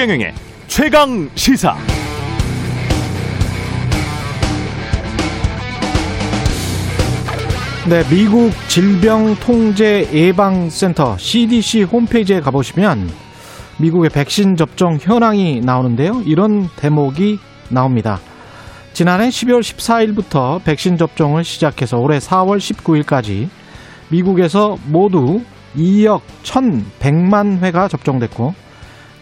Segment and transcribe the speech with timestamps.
[0.00, 0.32] 최경영의
[0.68, 1.76] 최강 시사.
[7.88, 13.10] 네, 미국 질병통제예방센터 CDC 홈페이지에 가보시면
[13.78, 16.22] 미국의 백신 접종 현황이 나오는데요.
[16.24, 18.20] 이런 대목이 나옵니다.
[19.00, 23.48] 지난해 12월 14일부터 백신 접종을 시작해서 올해 4월 19일까지
[24.10, 25.40] 미국에서 모두
[25.74, 28.54] 2억 1,100만 회가 접종됐고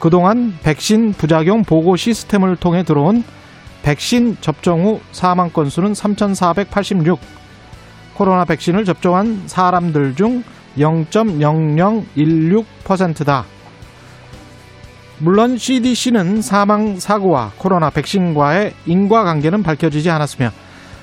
[0.01, 3.23] 그동안 백신 부작용 보고 시스템을 통해 들어온
[3.83, 7.21] 백신 접종 후 사망 건수는 3,486.
[8.15, 10.43] 코로나 백신을 접종한 사람들 중
[10.77, 13.45] 0.0016%다.
[15.21, 20.51] 물론 CDC는 사망 사고와 코로나 백신과의 인과관계는 밝혀지지 않았으며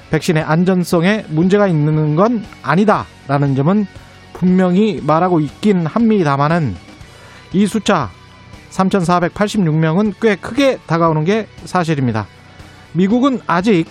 [0.09, 3.85] 백신의 안전성에 문제가 있는 건 아니다라는 점은
[4.31, 6.75] 분명히 말하고 있긴 합니다만은
[7.51, 8.09] 이 숫자
[8.69, 12.25] 3,486명은 꽤 크게 다가오는 게 사실입니다.
[12.93, 13.85] 미국은 아직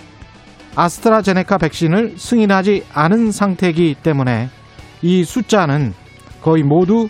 [0.75, 4.49] 아스트라제네카 백신을 승인하지 않은 상태이기 때문에
[5.03, 5.93] 이 숫자는
[6.41, 7.09] 거의 모두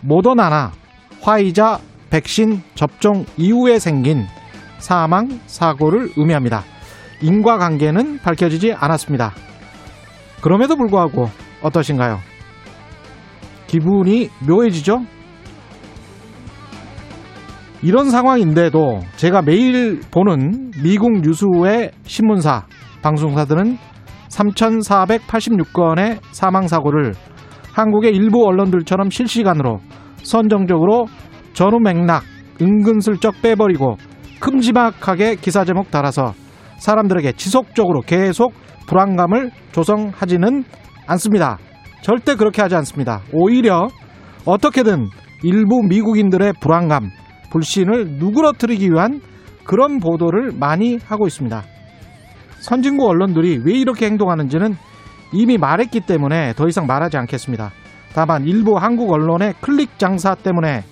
[0.00, 0.72] 모더나나
[1.20, 4.24] 화이자 백신 접종 이후에 생긴
[4.78, 6.62] 사망 사고를 의미합니다.
[7.22, 9.32] 인과관계는 밝혀지지 않았습니다.
[10.42, 11.28] 그럼에도 불구하고
[11.62, 12.18] 어떠신가요?
[13.66, 15.04] 기분이 묘해지죠?
[17.82, 22.64] 이런 상황인데도 제가 매일 보는 미국 뉴스의 신문사,
[23.02, 23.76] 방송사들은
[24.28, 27.12] 3,486건의 사망사고를
[27.74, 29.80] 한국의 일부 언론들처럼 실시간으로
[30.22, 31.06] 선정적으로
[31.54, 32.22] 전후 맥락
[32.60, 33.96] 은근슬쩍 빼버리고
[34.40, 36.34] 큼지막하게 기사 제목 달아서
[36.78, 38.52] 사람들에게 지속적으로 계속
[38.86, 40.64] 불안감을 조성하지는
[41.06, 41.58] 않습니다.
[42.02, 43.22] 절대 그렇게 하지 않습니다.
[43.32, 43.88] 오히려
[44.44, 45.08] 어떻게든
[45.42, 47.10] 일부 미국인들의 불안감,
[47.50, 49.20] 불신을 누그러뜨리기 위한
[49.64, 51.62] 그런 보도를 많이 하고 있습니다.
[52.60, 54.74] 선진국 언론들이 왜 이렇게 행동하는지는
[55.32, 57.70] 이미 말했기 때문에 더 이상 말하지 않겠습니다.
[58.14, 60.82] 다만 일부 한국 언론의 클릭 장사 때문에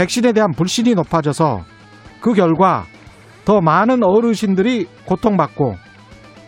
[0.00, 1.60] 백신에 대한 불신이 높아져서
[2.22, 2.86] 그 결과
[3.44, 5.74] 더 많은 어르신들이 고통받고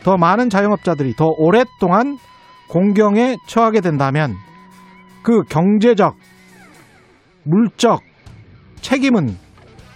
[0.02, 2.16] 더 많은 자영업자들이 더 오랫동안
[2.70, 4.36] 공경에 처하게 된다면
[5.22, 6.16] 그 경제적,
[7.44, 8.00] 물적
[8.80, 9.36] 책임은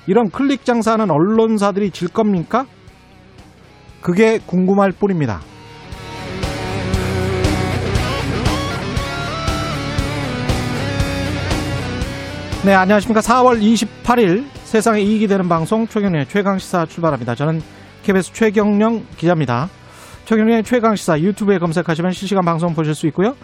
[0.06, 2.66] 이런 클릭 장사하는 언론사들이 질 겁니까?
[4.02, 5.40] 그게 궁금할 뿐입니다.
[12.66, 13.20] 네, 안녕하십니까.
[13.20, 17.36] 4월 28일 세상에 이익이 되는 방송 최경련의 최강시사 출발합니다.
[17.36, 17.60] 저는
[18.02, 19.68] KBS 최경령 기자입니다.
[20.24, 23.34] 최경련의 최강시사 유튜브에 검색하시면 실시간 방송 보실 수 있고요.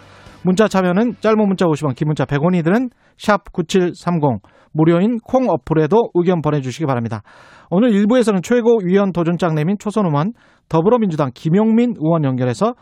[0.41, 4.41] 문자 참여는 짧은 문자 50원, 긴 문자 100원이 드는 샵 9730
[4.73, 7.21] 무료인 콩 어플에도 의견 보내주시기 바랍니다.
[7.69, 10.33] 오늘 1부에서는 최고위원 도전장 내민 초선 의원
[10.67, 12.73] 더불어민주당 김용민 의원 연결해서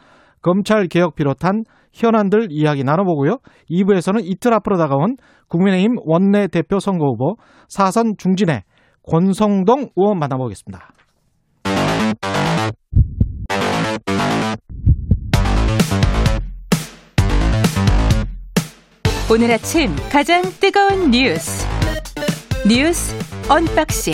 [0.41, 3.37] 검찰 개혁 비롯한 현안들 이야기 나눠보고요.
[3.69, 7.35] 2부에서는 이틀 앞으로 다가온 국민의힘 원내 대표 선거 후보
[7.67, 8.63] 사선 중진의
[9.03, 10.93] 권성동 의원 만나보겠습니다.
[19.33, 21.65] 오늘 아침 가장 뜨거운 뉴스
[22.67, 23.15] 뉴스
[23.49, 24.13] unboxing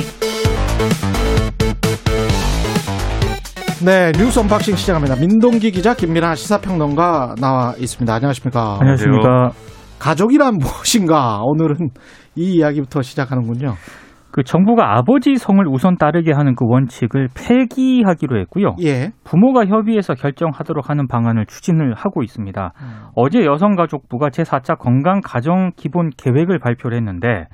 [3.86, 5.16] 네, 뉴스 unboxing 시작합니다.
[5.18, 8.12] 민동기 기자, 김민아 시사평론가 나와 있습니다.
[8.12, 8.78] 안녕하십니까?
[8.80, 9.52] 안녕하십니까?
[10.00, 11.42] 가족이란 무엇인가?
[11.44, 11.90] 오늘은
[12.36, 13.76] 이 이야기부터 시작하는군요.
[14.32, 18.76] 그 정부가 아버지 성을 우선 따르게 하는 그 원칙을 폐기하기로 했고요.
[18.84, 19.12] 예.
[19.24, 22.74] 부모가 협의해서 결정하도록 하는 방안을 추진을 하고 있습니다.
[22.82, 22.88] 음.
[23.16, 27.46] 어제 여성가족부가 제4차 건강 가정 기본 계획을 발표를 했는데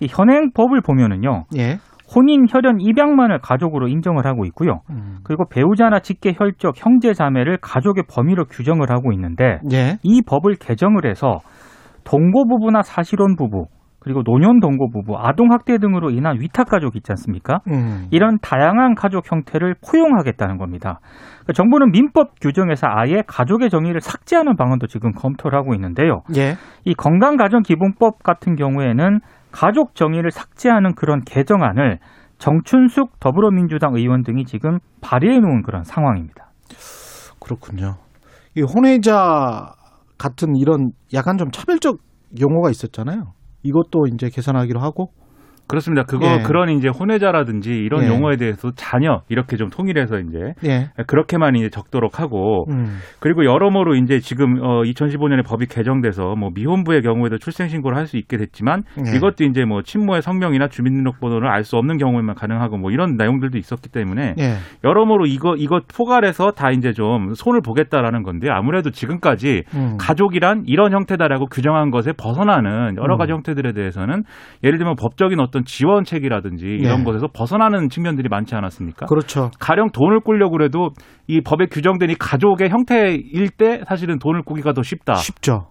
[0.00, 1.44] 이 현행 법을 보면은요.
[1.56, 1.78] 예.
[2.14, 4.80] 혼인, 혈연, 입양만을 가족으로 인정을 하고 있고요.
[4.90, 5.18] 음.
[5.24, 9.98] 그리고 배우자나 직계 혈족, 형제 자매를 가족의 범위로 규정을 하고 있는데 예.
[10.02, 11.38] 이 법을 개정을 해서
[12.04, 13.66] 동거 부부나 사실혼 부부
[14.00, 17.60] 그리고 노년 동거 부부, 아동 학대 등으로 인한 위탁 가족 있지 않습니까?
[17.68, 18.06] 음.
[18.10, 21.00] 이런 다양한 가족 형태를 포용하겠다는 겁니다.
[21.42, 26.22] 그러니까 정부는 민법 규정에서 아예 가족의 정의를 삭제하는 방안도 지금 검토를 하고 있는데요.
[26.36, 26.54] 예.
[26.84, 31.98] 이 건강가정기본법 같은 경우에는 가족 정의를 삭제하는 그런 개정안을
[32.38, 36.50] 정춘숙 더불어민주당 의원 등이 지금 발의해 놓은 그런 상황입니다.
[37.40, 37.96] 그렇군요.
[38.56, 39.74] 이 혼외자
[40.18, 41.98] 같은 이런 약간 좀 차별적
[42.40, 43.32] 용어가 있었잖아요.
[43.62, 45.12] 이것도 이제 개선하기로 하고
[45.68, 46.02] 그렇습니다.
[46.02, 46.42] 그거 예.
[46.42, 48.08] 그런 이제 혼외자라든지 이런 예.
[48.08, 50.88] 용어에 대해서 자녀 이렇게 좀 통일해서 이제 예.
[51.06, 52.98] 그렇게만 이제 적도록 하고 음.
[53.20, 58.16] 그리고 여러모로 이제 지금 어 2015년에 법이 개정돼서 뭐 미혼부의 경우에도 출생 신고를 할 수
[58.16, 59.16] 있게 됐지만 예.
[59.16, 63.90] 이것도 이제 뭐 친모의 성명이나 주민등록번호를 알 수 없는 경우에만 가능하고 뭐 이런 내용들도 있었기
[63.90, 64.54] 때문에 예.
[64.82, 69.96] 여러모로 이거 이거 포괄해서 다 이제 좀 손을 보겠다라는 건데 아무래도 지금까지 음.
[70.00, 73.18] 가족이란 이런 형태다라고 규정한 것에 벗어나는 여러 음.
[73.18, 74.22] 가지 형태들에 대해서는
[74.64, 77.04] 예를 들면 법적인 어떤 지원책이라든지 이런 예.
[77.04, 79.06] 것에서 벗어나는 측면들이 많지 않았습니까?
[79.06, 79.50] 그렇죠.
[79.58, 80.90] 가령 돈을 꾸려고 그래도
[81.26, 85.14] 이 법에 규정된 이 가족의 형태일 때 사실은 돈을 꾸기가 더 쉽다.
[85.14, 85.66] 쉽죠.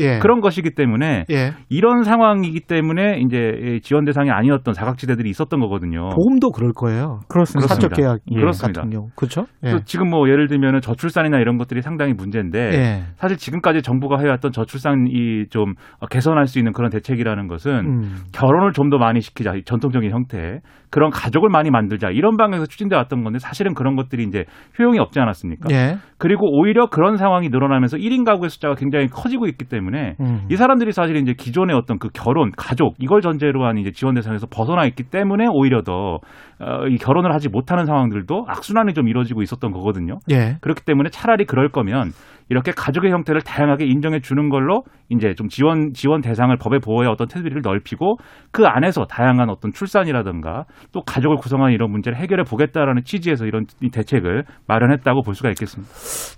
[0.00, 0.04] 예.
[0.04, 0.18] 예.
[0.18, 1.52] 그런 것이기 때문에 예.
[1.68, 6.08] 이런 상황이기 때문에 이제 지원 대상이 아니었던 사각지대들이 있었던 거거든요.
[6.08, 7.20] 보험도 그럴 거예요.
[7.28, 7.74] 그렇습니다.
[7.74, 8.36] 사적 계약 예.
[8.36, 8.80] 그렇습니다.
[8.80, 9.08] 같은 경우.
[9.14, 9.46] 그렇죠?
[9.64, 9.76] 예.
[9.84, 13.02] 지금 뭐 예를 들면 저출산이나 이런 것들이 상당히 문제인데 예.
[13.16, 15.74] 사실 지금까지 정부가 해왔던 저출산이 좀
[16.10, 18.16] 개선할 수 있는 그런 대책이라는 것은 음.
[18.32, 20.60] 결혼을 좀 더 많이 시키자 이 전통적인 형태
[20.90, 24.44] 그런 가족을 많이 만들자 이런 방향에서 추진돼 왔던 건데 사실은 그런 것들이 이제
[24.78, 25.68] 효용이 없지 않았습니까?
[25.72, 25.96] 예.
[26.18, 30.46] 그리고 오히려 그런 상황이 늘어나면서 1인 가구의 숫자가 굉장히 커지고 있기 때문에 음.
[30.50, 34.46] 이 사람들이 사실 이제 기존의 어떤 그 결혼, 가족 이걸 전제로 한 이제 지원 대상에서
[34.50, 36.20] 벗어나 있기 때문에 오히려 더
[36.58, 40.18] 어, 이 결혼을 하지 못하는 상황들도 악순환이 좀 이루어지고 있었던 거거든요.
[40.30, 40.56] 예.
[40.60, 42.12] 그렇기 때문에 차라리 그럴 거면
[42.48, 47.26] 이렇게 가족의 형태를 다양하게 인정해 주는 걸로 이제 좀 지원 지원 대상을 법의 보호의 어떤
[47.26, 48.16] 테두리를 넓히고
[48.52, 53.90] 그 안에서 다양한 어떤 출산이라든가 또 가족을 구성하는 이런 문제를 해결해 보겠다라는 취지에서 이런 이
[53.90, 55.92] 대책을 마련했다고 볼 수가 있겠습니다.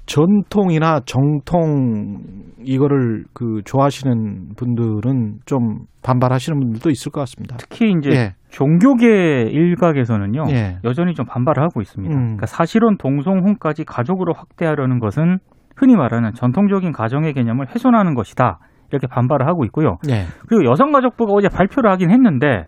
[0.06, 2.22] 전통이나 정통
[2.64, 7.56] 이거를 그 좋아하시는 분들은 좀 반발하시는 분들도 있을 것 같습니다.
[7.58, 8.34] 특히 이제 예.
[8.50, 10.78] 종교계 일각에서는요 예.
[10.84, 12.14] 여전히 좀 반발을 하고 있습니다.
[12.14, 12.20] 음.
[12.20, 15.38] 그러니까 사실혼 동성혼까지 가족으로 확대하려는 것은
[15.76, 18.58] 흔히 말하는 전통적인 가정의 개념을 훼손하는 것이다.
[18.90, 19.98] 이렇게 반발을 하고 있고요.
[20.08, 20.24] 예.
[20.48, 22.64] 그리고 여성가족부가 어제 발표를 하긴 했는데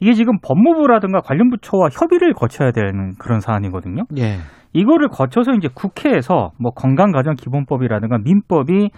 [0.00, 4.02] 이게 지금 법무부라든가 관련 부처와 협의를 거쳐야 되는 그런 사안이거든요.
[4.18, 4.36] 예.
[4.72, 8.90] 이거를 거쳐서 이제 국회에서 뭐 건강가정기본법이라든가 민법이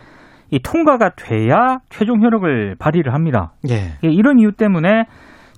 [0.51, 3.53] 이 통과가 돼야 최종 효력을 발휘를 합니다.
[3.69, 3.99] 예.
[4.05, 5.05] 예, 이런 이유 때문에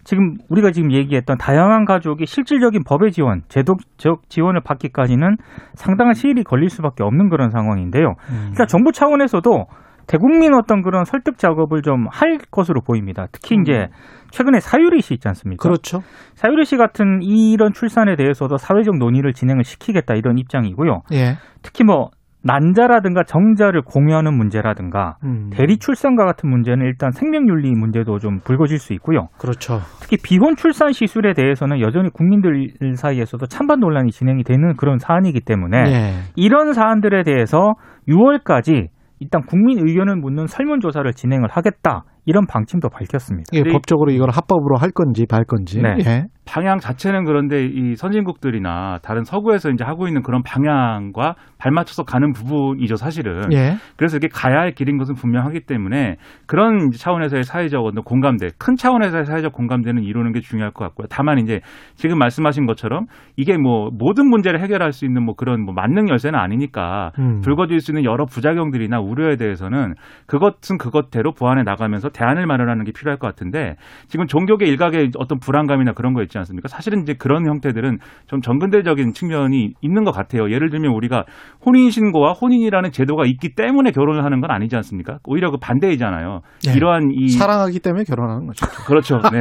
[0.09, 5.37] 지금 우리가 지금 얘기했던 다양한 가족이 실질적인 법의 지원, 제도적 지원을 받기까지는
[5.75, 8.15] 상당한 시일이 걸릴 수밖에 없는 그런 상황인데요.
[8.31, 8.37] 음.
[8.55, 9.67] 그러니까 정부 차원에서도
[10.07, 13.27] 대국민 어떤 그런 설득 작업을 좀 할 것으로 보입니다.
[13.33, 13.89] 특히 이제
[14.31, 15.63] 최근에 사유리 씨 있지 않습니까?
[15.63, 16.01] 그렇죠.
[16.37, 21.03] 사유리 씨 같은 이런 출산에 대해서도 사회적 논의를 진행을 시키겠다 이런 입장이고요.
[21.13, 21.37] 예.
[21.63, 22.09] 특히 뭐
[22.43, 25.51] 난자라든가 정자를 공유하는 문제라든가 음.
[25.53, 29.29] 대리 출산과 같은 문제는 일단 생명윤리 문제도 좀 불거질 수 있고요.
[29.39, 29.81] 그렇죠.
[30.01, 35.79] 특히 비혼 출산 시술에 대해서는 여전히 국민들 사이에서도 찬반 논란이 진행이 되는 그런 사안이기 때문에
[35.79, 36.13] 예.
[36.37, 37.75] 이런 사안들에 대해서
[38.09, 38.89] 6월까지
[39.21, 43.49] 일단 국민 의견을 묻는 설문조사를 진행을 하겠다 이런 방침도 밝혔습니다.
[43.55, 45.81] 이- 법적으로 이걸 합법으로 할 건지 말 건지.
[45.81, 45.97] 네.
[46.05, 46.25] 예.
[46.45, 52.97] 방향 자체는 그런데 이 선진국들이나 다른 서구에서 이제 하고 있는 그런 방향과 발맞춰서 가는 부분이죠,
[52.97, 53.51] 사실은.
[53.53, 53.77] 예.
[53.97, 56.17] 그래서 이게 가야 할 길인 것은 분명하기 때문에
[56.47, 61.07] 그런 차원에서의 사회적 어떤 공감대, 큰 차원에서의 사회적 공감대는 이루는 게 중요할 것 같고요.
[61.11, 61.61] 다만 이제
[61.97, 66.39] 지금 말씀하신 것처럼 이게 뭐 모든 문제를 해결할 수 있는 뭐 그런 뭐 만능 열쇠는
[66.39, 67.41] 아니니까 음.
[67.41, 69.95] 불거질 수 있는 여러 부작용들이나 우려에 대해서는
[70.27, 73.77] 그것은 그것대로 보완해 나가면서 대안을 마련하는 게 필요할 것 같은데
[74.09, 76.69] 지금 종교계 일각의 어떤 불안감이나 그런 거 있지 않습니까?
[76.69, 80.51] 사실은 이제 그런 형태들은 좀 정근대적인 측면이 있는 것 같아요.
[80.51, 81.25] 예를 들면 우리가
[81.65, 85.19] 혼인 신고와 혼인이라는 제도가 있기 때문에 결혼을 하는 건 아니지 않습니까?
[85.25, 86.41] 오히려 그 반대이잖아요.
[86.69, 86.73] 예.
[86.73, 88.67] 이러한 이 사랑하기 때문에 결혼하는 거죠.
[88.87, 89.19] 그렇죠.
[89.33, 89.41] 네.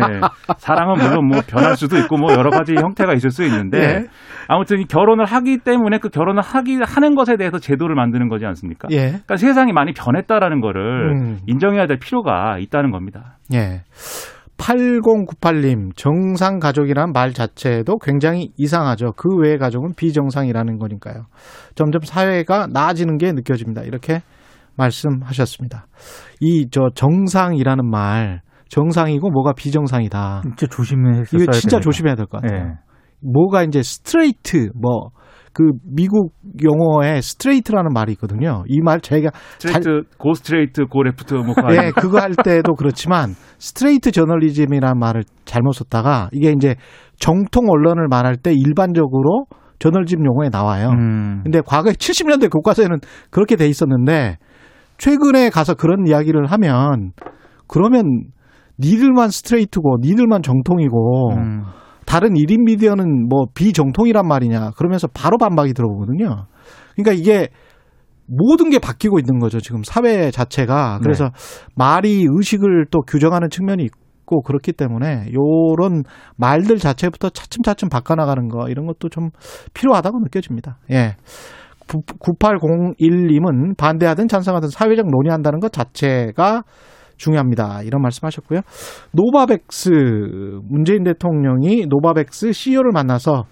[0.57, 4.05] 사랑은 물론 뭐 변할 수도 있고 뭐 여러 가지 형태가 있을 수 있는데 예.
[4.47, 8.87] 아무튼 이 결혼을 하기 때문에 그 결혼을 하기 하는 것에 대해서 제도를 만드는 거지 않습니까?
[8.91, 9.07] 예.
[9.07, 11.37] 그러니까 세상이 많이 변했다라는 거를 음.
[11.47, 13.37] 인정해야 될 필요가 있다는 겁니다.
[13.53, 13.83] 예.
[14.57, 19.13] 8098님, 정상 가족이란 말 자체도 굉장히 이상하죠.
[19.15, 21.25] 그 외의 가족은 비정상이라는 거니까요.
[21.75, 23.83] 점점 사회가 나아지는 게 느껴집니다.
[23.83, 24.21] 이렇게
[24.75, 25.87] 말씀하셨습니다.
[26.39, 30.41] 이, 저, 정상이라는 말, 정상이고 뭐가 비정상이다.
[30.43, 31.79] 진짜 조심해서 이거 진짜 됩니다.
[31.79, 32.59] 조심해야 될 것 같아요.
[32.59, 32.73] 예.
[33.21, 35.11] 뭐가 이제 straight, 뭐,
[35.57, 36.33] 그 미국
[36.63, 38.63] 용어에 straight라는 말이 있거든요.
[38.67, 41.89] 이 말 제가 straight, go straight, go left 뭐 예?
[41.89, 46.75] 그거 할 때도 그렇지만 straight journalism이라는 말을 잘못 썼다가 이게 이제
[47.19, 49.47] 정통 언론을 말할 때 일반적으로
[49.79, 50.89] 저널리즘 용어에 나와요.
[50.89, 51.41] 음.
[51.43, 52.97] 근데 과거에 70년대 교과서에는
[53.31, 54.37] 그렇게 돼 있었는데
[54.99, 57.13] 최근에 가서 그런 이야기를 하면
[57.67, 58.03] 그러면
[58.79, 61.63] 니들만 스트레이트고 니들만 정통이고 음.
[62.07, 66.47] 다른 1인 미디어는 뭐 비정통이란 말이냐 그러면서 바로 반박이 들어오거든요.
[66.95, 67.49] 그러니까 이게
[68.25, 69.59] 모든 게 바뀌고 있는 거죠.
[69.59, 70.99] 지금 사회 자체가.
[71.03, 71.31] 그래서
[71.75, 76.03] 말이 의식을 또 규정하는 측면이 있고 그렇기 때문에 요런
[76.37, 79.29] 말들 자체부터 차츰차츰 바꿔나가는 거 이런 것도 좀
[79.73, 80.79] 필요하다고 느껴집니다.
[80.91, 81.17] 예.
[81.87, 86.63] 9801님은 반대하든 찬성하든 사회적 논의한다는 것 자체가
[87.17, 87.81] 중요합니다.
[87.83, 88.61] 이런 말씀하셨고요.
[89.11, 89.89] 노바백스
[90.63, 93.45] 문재인 대통령이 노바백스 CEO를 만나서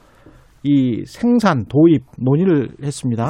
[0.64, 3.30] 이 생산 도입 논의를 했습니다.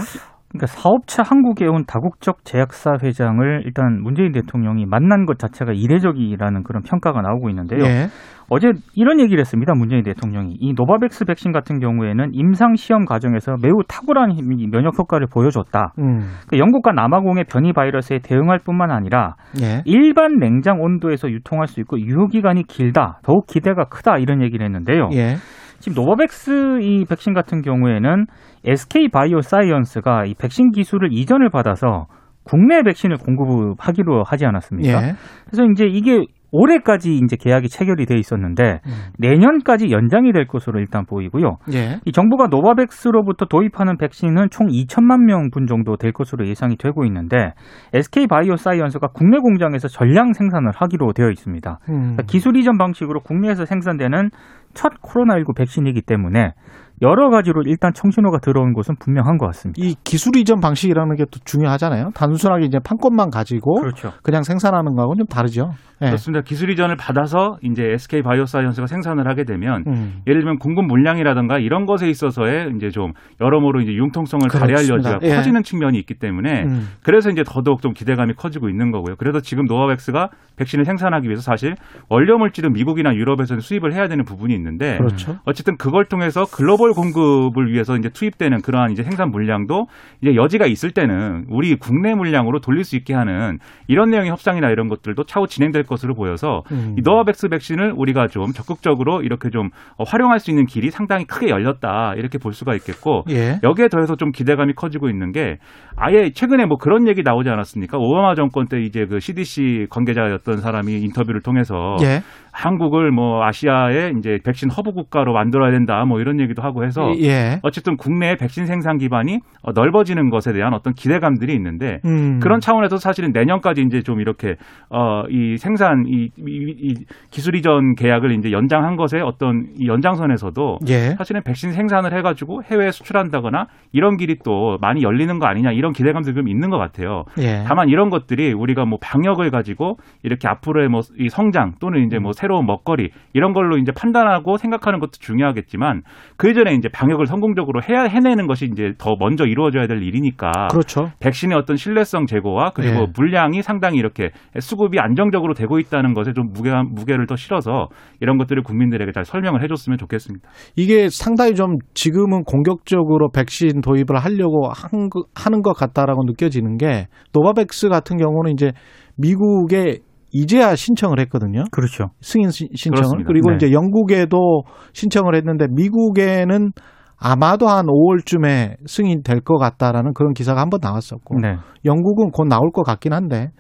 [0.56, 6.82] 그러니까 사업체 한국에 온 다국적 제약사 회장을 일단 문재인 대통령이 만난 것 자체가 이례적이라는 그런
[6.84, 7.84] 평가가 나오고 있는데요.
[7.84, 8.08] 예.
[8.48, 9.74] 어제 이런 얘기를 했습니다.
[9.74, 14.36] 문재인 대통령이 이 노바백스 백신 같은 경우에는 임상 시험 과정에서 매우 탁월한
[14.72, 15.94] 면역 효과를 보여줬다.
[16.00, 16.20] 음.
[16.48, 19.82] 그 영국과 남아공의 변이 바이러스에 대응할 뿐만 아니라 예.
[19.86, 23.20] 일반 냉장 온도에서 유통할 수 있고 유효 기간이 길다.
[23.24, 25.10] 더욱 기대가 크다 이런 얘기를 했는데요.
[25.14, 25.36] 예.
[25.80, 28.26] 지금 노바백스 이 백신 같은 경우에는
[28.66, 32.08] SK 바이오 사이언스가 이 백신 기술을 이전을 받아서
[32.44, 35.08] 국내 백신을 공급하기로 하지 않았습니까?
[35.08, 35.14] 예.
[35.46, 38.92] 그래서 이제 이게 올해까지 이제 계약이 체결이 돼 있었는데 음.
[39.18, 41.58] 내년까지 연장이 될 것으로 일단 보이고요.
[41.74, 42.00] 예.
[42.06, 47.54] 이 정부가 노바백스로부터 도입하는 백신은 총 2천만 명분 정도 될 것으로 예상이 되고 있는데
[47.94, 51.80] SK 바이오 사이언스가 국내 공장에서 전량 생산을 하기로 되어 있습니다.
[51.90, 51.94] 음.
[51.94, 54.30] 그러니까 기술 이전 방식으로 국내에서 생산되는
[54.74, 56.54] 첫 코로나19 백신이기 때문에
[57.02, 59.82] 여러 가지로 일단 청신호가 들어온 것은 분명한 것 같습니다.
[59.84, 62.12] 이 기술 이전 방식이라는 게 또 중요하잖아요.
[62.14, 64.14] 단순하게 이제 판권만 가지고 그렇죠.
[64.22, 65.72] 그냥 생산하는 거하고는 좀 다르죠.
[66.02, 66.08] 예.
[66.08, 66.42] 그렇습니다.
[66.44, 70.22] 기술 이전을 받아서 이제 SK 바이오사이언스가 생산을 하게 되면 음.
[70.28, 74.88] 예를 들면 공급 물량이라든가 이런 것에 있어서의 이제 좀 여러모로 이제 융통성을 발휘할.
[74.90, 75.36] 여지가 예.
[75.36, 76.90] 커지는 측면이 있기 때문에 음.
[77.02, 79.16] 그래서 이제 더더욱 좀 기대감이 커지고 있는 거고요.
[79.18, 81.76] 그래서 지금 노바백스가 백신을 생산하기 위해서 사실
[82.10, 85.38] 원료 물질은 미국이나 유럽에서는 수입을 해야 되는 부분이 있는데 그렇죠.
[85.46, 89.86] 어쨌든 그걸 통해서 글로벌 공급을 위해서 이제 투입되는 그러한 이제 생산 물량도
[90.22, 94.88] 이제 여지가 있을 때는 우리 국내 물량으로 돌릴 수 있게 하는 이런 내용의 협상이나 이런
[94.88, 96.96] 것들도 차후 진행될 것으로 보여서 음.
[96.98, 101.50] 이 노바백스 백신을 우리가 좀 적극적으로 이렇게 좀 어, 활용할 수 있는 길이 상당히 크게
[101.50, 103.60] 열렸다 이렇게 볼 수가 있겠고 예.
[103.64, 105.58] 여기에 더해서 좀 기대감이 커지고 있는 게
[105.96, 107.98] 아예 최근에 뭐 그런 얘기 나오지 않았습니까?
[107.98, 112.22] 오바마 정권 때 이제 그 CDC 관계자였던 사람이 인터뷰를 통해서 예.
[112.56, 117.60] 한국을 뭐 아시아의 이제 백신 허브 국가로 만들어야 된다 뭐 이런 얘기도 하고 해서 예.
[117.64, 122.40] 어쨌든 국내의 백신 생산 기반이 어, 넓어지는 것에 대한 어떤 기대감들이 있는데 음.
[122.40, 124.56] 그런 차원에서 사실은 내년까지 이제 좀 이렇게
[124.90, 126.96] 어이 생산 이, 이, 이
[127.30, 131.16] 기술 이전 계약을 이제 연장한 것에 어떤 이 연장선에서도 예.
[131.18, 136.34] 사실은 백신 생산을 해가지고 해외에 수출한다거나 이런 길이 또 많이 열리는 거 아니냐 이런 기대감들이
[136.34, 137.26] 좀 있는 것 같아요.
[137.38, 137.66] 예.
[137.68, 142.68] 다만 이런 것들이 우리가 뭐 방역을 가지고 이렇게 앞으로의 뭐이 성장 또는 이제 뭐 새로운
[142.68, 146.04] 먹거리 이런 걸로 이제 판단하고 생각하는 것도 중요하겠지만
[146.38, 151.10] 그 이전에 이제 방역을 성공적으로 해야 해내는 것이 이제 더 먼저 이루어져야 될 일이니까 그렇죠.
[151.20, 153.08] 백신의 어떤 신뢰성 제고와 그리고 예.
[153.18, 157.88] 물량이 상당히 이렇게 수급이 안정적으로 되고 있다는 것에 좀 무게 무게를 더 실어서
[158.22, 160.48] 이런 것들을 국민들에게 잘 설명을 해줬으면 좋겠습니다.
[160.76, 167.08] 이게 상당히 좀 지금은 공격적으로 백신 도입을 하려고 한 거- 하는 것 같다라고 느껴지는 게
[167.34, 168.72] 노바백스 같은 경우는 이제
[169.18, 170.00] 미국에
[170.38, 171.64] 이제야 신청을 했거든요.
[171.72, 172.10] 그렇죠.
[172.22, 173.28] 승인 시- 신청을 그렇습니다.
[173.28, 173.56] 그리고 네.
[173.56, 174.64] 이제 영국에도
[174.94, 176.72] 신청을 했는데 미국에는
[177.18, 181.56] 아마도 한 5월쯤에 승인될 것 같다라는 그런 기사가 한 번 나왔었고 네.
[181.86, 183.52] 영국은 곧 나올 것 같긴 한데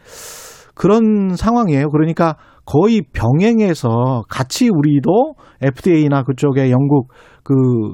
[0.75, 1.89] 그런 상황이에요.
[1.89, 7.13] 그러니까 거의 병행해서 같이 우리도 FDA나 그쪽에 영국
[7.44, 7.53] 그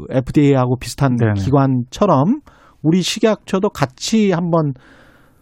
[0.10, 1.34] FDA하고 비슷한 네네.
[1.34, 2.40] 기관처럼
[2.82, 4.74] 우리 식약처도 같이 한번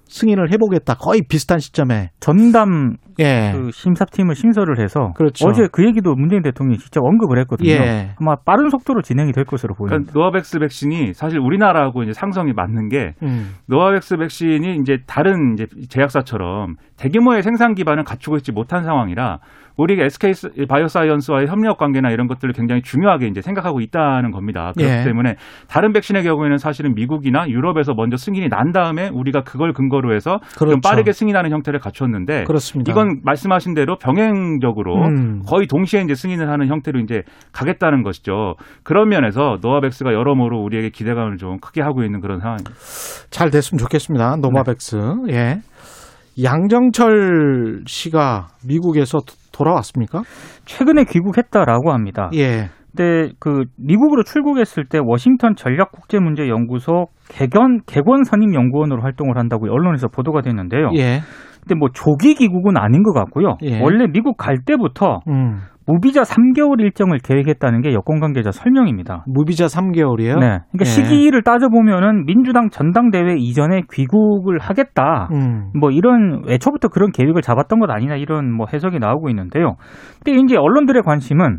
[0.07, 0.95] 승인을 해보겠다.
[0.95, 2.09] 거의 비슷한 시점에.
[2.19, 3.51] 전담 예.
[3.53, 5.47] 그 심사팀을 신설을 해서 그렇죠.
[5.47, 7.69] 어제 그 얘기도 문재인 대통령이 직접 언급을 했거든요.
[7.69, 8.11] 예.
[8.19, 9.97] 아마 빠른 속도로 진행이 될 것으로 보입니다.
[9.97, 13.55] 그러니까 노바백스 백신이 사실 우리나라하고 이제 상성이 맞는 게 음.
[13.67, 19.39] 노바백스 백신이 이제 다른 이제 제약사처럼 대규모의 생산 기반을 갖추고 있지 못한 상황이라
[19.77, 20.33] 우리가 SK
[20.67, 24.73] 바이오사이언스와의 협력 관계나 이런 것들을 굉장히 중요하게 이제 생각하고 있다는 겁니다.
[24.75, 25.03] 그렇기 예.
[25.05, 25.35] 때문에
[25.69, 30.73] 다른 백신의 경우에는 사실은 미국이나 유럽에서 먼저 승인이 난 다음에 우리가 그걸 근거로 해서 그렇죠.
[30.73, 32.91] 좀 빠르게 승인하는 형태를 갖췄는데 그렇습니다.
[32.91, 35.43] 이건 말씀하신 대로 병행적으로 음.
[35.47, 38.55] 거의 동시에 이제 승인을 하는 형태로 이제 가겠다는 것이죠.
[38.83, 42.71] 그런 면에서 노바백스가 여러모로 우리에게 기대감을 좀 크게 하고 있는 그런 상황입니다.
[43.29, 44.35] 잘 됐으면 좋겠습니다.
[44.41, 44.97] 노바백스.
[45.29, 45.59] 예.
[46.41, 50.21] 양정철 씨가 미국에서 도- 돌아왔습니까?
[50.65, 52.29] 최근에 귀국했다라고 합니다.
[52.35, 52.69] 예.
[52.95, 60.41] 근데 그 미국으로 출국했을 때 워싱턴 전략국제문제연구소 개견 객원 선임 연구원으로 활동을 한다고 언론에서 보도가
[60.41, 60.89] 됐는데요.
[60.97, 61.19] 예.
[61.61, 63.57] 근데 뭐 조기 귀국은 아닌 것 같고요.
[63.63, 63.79] 예.
[63.81, 65.59] 원래 미국 갈 때부터 음.
[65.89, 69.23] 무비자 3개월 일정을 계획했다는 게 여권 관계자 설명입니다.
[69.25, 70.35] 무비자 3개월이에요?
[70.39, 70.59] 네.
[70.71, 70.83] 그러니까 예.
[70.83, 75.29] 시기를 따져보면은 민주당 전당대회 이전에 귀국을 하겠다.
[75.33, 75.71] 음.
[75.79, 79.77] 뭐 이런 애초부터 그런 계획을 잡았던 것 아니냐 이런 뭐 해석이 나오고 있는데요.
[80.23, 81.57] 근데 이제 언론들의 관심은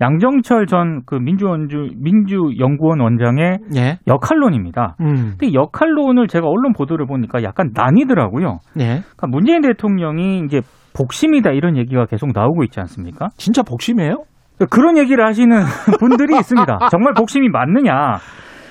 [0.00, 3.98] 양정철 전 그 민주원주 민주연구원 원장의 예.
[4.06, 4.96] 역할론입니다.
[5.00, 5.14] 음.
[5.32, 8.58] 근데 이 역할론을 제가 언론 보도를 보니까 약간 나뉘더라고요.
[8.80, 8.84] 예.
[8.84, 10.60] 그러니까 문재인 대통령이 이제
[10.96, 13.28] 복심이다 이런 얘기가 계속 나오고 있지 않습니까?
[13.36, 14.24] 진짜 복심이에요?
[14.70, 15.56] 그런 얘기를 하시는
[16.00, 16.88] 분들이 있습니다.
[16.90, 18.16] 정말 복심이 맞느냐?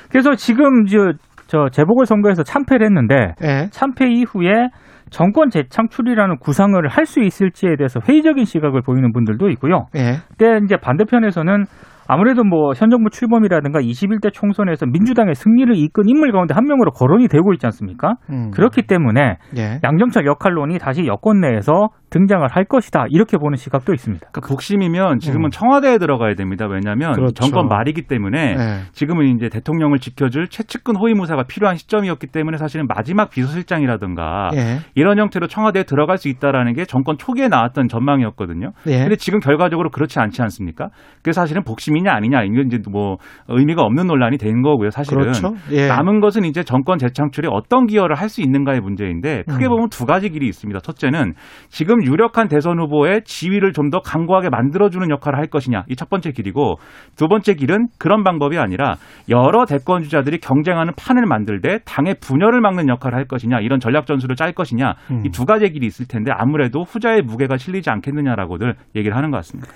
[0.10, 1.13] 그래서 지금 저,
[1.48, 3.67] 저 재보궐 선거에서 참패를 했는데 예.
[3.72, 4.70] 참패 이후에
[5.12, 9.86] 정권 재창출이라는 구상을 할 수 있을지에 대해서 회의적인 시각을 보이는 분들도 있고요.
[9.96, 10.15] 예.
[10.38, 11.65] 근데 이제 반대편에서는
[12.08, 17.28] 아무래도 뭐 현 정부 출범이라든가 21대 총선에서 민주당의 승리를 이끈 인물 가운데 한 명으로 거론이
[17.28, 18.16] 되고 있지 않습니까?
[18.30, 18.52] 음.
[18.52, 19.80] 그렇기 때문에 예.
[19.84, 24.28] 양정철 역할론이 다시 여권 내에서 등장을 할 것이다 이렇게 보는 시각도 있습니다.
[24.32, 25.50] 그러니까 복심이면 지금은 음.
[25.52, 26.66] 청와대에 들어가야 됩니다.
[26.68, 27.34] 왜냐하면 그렇죠.
[27.34, 28.92] 정권 말이기 때문에 예.
[28.94, 34.80] 지금은 이제 대통령을 지켜줄 최측근 호위무사가 필요한 시점이었기 때문에 사실은 마지막 비서실장이라든가 예.
[34.96, 38.72] 이런 형태로 청와대에 들어갈 수 있다라는 게 정권 초기에 나왔던 전망이었거든요.
[38.88, 39.00] 예.
[39.00, 40.90] 근데 지금 결과적으로 그렇지 않지 않습니까?
[41.24, 44.90] 그래서 사실은 복심 이냐 아니냐 이건 이제 뭐 의미가 없는 논란이 된 거고요.
[44.92, 45.54] 사실은 그렇죠.
[45.72, 45.88] 예.
[45.88, 49.70] 남은 것은 이제 정권 재창출에 어떤 기여를 할 수 있는가의 문제인데 크게 음.
[49.70, 50.80] 보면 두 가지 길이 있습니다.
[50.80, 51.34] 첫째는
[51.70, 56.32] 지금 유력한 대선 후보의 지위를 좀 더 강고하게 만들어주는 역할을 할 것이냐 이 첫 번째
[56.32, 56.78] 길이고
[57.16, 58.96] 두 번째 길은 그런 방법이 아니라
[59.30, 64.08] 여러 대권 주자들이 경쟁하는 판을 만들 때 당의 분열을 막는 역할을 할 것이냐 이런 전략
[64.08, 65.24] 전술을 짤 것이냐 음.
[65.24, 69.70] 이두 가지 길이 있을 텐데 아무래도 후자의 무게가 실리지 않겠느냐라고들 얘기를 하는 것 같습니다.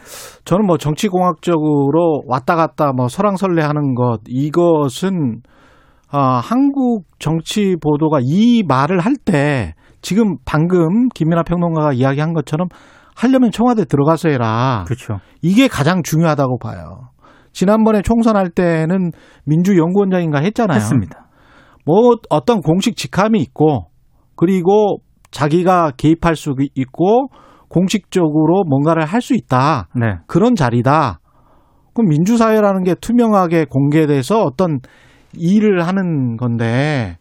[0.45, 5.41] 저는 뭐 정치공학적으로 왔다 갔다 뭐 설왕설래 하는 것 이것은
[6.11, 12.67] 아, 한국 정치 보도가 이 말을 할 때 지금 방금 김민아 평론가가 이야기한 것처럼
[13.15, 14.85] 하려면 청와대 들어가서 해라.
[14.87, 15.19] 그렇죠.
[15.41, 17.09] 이게 가장 중요하다고 봐요.
[17.51, 19.11] 지난번에 총선할 때는
[19.45, 20.77] 민주연구원장인가 했잖아요.
[20.77, 21.27] 했습니다.
[21.85, 23.87] 뭐 어떤 공식 직함이 있고
[24.37, 24.99] 그리고
[25.31, 27.27] 자기가 개입할 수 있고
[27.67, 29.89] 공식적으로 뭔가를 할 수 있다.
[29.95, 30.15] 네.
[30.27, 31.19] 그런 자리다.
[31.99, 34.79] 그럼 민주사회라는 게 투명하게 공개돼서 어떤
[35.33, 37.17] 일을 하는 건데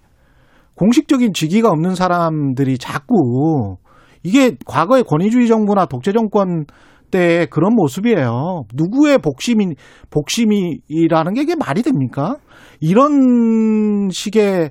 [0.76, 3.76] 공식적인 직위가 없는 사람들이 자꾸
[4.22, 6.64] 이게 과거의 권위주의 정부나 독재 정권
[7.10, 8.64] 때 그런 모습이에요.
[8.74, 9.74] 누구의 복심이
[10.10, 12.36] 복심이라는 게 이게 말이 됩니까?
[12.80, 14.70] 이런 식의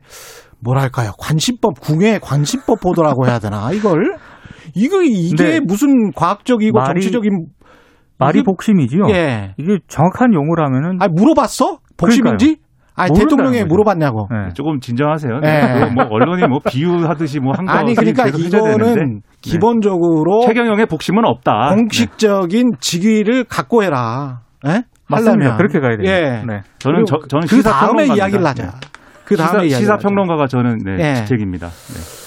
[0.62, 4.17] 뭐랄까요 관심법 궁예 관심법 보도라고 해야 되나 이걸
[4.73, 5.60] 이거 이게 네.
[5.60, 7.47] 무슨 과학적이고 정치적인
[8.19, 9.10] 말이 이게- 복심이지요.
[9.12, 9.53] 예.
[9.58, 11.80] 이게 정확한 용어로 하면은 아 물어봤어?
[11.97, 12.58] 복심인지?
[13.15, 13.65] 대통령이 거죠.
[13.67, 14.27] 물어봤냐고.
[14.32, 14.53] 네.
[14.56, 15.39] 조금 진정하세요.
[15.41, 15.86] 네.
[15.93, 21.75] 뭐 언론이 뭐 비유하듯이 뭐 한거 아니 그러니까 이거는 기본적으로 최경영의 복심은 없다.
[21.75, 24.39] 공식적인 직위를 갖고 해라.
[24.67, 24.82] 예?
[25.10, 25.58] 맞습니다.
[25.58, 26.12] 그렇게 가야 됩니다.
[26.12, 26.43] 예.
[26.47, 26.62] 네.
[26.80, 28.08] 저는 저, 저는 그 다음에.
[28.08, 28.63] 이야기를 하자.
[28.63, 28.69] 네.
[29.25, 29.75] 그 다음에 시사, 이야기.
[29.84, 31.13] 시사평론가가 저는 네, 예.
[31.15, 31.67] 직책입니다.
[31.67, 32.26] 네.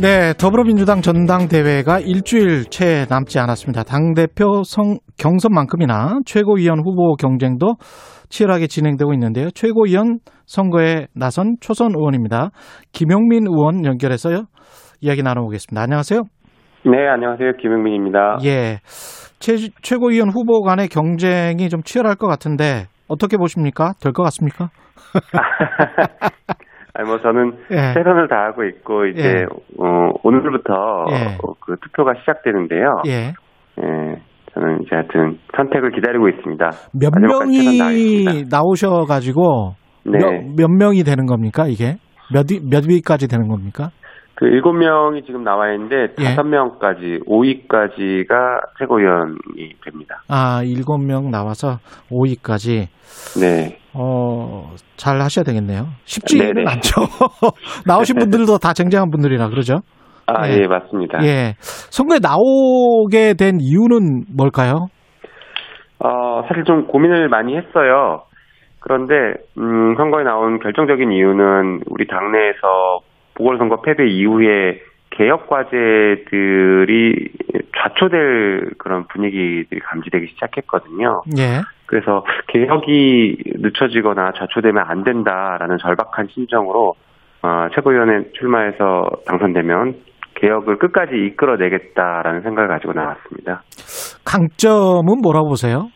[0.00, 3.82] 네, 더불어민주당 전당대회가 일주일 채 남지 않았습니다.
[3.82, 7.74] 당대표 성, 경선만큼이나 최고위원 후보 경쟁도
[8.28, 9.50] 치열하게 진행되고 있는데요.
[9.50, 12.50] 최고위원 선거에 나선 초선 의원입니다.
[12.92, 14.44] 김용민 의원 연결해서
[15.00, 15.82] 이야기 나눠보겠습니다.
[15.82, 16.22] 안녕하세요.
[16.84, 17.54] 네, 안녕하세요.
[17.60, 18.38] 김영민입니다.
[18.44, 18.78] 예.
[19.40, 23.94] 최, 최고위원 후보 간의 경쟁이 좀 치열할 것 같은데 어떻게 보십니까?
[24.00, 24.68] 될 것 같습니까?
[26.98, 27.94] 아니, 뭐, 저는 예.
[27.94, 29.42] 최선을 다하고 있고, 이제, 예.
[29.78, 30.74] 어, 오늘부터
[31.12, 31.36] 예.
[31.42, 33.02] 어, 그 투표가 시작되는데요.
[33.06, 33.12] 예.
[33.80, 34.16] 예,
[34.52, 36.70] 저는 이제 하여튼 선택을 기다리고 있습니다.
[36.94, 38.44] 몇 명이.
[38.50, 39.74] 나오셔가지고
[40.06, 40.18] 네.
[40.18, 41.96] 몇, 몇 명이 되는 겁니까 이게
[42.32, 43.90] 몇, 위- 몇 위까지 되는 겁니까?
[44.38, 46.24] 그 일곱 명이 지금 나와 있는데, 예.
[46.24, 49.34] 다섯 명까지, 5위까지가 최고위원이
[49.84, 50.22] 됩니다.
[50.28, 51.78] 아 일곱 명 나와서
[52.12, 52.86] 5위까지
[53.40, 53.78] 네.
[53.94, 55.86] 어, 잘 하셔야 되겠네요.
[56.04, 56.70] 쉽지는 네네.
[56.70, 57.00] 않죠.
[57.88, 59.80] 나오신 분들도 다 쟁쟁한 분들이라 그러죠.
[60.26, 60.58] 아, 예.
[60.58, 61.18] 예, 맞습니다.
[61.24, 61.54] 예.
[61.58, 64.86] 선거에 나오게 된 이유는 뭘까요?
[65.98, 68.22] 어, 사실 좀 고민을 많이 했어요.
[68.78, 69.14] 그런데,
[69.58, 73.00] 음, 선거에 나온 결정적인 이유는 우리 당내에서
[73.38, 77.28] 보궐선거 패배 이후에 개혁 과제들이
[77.76, 81.22] 좌초될 그런 분위기들이 감지되기 시작했거든요.
[81.38, 81.62] 예.
[81.86, 86.94] 그래서 개혁이 늦춰지거나 좌초되면 안 된다라는 절박한 심정으로
[87.42, 89.94] 어, 최고위원회 출마해서 당선되면
[90.34, 93.62] 개혁을 끝까지 이끌어내겠다라는 생각을 가지고 나왔습니다.
[94.24, 95.88] 강점은 뭐라고 보세요?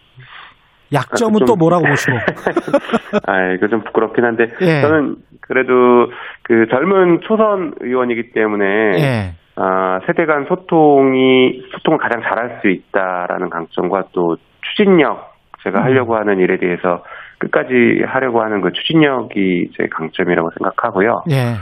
[0.92, 2.16] 약점은 아, 좀- 또 뭐라고 보시고?
[3.26, 4.80] 아, 이거 좀 부끄럽긴 한데 예.
[4.80, 6.10] 저는 그래도
[6.42, 8.64] 그 젊은 초선 의원이기 때문에
[8.98, 9.34] 예.
[9.56, 15.84] 아, 세대 간 소통이 소통을 가장 잘할 수 있다라는 강점과 또 추진력 제가 음.
[15.84, 17.02] 하려고 하는 일에 대해서
[17.38, 21.24] 끝까지 하려고 하는 그 추진력이 제 강점이라고 생각하고요.
[21.30, 21.56] 예.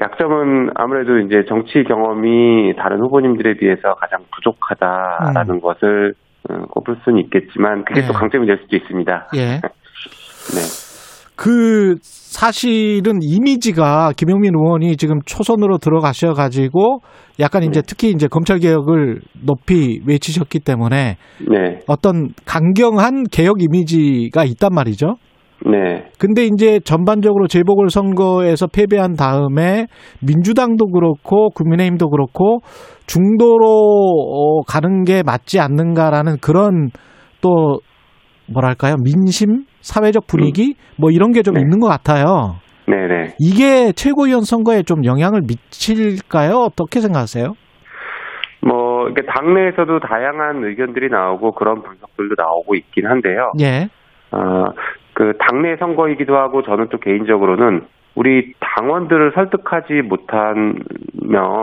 [0.00, 6.25] 약점은 아무래도 이제 정치 경험이 다른 후보님들에 비해서 가장 부족하다라는 것을 음,
[6.70, 8.06] 꼽을 수는 있겠지만 그게 네.
[8.06, 9.28] 또 강점이 될 수도 있습니다.
[9.36, 9.60] 예.
[10.54, 10.86] 네.
[11.36, 17.00] 그 사실은 이미지가 김용민 의원이 지금 초선으로 들어가셔 가지고
[17.38, 21.16] 약간 이제 특히 이제 검찰 개혁을 높이 외치셨기 때문에
[21.48, 21.78] 네.
[21.86, 25.16] 어떤 강경한 개혁 이미지가 있단 말이죠.
[25.64, 26.10] 네.
[26.18, 29.86] 근데 이제 전반적으로 재보궐 선거에서 패배한 다음에
[30.20, 32.58] 민주당도 그렇고 국민의힘도 그렇고
[33.06, 36.90] 중도로 어, 가는 게 맞지 않는가라는 그런
[37.40, 37.80] 또
[38.52, 41.60] 뭐랄까요 민심 사회적 분위기 뭐 이런 게좀 네.
[41.60, 42.56] 있는 것 같아요.
[42.86, 43.34] 네네.
[43.40, 46.54] 이게 최고위원 선거에 좀 영향을 미칠까요?
[46.54, 47.54] 어떻게 생각하세요?
[48.66, 53.52] 뭐, 이게 당내에서도 다양한 의견들이 나오고 그런 분석들도 나오고 있긴 한데요.
[53.60, 53.88] 예,
[54.32, 54.64] 어,
[55.16, 60.82] 그 당내 선거이기도 하고 저는 또 개인적으로는 우리 당원들을 설득하지 못하면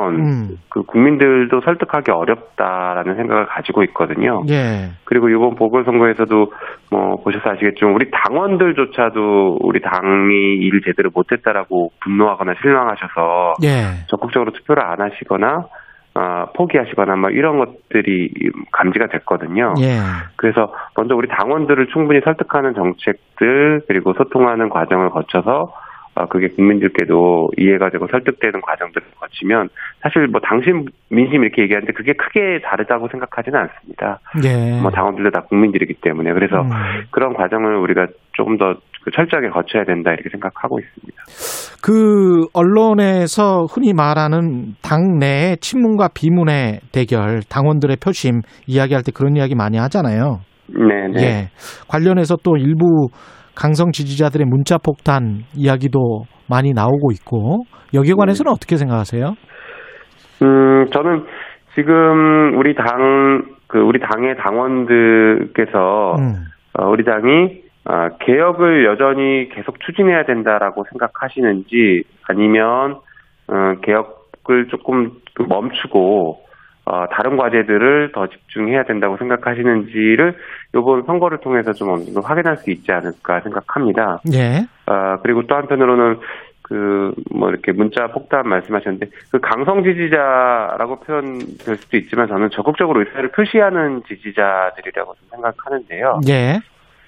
[0.10, 4.42] 음, 그 국민들도 설득하기 어렵다라는 생각을 가지고 있거든요.
[4.50, 6.52] 예, 그리고 이번 보궐선거에서도
[6.90, 14.84] 뭐 보셔서 아시겠지만 우리 당원들조차도 우리 당이 일을 제대로 못했다라고 분노하거나 실망하셔서 예, 적극적으로 투표를
[14.84, 15.68] 안 하시거나
[16.16, 18.32] 아, 포기하시거나 뭐 이런 것들이
[18.72, 19.74] 감지가 됐거든요.
[19.80, 19.98] 예,
[20.36, 25.74] 그래서 먼저 우리 당원들을 충분히 설득하는 정책들 그리고 소통하는 과정을 거쳐서
[26.16, 29.70] 아, 그게 국민들께도 이해가 되고 설득되는 과정들을 거치면
[30.02, 34.20] 사실 뭐 당신 민심 이렇게 얘기하는데 그게 크게 다르다고 생각하지는 않습니다.
[34.44, 34.80] 예.
[34.80, 36.70] 뭐 당원들도 다 국민들이기 때문에 그래서 음.
[37.10, 38.80] 그런 과정을 우리가 조금 더그
[39.12, 41.24] 철저하게 거쳐야 된다 이렇게 생각하고 있습니다.
[41.84, 49.78] 그 언론에서 흔히 말하는 당내 친문과 비문의 대결, 당원들의 표심 이야기할 때 그런 이야기 많이
[49.78, 50.40] 하잖아요.
[50.68, 51.24] 네, 네.
[51.24, 51.50] 예.
[51.90, 53.10] 관련해서 또 일부
[53.56, 57.64] 강성 지지자들의 문자 폭탄 이야기도 많이 나오고 있고
[57.94, 58.54] 여기에 관해서는 네.
[58.54, 59.34] 어떻게 생각하세요?
[60.42, 61.26] 음, 저는
[61.76, 66.34] 지금 우리 당, 그, 우리 당의 당원들께서, 음.
[66.78, 73.00] 어, 우리 당이, 어, 개혁을 여전히 계속 추진해야 된다라고 생각하시는지, 아니면,
[73.48, 76.44] 어, 개혁을 조금 멈추고,
[76.86, 80.36] 어, 다른 과제들을 더 집중해야 된다고 생각하시는지를
[80.76, 84.20] 이번 선거를 통해서 좀 어느 정도 확인할 수 있지 않을까 생각합니다.
[84.34, 84.66] 예.
[84.86, 86.20] 아, 그리고 또 한편으로는
[86.62, 93.30] 그, 뭐, 이렇게 문자 폭탄 말씀하셨는데, 그 강성 지지자라고 표현될 수도 있지만 저는 적극적으로 의사를
[93.32, 96.22] 표시하는 지지자들이라고 좀 생각하는데요.
[96.30, 96.60] 예.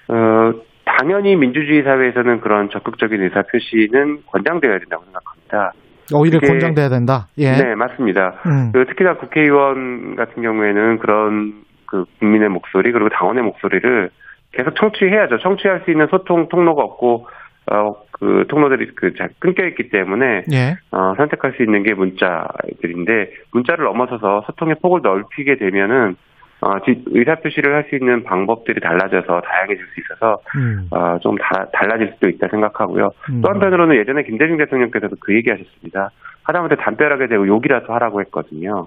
[0.08, 0.52] 어,
[0.84, 5.72] 당연히 민주주의 사회에서는 그런 적극적인 의사 표시는 권장되어야 된다고 생각합니다.
[6.14, 7.26] 오히려 그게- 권장돼야 된다.
[7.38, 7.50] 예.
[7.52, 8.40] 네, 맞습니다.
[8.46, 8.70] 음.
[8.72, 14.10] 그 특히나 국회의원 같은 경우에는 그런 그 국민의 목소리 그리고 당원의 목소리를
[14.52, 15.38] 계속 청취해야죠.
[15.38, 17.26] 청취할 수 있는 소통 통로가 없고
[17.68, 20.76] 어그 통로들이 그 잘 끊겨 있기 때문에 예.
[20.92, 26.14] 어 선택할 수 있는 게 문자들인데 문자를 넘어서서 소통의 폭을 넓히게 되면은
[26.60, 30.88] 어 지- 의사 표시를 할 수 있는 방법들이 달라져서 다양해질 수 있어서 음.
[30.90, 33.10] 어, 좀 다, 달라질 수도 있다 생각하고요.
[33.30, 33.42] 음.
[33.42, 36.10] 또 한편으로는 예전에 김대중 대통령께서도 그 얘기 하셨습니다.
[36.44, 38.86] 하다못해 담벼락에 대고 욕이라도 하라고 했거든요.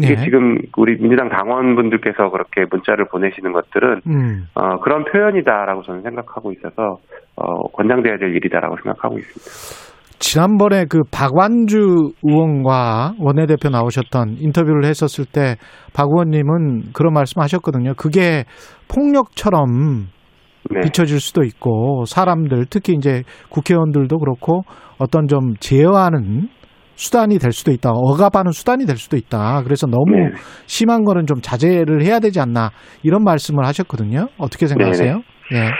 [0.00, 0.16] 이게 예.
[0.18, 4.46] 지금 우리 민주당 당원분들께서 그렇게 문자를 보내시는 것들은 음.
[4.54, 6.98] 어, 그런 표현이다라고 저는 생각하고 있어서
[7.34, 9.97] 어, 권장돼야 될 일이다라고 생각하고 있습니다.
[10.18, 15.56] 지난번에 그 박완주 의원과 원내대표 나오셨던 인터뷰를 했었을 때
[15.92, 17.94] 박 의원님은 그런 말씀 하셨거든요.
[17.96, 18.44] 그게
[18.88, 20.08] 폭력처럼
[20.70, 20.80] 네.
[20.82, 24.62] 비춰질 수도 있고 사람들 특히 이제 국회의원들도 그렇고
[24.98, 26.48] 어떤 좀 제어하는
[26.96, 27.90] 수단이 될 수도 있다.
[27.92, 29.62] 억압하는 수단이 될 수도 있다.
[29.62, 30.32] 그래서 너무 네.
[30.66, 32.72] 심한 거는 좀 자제를 해야 되지 않나
[33.04, 34.26] 이런 말씀을 하셨거든요.
[34.36, 35.22] 어떻게 생각하세요?
[35.54, 35.70] 예.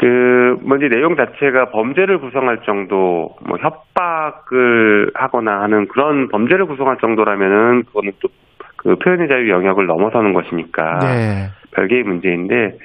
[0.00, 7.82] 그, 먼저 내용 자체가 범죄를 구성할 정도, 뭐, 협박을 하거나 하는 그런 범죄를 구성할 정도라면은,
[7.84, 8.28] 그거는 또,
[8.76, 11.48] 그 표현의 자유 영역을 넘어서는 것이니까, 네.
[11.72, 12.78] 별개의 문제인데,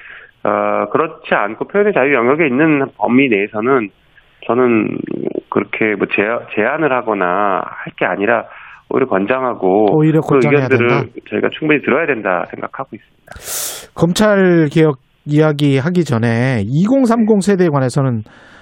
[0.43, 3.89] 어, 그렇지 않고 표현의 자유 영역에 있는 범위 내에서는,
[4.45, 4.97] 저는
[5.49, 6.21] 그렇게 뭐 제,
[6.53, 8.43] 제한을 하거나 할 게 아니라,
[8.89, 11.05] 오히려 권장하고 오히려 그 의견들을 된다.
[11.29, 13.91] 저희가 충분히 들어야 된다 생각하고 있습니다.
[13.95, 18.21] 검찰 개혁 이야기 하기 전에 2030 세대에 관해서는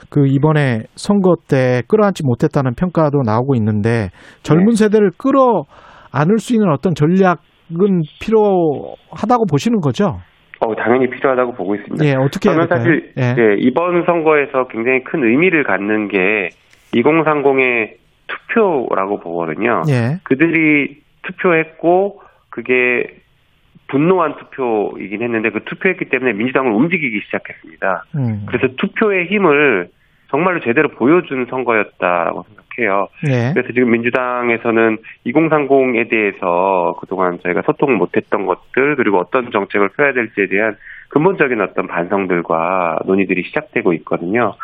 [0.10, 4.10] 그 이번에 선거 때 끌어안지 못했다는 평가도 나오고 있는데
[4.44, 4.76] 젊은 네.
[4.76, 5.64] 세대를 끌어
[6.12, 10.20] 안을 수 있는 어떤 전략은 필요하다고 보시는 거죠?
[10.60, 12.06] 어, 당연히 필요하다고 보고 있습니다.
[12.06, 12.68] 예, 어떻게 될까요?
[12.70, 13.36] 사실 예.
[13.38, 16.50] 예, 이번 선거에서 굉장히 큰 의미를 갖는 게
[16.94, 17.96] 2030의
[18.28, 19.82] 투표라고 보거든요.
[19.90, 20.20] 예.
[20.24, 23.23] 그들이 투표했고 그게
[23.94, 28.06] 분노한 투표이긴 했는데 그 투표했기 때문에 민주당을 움직이기 시작했습니다.
[28.16, 28.46] 음.
[28.48, 29.90] 그래서 투표의 힘을
[30.32, 33.08] 정말로 제대로 보여준 선거였다라고 생각해요.
[33.28, 33.54] 예.
[33.54, 40.48] 그래서 지금 민주당에서는 2030에 대해서 그동안 저희가 소통 못했던 것들 그리고 어떤 정책을 펴야 될지에
[40.48, 40.76] 대한
[41.10, 44.56] 근본적인 어떤 반성들과 논의들이 시작되고 있거든요.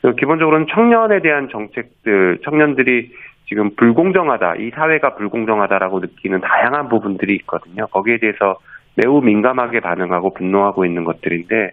[0.00, 3.10] 그리고 기본적으로는 청년에 대한 정책들, 청년들이
[3.44, 7.86] 지금 불공정하다, 이 사회가 불공정하다라고 느끼는 다양한 부분들이 있거든요.
[7.88, 8.56] 거기에 대해서
[8.96, 11.70] 매우 민감하게 반응하고 분노하고 있는 것들인데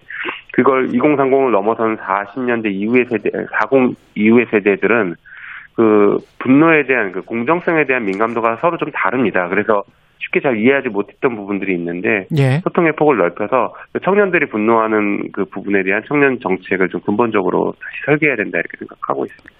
[0.53, 5.15] 그걸 2030을 넘어선 40년대 이후의 세대, 40 이후의 세대들은
[5.75, 9.47] 그 분노에 대한 그 공정성에 대한 민감도가 서로 좀 다릅니다.
[9.49, 9.83] 그래서
[10.19, 12.59] 쉽게 잘 이해하지 못했던 부분들이 있는데 예.
[12.63, 18.35] 소통의 폭을 넓혀서 그 청년들이 분노하는 그 부분에 대한 청년 정책을 좀 근본적으로 다시 설계해야
[18.35, 19.55] 된다 이렇게 생각하고 있습니다.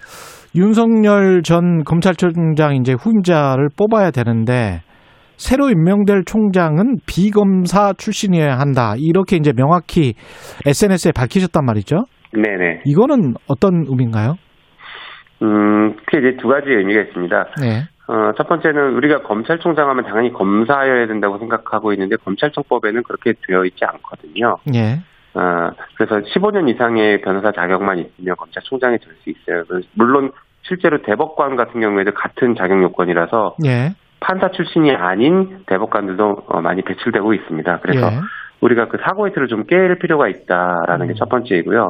[0.55, 4.81] 윤석열 전 검찰총장 이제 후임자를 뽑아야 되는데
[5.37, 8.95] 새로 임명될 총장은 비검사 출신이어야 한다.
[8.97, 10.13] 이렇게 이제 명확히
[10.65, 12.05] SNS에 밝히셨단 말이죠.
[12.33, 12.81] 네네.
[12.85, 14.35] 이거는 어떤 의미인가요?
[15.43, 17.45] 음, 크게 이제 두 가지 의미가 있습니다.
[17.61, 17.83] 네.
[18.07, 23.83] 어, 첫 번째는 우리가 검찰총장 하면 당연히 검사여야 된다고 생각하고 있는데 검찰청법에는 그렇게 되어 있지
[23.85, 24.57] 않거든요.
[24.73, 24.99] 예.
[25.37, 29.63] 어, 그래서 15년 이상의 변호사 자격만 있으면 검찰총장이 될 수 있어요.
[29.93, 30.31] 물론
[30.63, 33.89] 실제로 대법관 같은 경우에도 같은 자격 요건이라서 예.
[34.19, 37.79] 판사 출신이 아닌 대법관들도 어, 많이 배출되고 있습니다.
[37.81, 38.19] 그래서 예.
[38.61, 41.89] 우리가 그 사고의 틀을 좀깰 필요가 있다라는 게첫 번째이고요.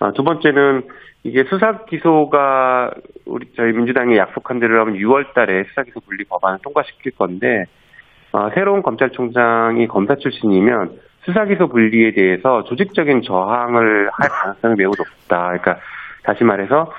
[0.00, 0.82] 어, 두 번째는
[1.24, 2.92] 이게 수사 기소가
[3.26, 7.64] 우리 저희 민주당이 약속한 대로 하면 6월 달에 수사 기소 분리 법안을 통과시킬 건데
[8.32, 15.48] 어, 새로운 검찰총장이 검사 출신이면 수사 기소 분리에 대해서 조직적인 저항을 할 가능성이 매우 높다.
[15.48, 15.78] 그러니까
[16.22, 16.92] 다시 말해서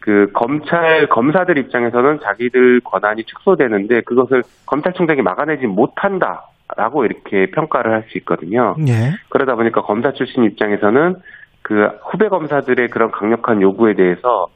[0.00, 8.18] 그 검찰 검사들 입장에서는 자기들 권한이 축소되는데 그것을 검찰총장이 막아내지 못한다라고 이렇게 평가를 할 수
[8.18, 8.76] 있거든요.
[8.88, 9.12] 예.
[9.28, 11.16] 그러다 보니까 검사 출신 입장에서는
[11.62, 14.46] 그 후배 검사들의 그런 강력한 요구에 대해서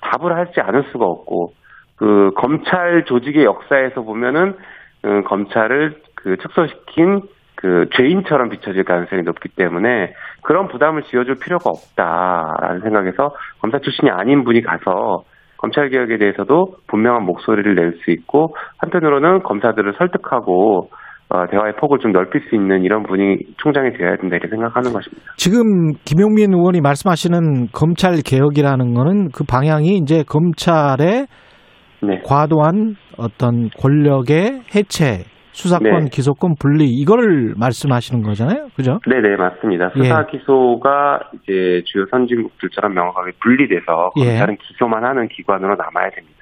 [0.00, 1.52] 답을 하지 않을 수가 없고
[1.96, 4.54] 그 검찰 조직의 역사에서 보면은
[5.04, 7.22] 음, 검찰을 그 축소시킨
[7.56, 14.44] 그 죄인처럼 비춰질 가능성이 높기 때문에 그런 부담을 지어줄 필요가 없다라는 생각에서 검사 출신이 아닌
[14.44, 15.22] 분이 가서
[15.58, 20.88] 검찰 개혁에 대해서도 분명한 목소리를 낼 수 있고 한편으로는 검사들을 설득하고
[21.28, 25.32] 어, 대화의 폭을 좀 넓힐 수 있는 이런 분이 총장이 되어야 된다 이렇게 생각하는 것입니다.
[25.36, 31.26] 지금 김용민 의원이 말씀하시는 검찰 개혁이라는 거는 그 방향이 이제 검찰의
[32.02, 32.20] 네.
[32.24, 36.10] 과도한 어떤 권력의 해체, 수사권, 네.
[36.10, 38.68] 기소권 분리 이거를 말씀하시는 거잖아요.
[38.74, 38.98] 그죠?
[39.06, 39.90] 네 네 맞습니다.
[39.96, 40.02] 예.
[40.04, 44.24] 수사 기소가 이제 주요 선진국들처럼 명확하게 분리돼서 예.
[44.24, 46.38] 검찰은 기소만 하는 기관으로 남아야 됩니다.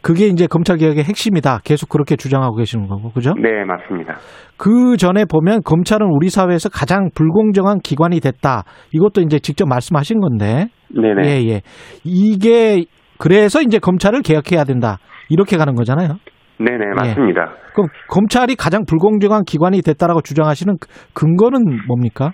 [0.00, 1.58] 그게 이제 검찰 개혁의 핵심이다.
[1.64, 3.10] 계속 그렇게 주장하고 계시는 거고.
[3.10, 3.34] 그죠?
[3.34, 4.14] 네 맞습니다.
[4.56, 8.62] 그 전에 보면 검찰은 우리 사회에서 가장 불공정한 기관이 됐다.
[8.92, 10.66] 이것도 이제 직접 말씀하신 건데.
[10.94, 11.60] 네네 예, 예.
[12.04, 12.84] 이게
[13.18, 14.98] 그래서 이제 검찰을 개혁해야 된다.
[15.28, 16.18] 이렇게 가는 거잖아요.
[16.58, 16.94] 네네 예.
[16.94, 17.52] 맞습니다.
[17.74, 22.32] 그럼 검찰이 가장 불공정한 기관이 됐다라고 주장하시는 그 근거는 뭡니까?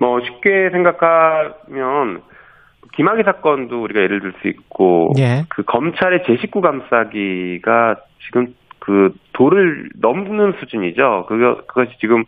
[0.00, 2.22] 뭐 쉽게 생각하면
[2.94, 5.44] 김학의 사건도 우리가 예를 들 수 있고 예.
[5.50, 8.46] 그 검찰의 제 식구 감싸기가 지금
[8.78, 11.26] 그 도를 넘는 수준이죠.
[11.28, 12.24] 그거 그것이 지금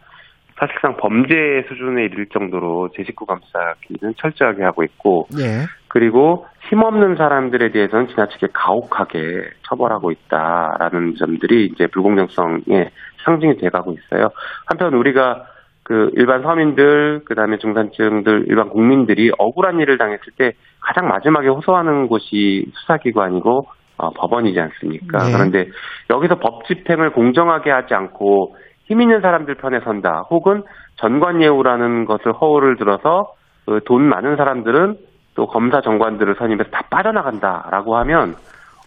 [0.59, 1.35] 사실상 범죄
[1.69, 5.65] 수준에 이를 정도로 제 식구 감싸기는 철저하게 하고 있고 예.
[5.89, 12.91] 그리고 힘없는 사람들에 대해서는 지나치게 가혹하게 처벌하고 있다라는 점들이 이제 불공정성의
[13.25, 14.29] 상징이 돼가고 있어요.
[14.67, 15.47] 한편 우리가
[15.83, 22.07] 그 일반 서민들 그 다음에 중산층들 일반 국민들이 억울한 일을 당했을 때 가장 마지막에 호소하는
[22.07, 25.19] 곳이 수사기관이고 어, 법원이지 않습니까?
[25.25, 25.33] 네.
[25.33, 25.69] 그런데
[26.09, 28.55] 여기서 법 집행을 공정하게 하지 않고
[28.85, 30.23] 힘 있는 사람들 편에 선다.
[30.31, 30.63] 혹은
[30.97, 33.35] 전관예우라는 것을 허울을 들어서
[33.67, 34.97] 그 돈 많은 사람들은
[35.41, 38.37] 또 검사 정관들을 선임해서 다 빠져나간다라고 하면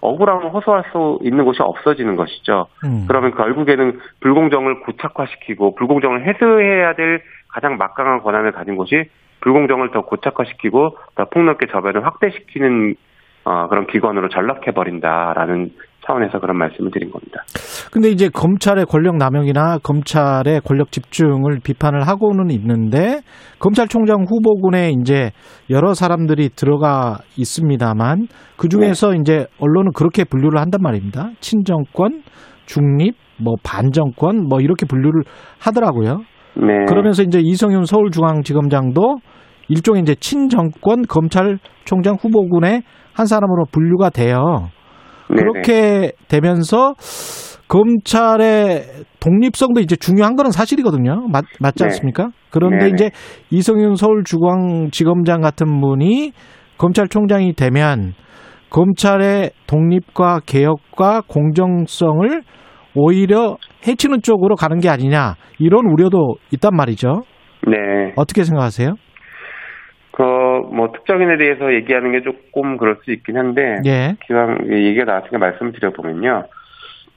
[0.01, 2.67] 억울함을 호소할 수 있는 곳이 없어지는 것이죠.
[2.85, 3.05] 음.
[3.07, 9.05] 그러면 결국에는 불공정을 고착화시키고 불공정을 해소해야 될 가장 막강한 권한을 가진 곳이
[9.41, 12.93] 불공정을 더 고착화시키고 더 폭넓게 저변을 확대시키는
[13.45, 15.71] 어, 그런 기관으로 전락해 버린다라는
[16.05, 17.43] 차원에서 그런 말씀을 드린 겁니다.
[17.91, 23.21] 근데 이제 검찰의 권력 남용이나 검찰의 권력 집중을 비판을 하고는 있는데
[23.59, 25.31] 검찰총장 후보군에 이제
[25.69, 31.31] 여러 사람들이 들어가 있습니다만 그 중에서 이제 언론은 그렇게 분류를 한단 말입니다.
[31.39, 32.23] 친정권,
[32.65, 35.23] 중립, 뭐 반정권 뭐 이렇게 분류를
[35.59, 36.21] 하더라고요.
[36.55, 36.85] 네.
[36.87, 39.17] 그러면서 이제 이성윤 서울중앙지검장도
[39.69, 44.69] 일종의 이제 친정권 검찰총장 후보군의 한 사람으로 분류가 돼요.
[45.37, 46.93] 그렇게 되면서
[47.67, 48.83] 검찰의
[49.19, 51.27] 독립성도 이제 중요한 거는 사실이거든요.
[51.31, 51.85] 맞, 맞지 네.
[51.85, 52.29] 않습니까?
[52.51, 52.91] 그런데 네네.
[52.93, 53.09] 이제
[53.49, 56.33] 이성윤 서울중앙지검장 같은 분이
[56.77, 58.13] 검찰총장이 되면
[58.69, 62.43] 검찰의 독립과 개혁과 공정성을
[62.95, 67.23] 오히려 해치는 쪽으로 가는 게 아니냐 이런 우려도 있단 말이죠.
[67.65, 68.13] 네.
[68.15, 68.95] 어떻게 생각하세요?
[70.13, 74.15] 그, 뭐, 특정인에 대해서 얘기하는 게 조금 그럴 수 있긴 한데, 예.
[74.25, 76.45] 기왕 얘기가 나왔으니까 말씀을 드려보면요.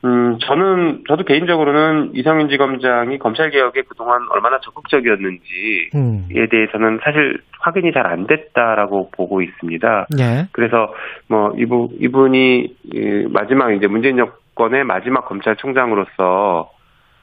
[0.05, 6.29] 음, 저는, 저도 개인적으로는 이성윤 지검장이 검찰개혁에 그동안 얼마나 적극적이었는지에 음.
[6.51, 10.07] 대해서는 사실 확인이 잘 안 됐다라고 보고 있습니다.
[10.21, 10.47] 예.
[10.53, 10.95] 그래서
[11.29, 16.71] 뭐 이분 이분이 이 마지막 이제 문재인 정권의 마지막 검찰총장으로서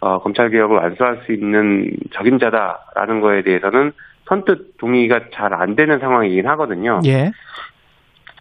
[0.01, 3.93] 어, 검찰 개혁을 완수할 수 있는 적임자다라는 거에 대해서는
[4.27, 6.99] 선뜻 동의가 잘 안 되는 상황이긴 하거든요.
[7.05, 7.31] 예.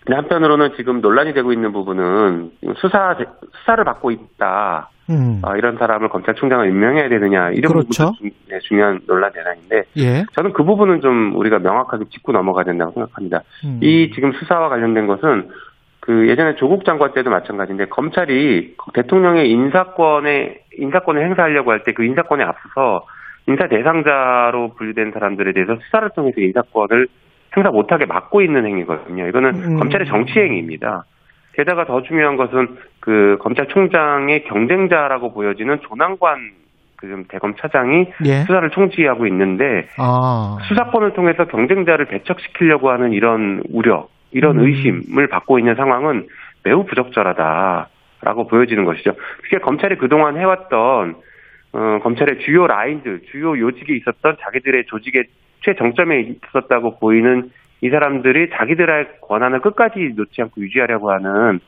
[0.05, 3.17] 근데 한편으로는 지금 논란이 되고 있는 부분은 수사
[3.61, 4.89] 수사를 받고 있다.
[5.11, 5.41] 음.
[5.45, 8.13] 아, 이런 사람을 검찰총장을 임명해야 되느냐 이런 그렇죠.
[8.13, 10.25] 부분도 중, 네, 중요한 논란 대상인데 예.
[10.35, 13.43] 저는 그 부분은 좀 우리가 명확하게 짚고 넘어가야 된다고 생각합니다.
[13.65, 13.79] 음.
[13.83, 15.51] 이 지금 수사와 관련된 것은
[16.01, 22.43] 그 예전에 조국 장관 때도 마찬가지인데 검찰이 대통령의 인사권에 인사권을 행사하려고 할 때 그 인사권에
[22.43, 23.07] 앞서서
[23.49, 27.09] 인사 대상자로 분류된 사람들에 대해서 수사를 통해서 인사권을
[27.57, 29.27] 행사 못하게 막고 있는 행위거든요.
[29.29, 29.77] 이거는 음.
[29.79, 31.05] 검찰의 정치 행위입니다.
[31.55, 36.53] 게다가 더 중요한 것은 그 검찰총장의 경쟁자라고 보여지는 조남관
[36.97, 38.33] 그 대검 차장이 예.
[38.47, 40.57] 수사를 총지하고 있는데 아.
[40.69, 44.67] 수사권을 통해서 경쟁자를 배척시키려고 하는 이런 우려, 이런 음.
[44.67, 46.29] 의심을 받고 있는 상황은
[46.63, 49.15] 매우 부적절하다라고 보여지는 것이죠.
[49.43, 51.17] 그게 검찰이 그동안 해왔던
[51.73, 55.25] 어, 검찰의 주요 라인들, 주요 요직에 있었던 자기들의 조직의
[55.63, 61.61] 최정점에 있었다고 보이는 이 사람들이 자기들의 권한을 끝까지 놓지 않고 유지하려고 하는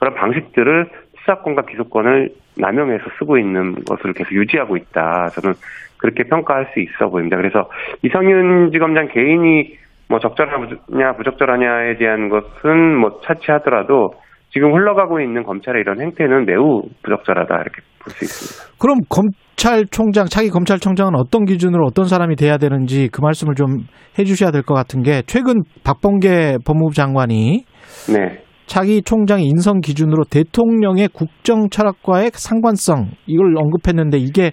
[0.00, 0.88] 그런 방식들을
[1.20, 5.28] 수사권과 기소권을 남용해서 쓰고 있는 것을 계속 유지하고 있다.
[5.28, 5.54] 저는
[5.98, 7.36] 그렇게 평가할 수 있어 보입니다.
[7.36, 7.70] 그래서
[8.02, 14.14] 이성윤 지검장 개인이 뭐 적절하냐 부적절하냐에 대한 것은 뭐 차치하더라도
[14.50, 18.74] 지금 흘러가고 있는 검찰의 이런 행태는 매우 부적절하다 이렇게 볼 수 있습니다.
[18.78, 23.86] 그럼 검찰총장, 차기 검찰총장은 어떤 기준으로 어떤 사람이 돼야 되는지 그 말씀을 좀
[24.18, 27.64] 해주셔야 될 것 같은 게 최근 박범계 법무부 장관이
[28.12, 28.42] 네.
[28.66, 34.52] 차기 총장 인선 기준으로 대통령의 국정 철학과의 상관성 이걸 언급했는데 이게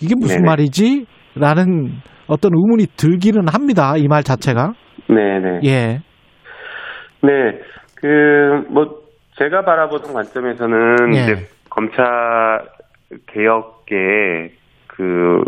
[0.00, 0.46] 이게 무슨 네네.
[0.46, 1.06] 말이지?
[1.36, 1.92] 라는
[2.26, 3.94] 어떤 의문이 들기는 합니다.
[3.96, 4.72] 이 말 자체가.
[5.08, 5.60] 네네.
[5.64, 6.00] 예.
[7.22, 7.30] 네,
[7.96, 8.06] 그,
[8.70, 8.84] 뭐,
[9.38, 11.20] 제가 바라보는 관점에서는, 예.
[11.20, 11.34] 이제,
[11.70, 12.04] 검찰
[13.26, 14.52] 개혁에,
[14.86, 15.42] 그,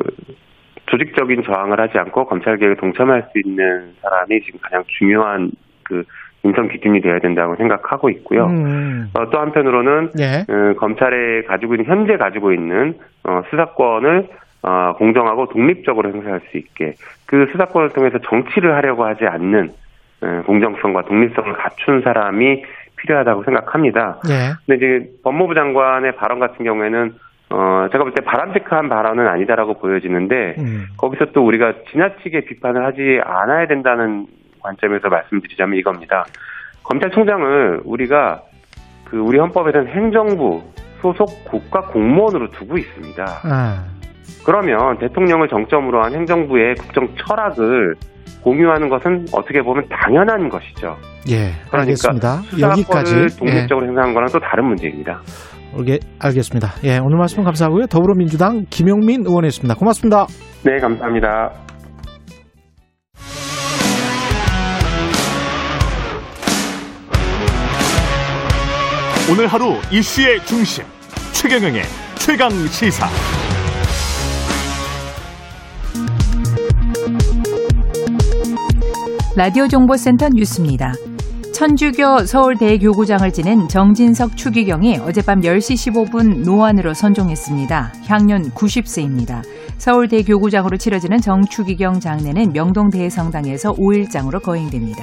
[0.86, 5.50] 조직적인 저항을 하지 않고 검찰 개혁에 동참할 수 있는 사람이 지금 가장 중요한
[5.82, 6.04] 그
[6.44, 8.46] 인선 기준이 되어야 된다고 생각하고 있고요.
[8.46, 9.10] 음.
[9.14, 10.44] 어, 또 한편으로는 예.
[10.48, 14.28] 어, 검찰에 가지고 있는 현재 가지고 있는 어, 수사권을
[14.62, 16.94] 어, 공정하고 독립적으로 행사할 수 있게
[17.26, 19.72] 그 수사권을 통해서 정치를 하려고 하지 않는
[20.22, 22.64] 어, 공정성과 독립성을 갖춘 사람이
[22.96, 24.20] 필요하다고 생각합니다.
[24.28, 24.54] 예.
[24.66, 27.14] 근데 이제 법무부 장관의 발언 같은 경우에는
[27.50, 30.86] 어, 제가 볼 때 바람직한 발언은 아니다라고 보여지는데 음.
[30.96, 34.26] 거기서 또 우리가 지나치게 비판을 하지 않아야 된다는
[34.60, 36.24] 관점에서 말씀드리자면 이겁니다.
[36.82, 38.42] 검찰총장을 우리가
[39.04, 40.62] 그 우리 헌법에서는 행정부
[41.00, 43.24] 소속 국가 공무원으로 두고 있습니다.
[43.44, 43.84] 아.
[44.44, 47.94] 그러면 대통령을 정점으로 한 행정부의 국정 철학을
[48.42, 50.96] 공유하는 것은 어떻게 보면 당연한 것이죠.
[51.28, 51.50] 예.
[51.68, 52.36] 그러니까 알겠습니다.
[52.42, 53.14] 수사권을 여기까지.
[53.16, 53.26] 예.
[53.38, 55.20] 독립적으로 행사하는 거랑 또 다른 문제입니다.
[55.88, 55.98] 예.
[56.18, 56.74] 알겠습니다.
[56.84, 56.98] 예.
[56.98, 57.86] 오늘 말씀 감사하고요.
[57.86, 59.74] 더불어민주당 김용민 의원이었습니다.
[59.74, 60.26] 고맙습니다.
[60.64, 61.50] 네, 감사합니다.
[69.28, 70.84] 오늘 하루 이슈의 중심
[71.32, 71.82] 최경영의
[72.16, 73.08] 최강 시사.
[79.36, 80.92] 라디오 정보센터 뉴스입니다.
[81.56, 87.94] 천주교 서울대 교구장을 지낸 정진석 추기경이 어젯밤 10시 15분 노안으로 선종했습니다.
[88.04, 89.42] 향년 90세입니다.
[89.78, 95.02] 서울대 교구장으로 치러지는 정추기경 장례는 명동대성당에서 5일장으로 거행됩니다.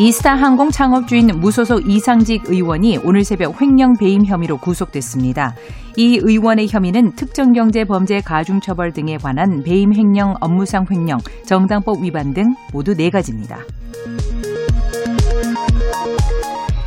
[0.00, 5.54] 이스타 항공 창업주인 무소속 이상직 의원이 오늘 새벽 횡령 배임 혐의로 구속됐습니다.
[5.98, 12.94] 이 의원의 혐의는 특정경제범죄 가중처벌 등에 관한 배임 횡령, 업무상 횡령, 정당법 위반 등 모두
[12.94, 13.58] 네 가지입니다.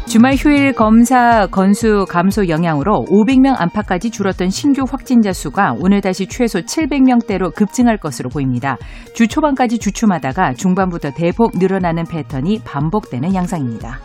[0.07, 6.59] 주말 휴일 검사 건수 감소 영향으로 500명 안팎까지 줄었던 신규 확진자 수가 오늘 다시 최소
[6.59, 8.77] 700명대로 급증할 것으로 보입니다.
[9.13, 13.99] 주 초반까지 주춤하다가 중반부터 대폭 늘어나는 패턴이 반복되는 양상입니다.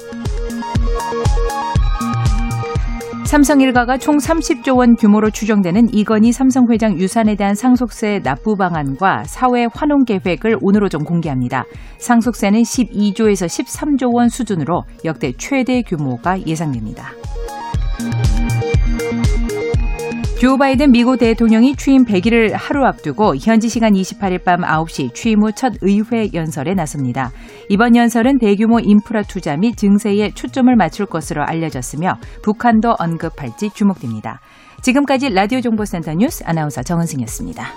[3.26, 9.24] 삼성 일가가 총 30조 원 규모로 추정되는 이건희 삼성 회장 유산에 대한 상속세 납부 방안과
[9.24, 11.64] 사회 환원 계획을 오늘 오 전 공개합니다.
[11.98, 17.10] 상속세는 12조에서 13조 원 수준으로 역대 최대 규모가 예상됩니다.
[20.38, 25.50] 조 바이든 미국 대통령이 취임 100일을 하루 앞두고 현지 시간 28일 밤 9시 취임 후
[25.52, 27.30] 첫 의회 연설에 나섭니다.
[27.70, 34.40] 이번 연설은 대규모 인프라 투자 및 증세에 초점을 맞출 것으로 알려졌으며 북한도 언급할지 주목됩니다.
[34.82, 37.68] 지금까지 라디오 정보센터 뉴스 아나운서 정은승이었습니다.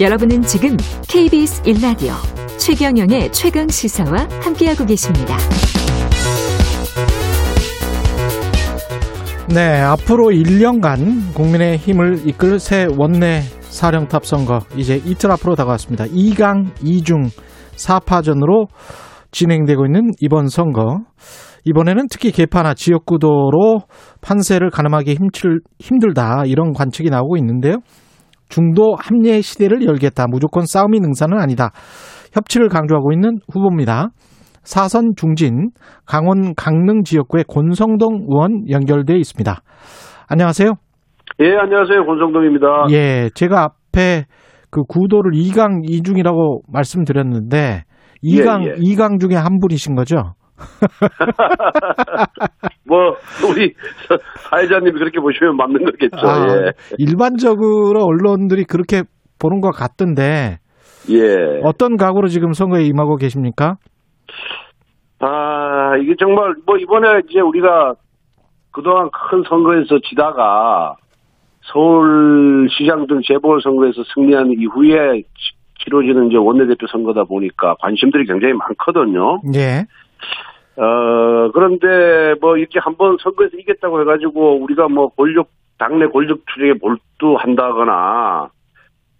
[0.00, 2.14] 여러분은 지금 KBS 1라디오
[2.58, 5.36] 최경영의 최강 시사와 함께하고 계십니다.
[9.52, 16.04] 네, 앞으로 1년간 국민의 힘을 이끌 새 원내 사령탑 선거 이제 이틀 앞으로 다가왔습니다.
[16.04, 17.28] 2강 2중
[17.74, 18.68] 4파전으로
[19.32, 21.00] 진행되고 있는 이번 선거.
[21.64, 23.80] 이번에는 특히 개파나 지역구도로
[24.20, 27.78] 판세를 가늠하기 힘들, 힘들다 이런 관측이 나오고 있는데요.
[28.48, 30.26] 중도 합리의 시대를 열겠다.
[30.28, 31.70] 무조건 싸움이 능사는 아니다.
[32.34, 34.10] 협치를 강조하고 있는 후보입니다.
[34.70, 35.70] 사선 중진
[36.06, 39.62] 강원 강릉 지역구의 권성동 의원 연결돼 있습니다.
[40.28, 40.74] 안녕하세요.
[41.40, 42.06] 예, 안녕하세요.
[42.06, 42.86] 권성동입니다.
[42.92, 44.26] 예, 제가 앞에
[44.70, 47.82] 그 구도를 2강 2중이라고 말씀드렸는데
[48.22, 48.74] 2강 예, 예.
[48.76, 50.34] 2강 중에 한 분이신 거죠?
[52.86, 53.16] 뭐
[53.50, 53.74] 우리
[54.50, 56.28] 사회자님이 그렇게 보시면 맞는 거겠죠.
[56.28, 56.70] 아, 예.
[56.98, 59.02] 일반적으로 언론들이 그렇게
[59.40, 60.58] 보는 것 같던데
[61.10, 61.60] 예.
[61.64, 63.74] 어떤 각오로 지금 선거에 임하고 계십니까?
[65.20, 67.94] 아, 이게 정말 뭐 이번에 이제 우리가
[68.72, 70.96] 그동안 큰 선거에서 지다가
[71.62, 79.40] 서울시장 등 재보궐선거에서 승리한 이후에 치- 치러지는 이제 원내대표 선거다 보니까 관심들이 굉장히 많거든요.
[79.54, 79.84] 예.
[80.76, 85.48] 어, 그런데 뭐 이렇게 한번 선거에서 이겼다고 해가지고 우리가 뭐 권력,
[85.78, 88.48] 당내 권력 투쟁에 몰두한다거나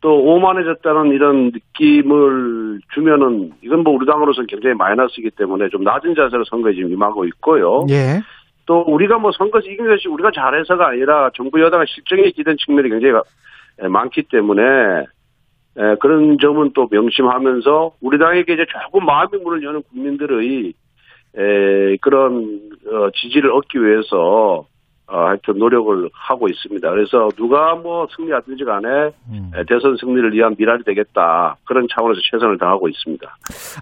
[0.00, 6.44] 또 오만해졌다는 이런 느낌을 주면은 이건 뭐 우리 당으로서는 굉장히 마이너스이기 때문에 좀 낮은 자세로
[6.44, 7.84] 선거에 지금 임하고 있고요.
[7.90, 8.20] 예.
[8.64, 13.14] 또 우리가 뭐 선거에서 이긴 것이 우리가 잘해서가 아니라 정부 여당의 실정에 기댄 측면이 굉장히
[13.80, 14.62] 에, 많기 때문에
[15.76, 20.72] 에, 그런 점은 또 명심하면서 우리 당에게 이제 조금 마음의 문을 여는 국민들의
[21.36, 24.64] 에, 그런 어, 지지를 얻기 위해서
[25.10, 26.88] 어, 하여튼 노력을 하고 있습니다.
[26.88, 28.88] 그래서 누가 뭐 승리하든지 간에
[29.28, 29.50] 음.
[29.54, 33.26] 에, 대선 승리를 위한 미랄이 되겠다 그런 차원에서 최선을 다하고 있습니다.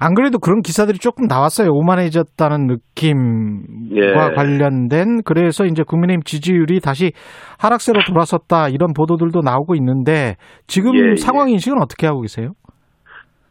[0.01, 1.68] 안 그래도 그런 기사들이 조금 나왔어요.
[1.70, 4.35] 오만해졌다는 느낌과 예.
[4.35, 7.12] 관련된 그래서 이제 국민의힘 지지율이 다시
[7.59, 11.16] 하락세로 돌아섰다 이런 보도들도 나오고 있는데 지금 예, 예.
[11.16, 12.53] 상황 인식은 어떻게 하고 계세요?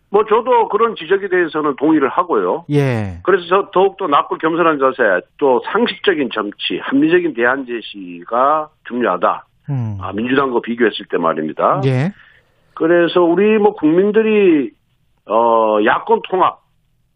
[0.09, 2.65] 뭐 저도 그런 지적에 대해서는 동의를 하고요.
[2.71, 3.19] 예.
[3.23, 9.45] 그래서 저 더욱더 낮고 겸손한 자세, 또 상식적인 정치, 합리적인 대안 제시가 중요하다.
[9.69, 9.97] 음.
[9.99, 11.81] 아, 민주당과 비교했을 때 말입니다.
[11.85, 12.13] 예.
[12.73, 14.71] 그래서 우리 뭐 국민들이
[15.25, 16.59] 어 야권 통합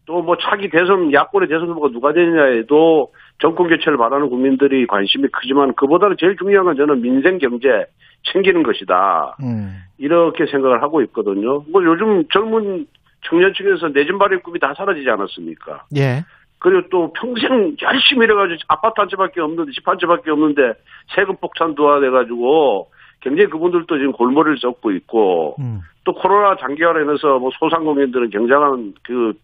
[0.04, 5.74] 또 뭐 차기 대선 야권의 대선 후보가 누가 되느냐에도 정권 교체를 바라는 국민들이 관심이 크지만
[5.74, 7.86] 그보다는 제일 중요한 건 저는 민생 경제
[8.24, 9.36] 챙기는 것이다.
[9.42, 9.82] 음.
[9.98, 11.64] 이렇게 생각을 하고 있거든요.
[11.70, 12.86] 뭐 요즘 젊은
[13.28, 15.84] 청년층에서 내집 마련 꿈이 다 사라지지 않았습니까?
[15.96, 16.24] 예.
[16.58, 20.74] 그리고 또 평생 열심히 일해가지고 아파트 한 채밖에 없는데 집 한 채밖에 없는데
[21.14, 22.88] 세금 폭탄 도와돼가지고
[23.20, 25.80] 굉장히 그분들도 지금 골머리를 썩고 있고 음.
[26.04, 29.34] 또 코로나 장기화로 인해서 뭐 소상공인들은 굉장한 그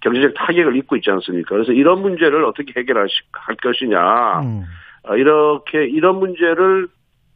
[0.00, 1.54] 경제적 타격을 입고 있지 않습니까?
[1.54, 3.08] 그래서 이런 문제를 어떻게 해결할
[3.62, 4.64] 것이냐 음.
[5.04, 6.88] 어, 이렇게 이런 문제를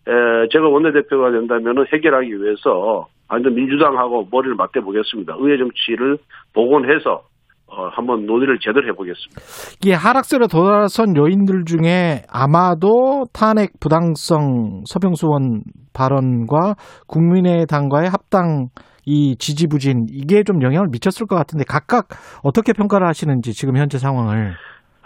[0.09, 5.35] 에, 제가 원내대표가 된다면 해결하기 위해서 완전 민주당하고 머리를 맞대 보겠습니다.
[5.39, 6.17] 의회 정치를
[6.55, 7.23] 복원해서
[7.71, 9.43] 어, 한번 논의를 제대로 해보겠습니다.
[9.83, 15.61] 이게 하락세로 돌아선 요인들 중에 아마도 탄핵 부당성 서병수 의원
[15.93, 18.69] 발언과 국민의당과의 합당
[19.05, 22.09] 이 지지부진 이게 좀 영향을 미쳤을 것 같은데 각각
[22.43, 24.55] 어떻게 평가를 하시는지 지금 현재 상황을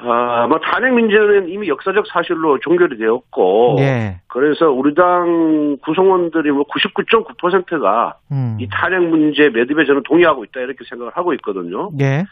[0.05, 4.20] 아, 뭐 탄핵 문제는 이미 역사적 사실로 종결이 되었고 예.
[4.26, 8.57] 그래서 우리 당 구성원들이 뭐 99.9%가 음.
[8.61, 11.90] 이 탄핵 문제 매듭에 저는 동의하고 있다 이렇게 생각을 하고 있거든요.
[12.00, 12.24] 예.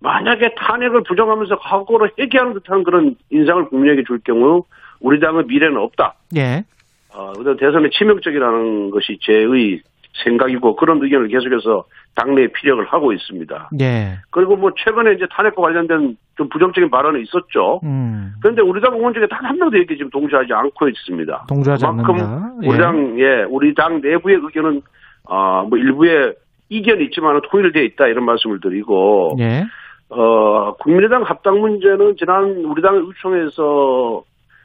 [0.00, 4.64] 만약에 탄핵을 부정하면서 과거로 회귀하는 듯한 그런 인상을 국민에게 줄 경우
[5.00, 6.14] 우리 당의 미래는 없다.
[6.36, 6.64] 예.
[7.12, 9.80] 어, 대선에 치명적이라는 것이 제의
[10.24, 11.84] 생각이고 그런 의견을 계속해서
[12.14, 13.70] 당내에 피력을 하고 있습니다.
[13.80, 14.18] 예.
[14.30, 17.80] 그리고 뭐 최근에 이제 탄핵과 관련된 좀 부정적인 발언이 있었죠.
[17.84, 18.32] 음.
[18.40, 21.46] 그런데 우리 당 의원 중에 단 한 명도 여기 지금 동조하지 않고 있습니다.
[21.48, 22.52] 동조하지 그만큼 않는다.
[22.58, 22.78] 우리 예.
[22.78, 24.82] 당, 예, 우리 당 내부의 의견은,
[25.28, 26.34] 아, 뭐 일부의
[26.68, 29.64] 이견이 있지만 통일되어 있다 이런 말씀을 드리고, 예.
[30.10, 34.22] 어, 국민의당 합당 문제는 지난 우리 당 의총에서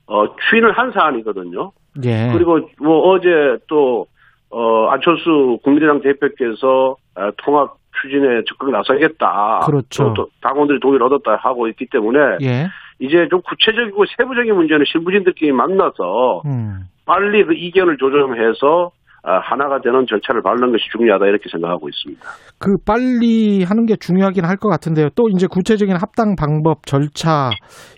[0.08, 1.72] 어, 추인을 한 사안이거든요.
[2.04, 2.30] 예.
[2.34, 3.30] 그리고 뭐 어제
[3.68, 4.08] 또
[4.54, 9.62] 어, 안철수 국민의당 대표께서 아, 통합 추진에 적극 나서겠다.
[9.66, 10.06] 그렇죠.
[10.06, 12.68] 또, 또 당원들이 동의를 얻었다 하고 있기 때문에 예.
[13.00, 16.82] 이제 좀 구체적이고 세부적인 문제는 실무진들끼리 만나서 음.
[17.06, 18.92] 빨리 그 이견을 조정해서
[19.26, 22.22] 아, 하나가 되는 절차를 밟는 것이 중요하다 이렇게 생각하고 있습니다.
[22.60, 25.10] 그 빨리 하는 게 중요하긴 할 것 같은데요.
[25.16, 27.50] 또 이제 구체적인 합당 방법 절차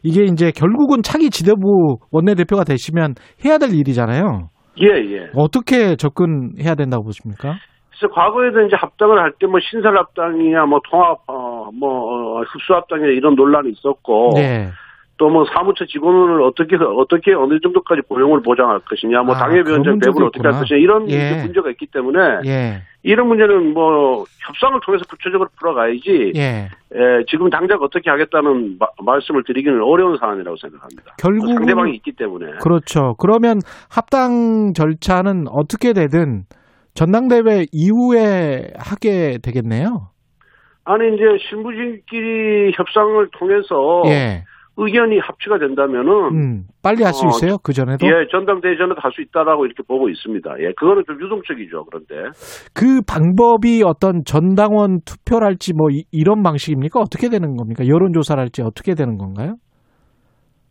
[0.04, 4.50] 이게 이제 결국은 차기 지도부 원내대표가 되시면 해야 될 일이잖아요.
[4.82, 5.30] 예, 예.
[5.36, 7.56] 어떻게 접근해야 된다고 보십니까?
[7.98, 13.08] 그래서 과거에도 이제 합당을 할 때 뭐 신설 합당이냐 뭐 통합 어 뭐 흡수 합당이냐
[13.10, 14.70] 이런 논란이 있었고 네.
[15.18, 20.28] 또 뭐 사무처 직원을 어떻게 어떻게 어느 정도까지 고용을 보장할 것이냐 뭐 아, 당협위원장 배분을
[20.28, 20.60] 어떻게 할.
[20.60, 21.42] 것이냐 이런 예.
[21.42, 22.82] 문제가 있기 때문에 예.
[23.04, 26.42] 이런 문제는 뭐 협상을 통해서 구체적으로 풀어가야지 예.
[26.94, 31.16] 에, 지금 당장 어떻게 하겠다는 마- 말씀을 드리기는 어려운 사안이라고 생각합니다.
[31.18, 33.16] 결국은 상대방이 있기 때문에 그렇죠.
[33.18, 33.60] 그러면
[33.90, 36.44] 합당 절차는 어떻게 되든
[36.94, 40.10] 전당대회 이후에 하게 되겠네요.
[40.84, 44.44] 아니 이제 실무진끼리 협상을 통해서 예.
[44.78, 47.58] 의견이 합치가 된다면은 음, 빨리 할수 어, 있어요?
[47.64, 48.06] 그 전에도?
[48.06, 50.56] 예, 전당대회 전에도 할수 있다라고 이렇게 보고 있습니다.
[50.60, 51.86] 예, 그거는 좀 유동적이죠.
[51.86, 52.30] 그런데
[52.74, 57.00] 그 방법이 어떤 전당원 투표랄지 뭐 이, 런 방식입니까?
[57.00, 57.88] 어떻게 되는 겁니까?
[57.88, 59.56] 여론조사랄지 어떻게 되는 건가요?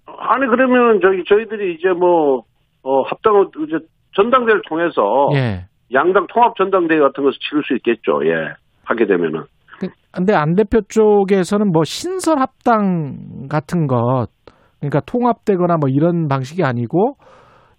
[0.06, 2.42] 아니 그러면 저희 저희들이 이제 뭐
[2.82, 3.78] 어, 합당을 이제
[4.16, 5.64] 전당대회를 통해서 예.
[5.92, 8.20] 양당 통합 전당대회 같은 것을 치를 수 있겠죠.
[8.26, 8.52] 예,
[8.84, 9.44] 하게 되면은
[10.14, 13.16] 근데 안 대표 쪽에서는 뭐 신설 합당
[13.48, 14.26] 같은 것
[14.80, 17.16] 그러니까 통합되거나 뭐 이런 방식이 아니고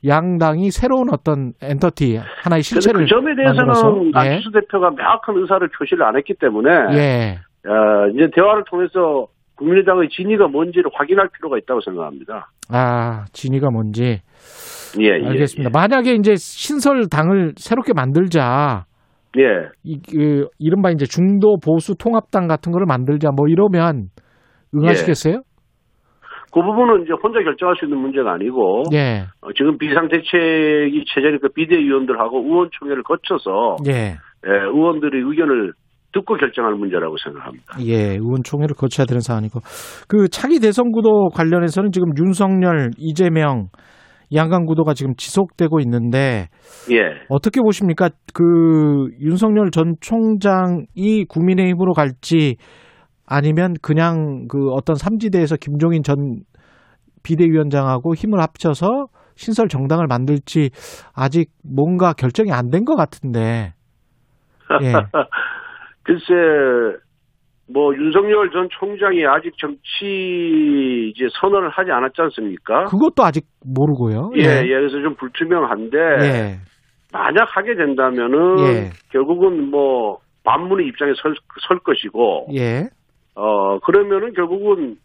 [0.05, 4.19] 양당이 새로운 어떤 entity 하나의 실체를 그 점에 만들어서 대해서는 예.
[4.19, 7.37] 안철수 대표가 명확한 의사를 표시를 안 했기 때문에 예.
[7.67, 12.49] 어, 이제 대화를 통해서 국민의당의 진의가 뭔지를 확인할 필요가 있다고 생각합니다.
[12.69, 14.21] 아, 진의가 뭔지
[14.99, 15.71] 예, 예, 알겠습니다.
[15.73, 18.85] 만약에 이제 신설 당을 새롭게 만들자
[19.37, 19.69] 예.
[19.83, 24.09] 이, 그, 이른바 이제 중도 보수 통합당 같은 거를 만들자 뭐 이러면
[24.73, 25.41] 응하시겠어요?
[26.55, 29.25] 그 부분은 이제 혼자 결정할 수 있는 문제가 아니고 예.
[29.41, 34.15] 어, 지금 비상대책이 체제니까 그 비대위원들하고 의원총회를 거쳐서 예.
[34.47, 35.73] 예, 의원들의 의견을
[36.13, 37.75] 듣고 결정할 문제라고 생각합니다.
[37.81, 39.59] 예, 의원총회를 거쳐야 되는 사안이고
[40.07, 43.67] 그 차기 대선 구도 관련해서는 지금 윤석열, 이재명
[44.33, 46.47] 양강 구도가 지금 지속되고 있는데
[46.89, 47.19] 예.
[47.27, 48.11] 어떻게 보십니까?
[48.33, 52.55] 그 윤석열 전 총장이 국민의힘으로 갈지
[53.27, 56.41] 아니면 그냥 그 어떤 삼지대에서 김종인 전
[57.23, 60.69] 비대위원장하고 힘을 합쳐서 신설 정당을 만들지
[61.15, 63.73] 아직 뭔가 결정이 안 된 것 같은데.
[64.81, 64.93] 예.
[66.03, 66.33] 글쎄,
[67.71, 72.83] 뭐 윤석열 전 총장이 아직 정치 이제 선언을 하지 않았지 않습니까?
[72.85, 74.31] 그것도 아직 모르고요.
[74.37, 76.55] 예, 예, 그래서 좀 불투명한데 예.
[77.11, 78.89] 만약 하게 된다면은 예.
[79.11, 81.33] 결국은 뭐 반문의 입장에 설,
[81.67, 82.83] 설 것이고 예.
[83.35, 84.97] 어 그러면은 결국은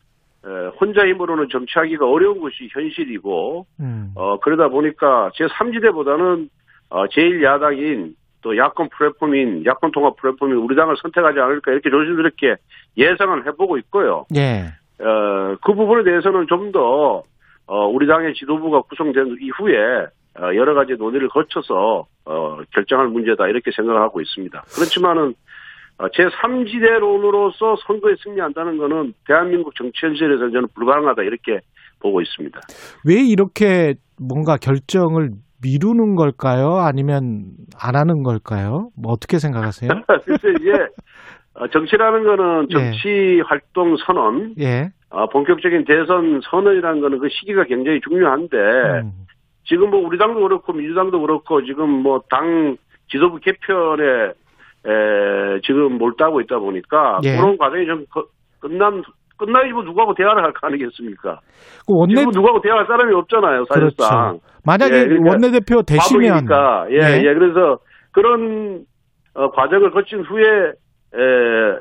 [0.45, 0.49] 에,
[0.81, 4.13] 혼자 힘으로는 정치하기가 어려운 것이 현실이고 음.
[4.15, 6.49] 어 그러다 보니까 제 3지대보다는
[6.91, 12.57] 어 제일 야당인 또 야권 플랫폼인 야권 통합 플랫폼인 우리 당을 선택하지 않을까 이렇게 조심스럽게
[12.97, 14.25] 예상을 해보고 있고요.
[14.35, 14.73] 예.
[15.01, 17.23] 어, 그 부분에 대해서는 좀 더,
[17.67, 20.07] 어, 우리 당의 지도부가 구성된 이후에,
[20.39, 24.63] 어, 여러 가지 논의를 거쳐서, 어, 결정할 문제다, 이렇게 생각을 하고 있습니다.
[24.75, 25.35] 그렇지만은, 어,
[26.09, 31.61] 제3지대론으로서 선거에 승리한다는 것은 대한민국 정치 현실에서 저는 불가능하다, 이렇게
[32.01, 32.61] 보고 있습니다.
[33.07, 35.31] 왜 이렇게 뭔가 결정을
[35.63, 36.77] 미루는 걸까요?
[36.79, 38.89] 아니면 안 하는 걸까요?
[38.97, 39.91] 뭐 어떻게 생각하세요?
[40.25, 40.73] 글쎄, 이제,
[41.55, 42.75] 어, 정치라는 거는 예.
[42.75, 44.91] 정치 활동 선언, 예.
[45.11, 49.13] 어, 본격적인 대선 선언이라는 거는 그 시기가 굉장히 중요한데, 음.
[49.65, 52.77] 지금 뭐 우리 당도 그렇고 민주당도 그렇고 지금 뭐 당
[53.11, 54.33] 지도부 개편에
[54.87, 57.37] 에, 지금 몰두하고 있다 보니까 예.
[57.37, 58.27] 그런 과정이 좀 거-
[58.61, 59.03] 끝난
[59.37, 61.41] 끝나야지 뭐 누구하고 대화를 할 거 아니겠습니까?
[61.87, 64.39] 그 원내 지금 누구하고 대화할 사람이 없잖아요, 사실상.
[64.39, 64.41] 그렇죠.
[64.65, 66.87] 만약에 예, 그러니까 원내대표 되시면 바보니까.
[66.91, 67.19] 예, 네.
[67.27, 67.79] 예, 그래서
[68.13, 68.85] 그런
[69.35, 71.73] 어, 과정을 거친 후에 에,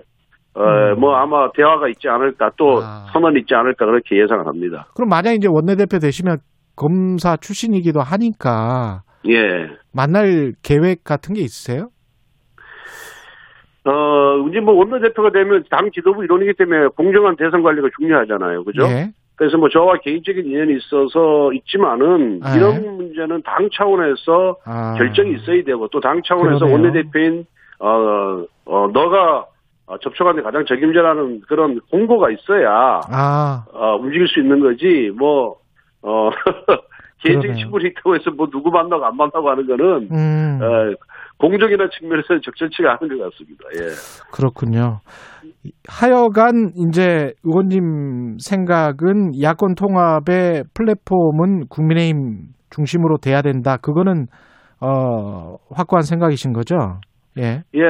[0.55, 0.61] 어,
[0.93, 0.99] 음.
[0.99, 3.05] 뭐 아마 대화가 있지 않을까 또 아.
[3.13, 4.87] 선언이 있지 않을까 그렇게 예상을 합니다.
[4.95, 6.37] 그럼 만약 이제 원내대표 되시면
[6.75, 9.67] 검사 출신이기도 하니까 예.
[9.93, 11.89] 만날 계획 같은 게 있으세요?
[13.85, 18.63] 어, 이제 뭐 원내대표가 되면 당 지도부 일원이기 때문에 공정한 대선 관리가 중요하잖아요.
[18.63, 18.83] 그죠?
[18.83, 19.09] 예.
[19.35, 22.57] 그래서 뭐 저와 개인적인 인연이 있어서 있지만은 네.
[22.57, 24.95] 이런 문제는 당 차원에서 아.
[24.97, 26.73] 결정이 있어야 되고 또 당 차원에서 그러네요.
[26.75, 27.45] 원내대표인
[27.79, 29.45] 어, 어 너가
[29.85, 35.55] 어, 접촉하는 데 가장 적임자라는 그런 공고가 있어야 아, 어, 움직일 수 있는 거지 뭐
[36.01, 36.29] 어,
[37.23, 37.55] 개인적인.
[37.57, 40.95] 친분이 있다고 해서 뭐 누구 만나고 안 만나고 하는 거는 음, 어,
[41.37, 43.63] 공정이나 측면에서는 적절치가 않은 것 같습니다.
[43.75, 43.89] 예.
[44.31, 44.99] 그렇군요.
[45.87, 53.77] 하여간 이제 의원님 생각은 야권 통합의 플랫폼은 국민의힘 중심으로 돼야 된다.
[53.77, 54.27] 그거는
[54.81, 56.75] 어, 확고한 생각이신 거죠?
[57.37, 57.63] 예.
[57.75, 57.81] 예,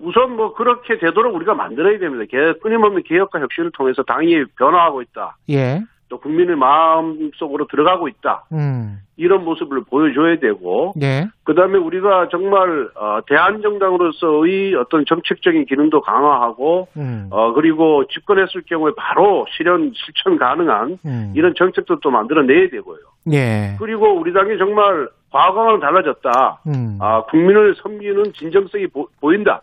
[0.00, 2.24] 우선 뭐 그렇게 되도록 우리가 만들어야 됩니다.
[2.30, 5.36] 개- 끊임없는 개혁과 혁신을 통해서 당이 변화하고 있다.
[5.50, 5.80] 예.
[6.08, 8.44] 또 국민의 마음 속으로 들어가고 있다.
[8.52, 9.00] 음.
[9.16, 11.26] 이런 모습을 보여줘야 되고, 예.
[11.44, 17.28] 그 다음에 우리가 정말, 어, 대한정당으로서의 어떤 정책적인 기능도 강화하고, 음.
[17.30, 21.32] 어, 그리고 집권했을 경우에 바로 실현, 실천 가능한 음.
[21.36, 22.98] 이런 정책도 또 만들어내야 되고요.
[23.32, 23.76] 예.
[23.78, 26.62] 그리고 우리 당이 정말 과거와는 달라졌다.
[26.68, 26.98] 음.
[27.00, 29.62] 아, 국민을 섬기는 진정성이 보, 보인다.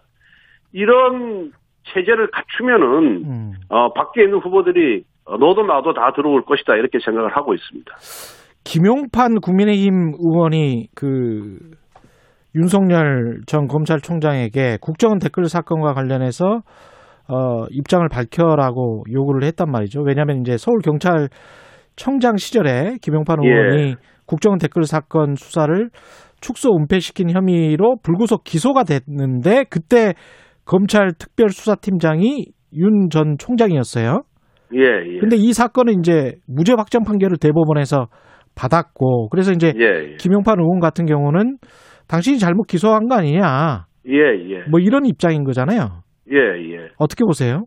[0.73, 1.53] 이런
[1.85, 3.53] 체제를 갖추면은, 음.
[3.69, 6.76] 어, 밖에 있는 후보들이 어, 너도 나도 다 들어올 것이다.
[6.76, 7.91] 이렇게 생각을 하고 있습니다.
[8.63, 11.57] 김용판 국민의힘 의원이 그
[12.55, 16.61] 윤석열 전 검찰총장에게 국정원 댓글 사건과 관련해서
[17.28, 20.01] 어, 입장을 밝혀라고 요구를 했단 말이죠.
[20.01, 21.28] 왜냐하면 이제 서울 경찰
[21.95, 23.49] 청장 시절에 김용판 예.
[23.49, 23.95] 의원이
[24.26, 25.89] 국정원 댓글 사건 수사를
[26.41, 30.13] 축소 은폐시킨 혐의로 불구속 기소가 됐는데 그때
[30.65, 32.45] 검찰 특별수사팀장이
[32.78, 34.21] 윤 전 총장이었어요.
[34.74, 35.20] 예, 예.
[35.20, 38.07] 근데 이 사건은 이제 무죄 확정 판결을 대법원에서
[38.55, 40.16] 받았고 그래서 이제 예, 예.
[40.18, 41.57] 김용판 의원 같은 경우는
[42.07, 44.20] 당신이 잘못 기소한 거 아니냐 예,
[44.51, 44.63] 예.
[44.70, 46.01] 뭐 이런 입장인 거잖아요.
[46.32, 46.89] 예, 예.
[46.97, 47.66] 어떻게 보세요?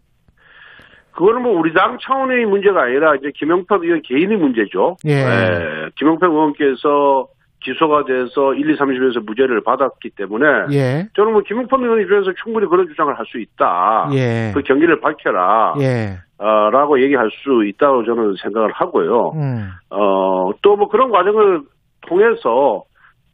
[1.13, 4.97] 그거는 뭐 우리 당 차원의 문제가 아니라 이제 김영표 의원 개인의 문제죠.
[5.09, 5.91] 예.
[5.97, 7.27] 김영표 의원께서
[7.61, 12.67] 기소가 돼서 1, 2, 3심에서 무죄를 받았기 때문에 예, 저는 뭐 김영표 의원 입장에서 충분히
[12.69, 14.11] 그런 주장을 할 수 있다.
[14.15, 15.75] 예, 그 경기를 밝혀라.
[15.81, 19.33] 예, 어, 라고 얘기할 수 있다고 저는 생각을 하고요.
[19.35, 21.63] 음, 어, 또 뭐 그런 과정을
[22.03, 22.85] 통해서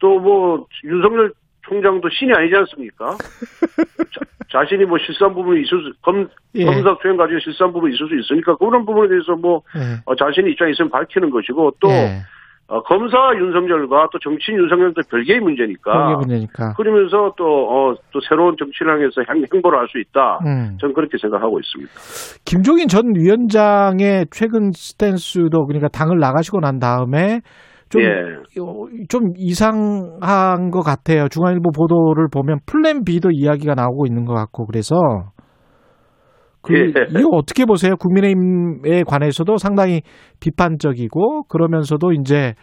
[0.00, 1.32] 또 뭐 윤석열
[1.66, 3.16] 총장도 신이 아니지 않습니까?
[4.50, 6.64] 자, 신이뭐 실수한 부분이 있을 수, 검, 예.
[6.64, 10.52] 검사 수행 과정에 실수한 부분이 있을 수 있으니까 그런 부분에 대해서 뭐 예, 어, 자신의
[10.52, 12.20] 입장이 있으면 밝히는 것이고 또 예,
[12.66, 16.72] 어, 검사 윤석열과 또 정치인 윤석열도 별개의 문제니까 그게 문제니까.
[16.76, 20.38] 그러면서 또, 어, 또 새로운 정치를 향해서 행, 행보를 할 수 있다.
[20.46, 20.78] 음.
[20.80, 21.92] 저는 그렇게 생각하고 있습니다.
[22.46, 27.40] 김종인 전 위원장의 최근 스탠스도 그러니까 당을 나가시고 난 다음에
[27.90, 28.08] 좀, 예.
[28.60, 31.28] 어, 좀 이상한 것 같아요.
[31.28, 34.96] 중앙일보 보도를 보면 플랜 B도 이야기가 나오고 있는 것 같고 그래서
[36.64, 36.92] 그 예.
[37.20, 37.94] 이거 어떻게 보세요?
[37.96, 40.00] 국민의힘에 관해서도 상당히
[40.40, 42.54] 비판적이고 그러면서도 이제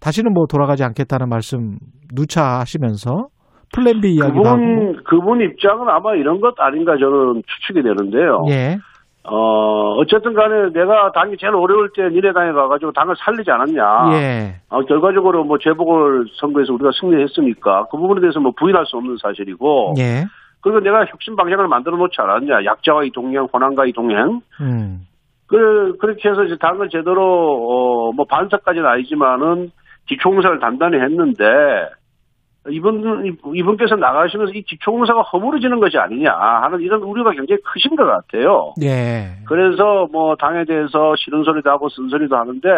[0.00, 1.76] 다시는 뭐 돌아가지 않겠다는 말씀
[2.14, 3.26] 누차 하시면서
[3.72, 8.44] 플랜 B 이야기도 하고 그분, 그분 입장은 아마 이런 것 아닌가 저는 추측이 되는데요.
[8.48, 8.78] 예.
[9.22, 13.82] 어, 어쨌든 간에 내가 당이 제일 어려울 때 니네 당에 가가지고 당을 살리지 않았냐.
[14.14, 14.54] 예.
[14.70, 19.94] 어, 결과적으로 뭐 재보궐 선거에서 우리가 승리했으니까 그 부분에 대해서 뭐 부인할 수 없는 사실이고.
[19.98, 20.24] 예.
[20.62, 22.64] 그리고 내가 혁신 방향을 만들어 놓지 않았냐.
[22.64, 24.40] 약자와의 동행, 호남과의 동행.
[24.60, 25.06] 음.
[25.46, 29.70] 그, 그렇게 해서 이제 당을 제대로, 어, 뭐 반석까지는 아니지만은
[30.06, 31.44] 기초공사를 단단히 했는데
[32.68, 38.74] 이분, 이분께서 나가시면서 이 기초공사가 허물어지는 것이 아니냐 하는 이런 우려가 굉장히 크신 것 같아요.
[38.82, 39.42] 예.
[39.46, 42.68] 그래서 뭐 당에 대해서 싫은 소리도 하고 쓴 소리도 하는데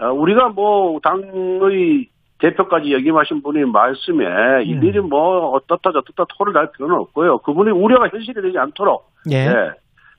[0.00, 2.08] 어, 우리가 뭐 당의
[2.44, 7.38] 대표까지 역임하신 분이 말씀에 일일이 뭐 어떻다 저떻다 토를 날 필요는 없고요.
[7.38, 9.46] 그분이 우려가 현실이 되지 않도록 예.
[9.46, 9.50] 예.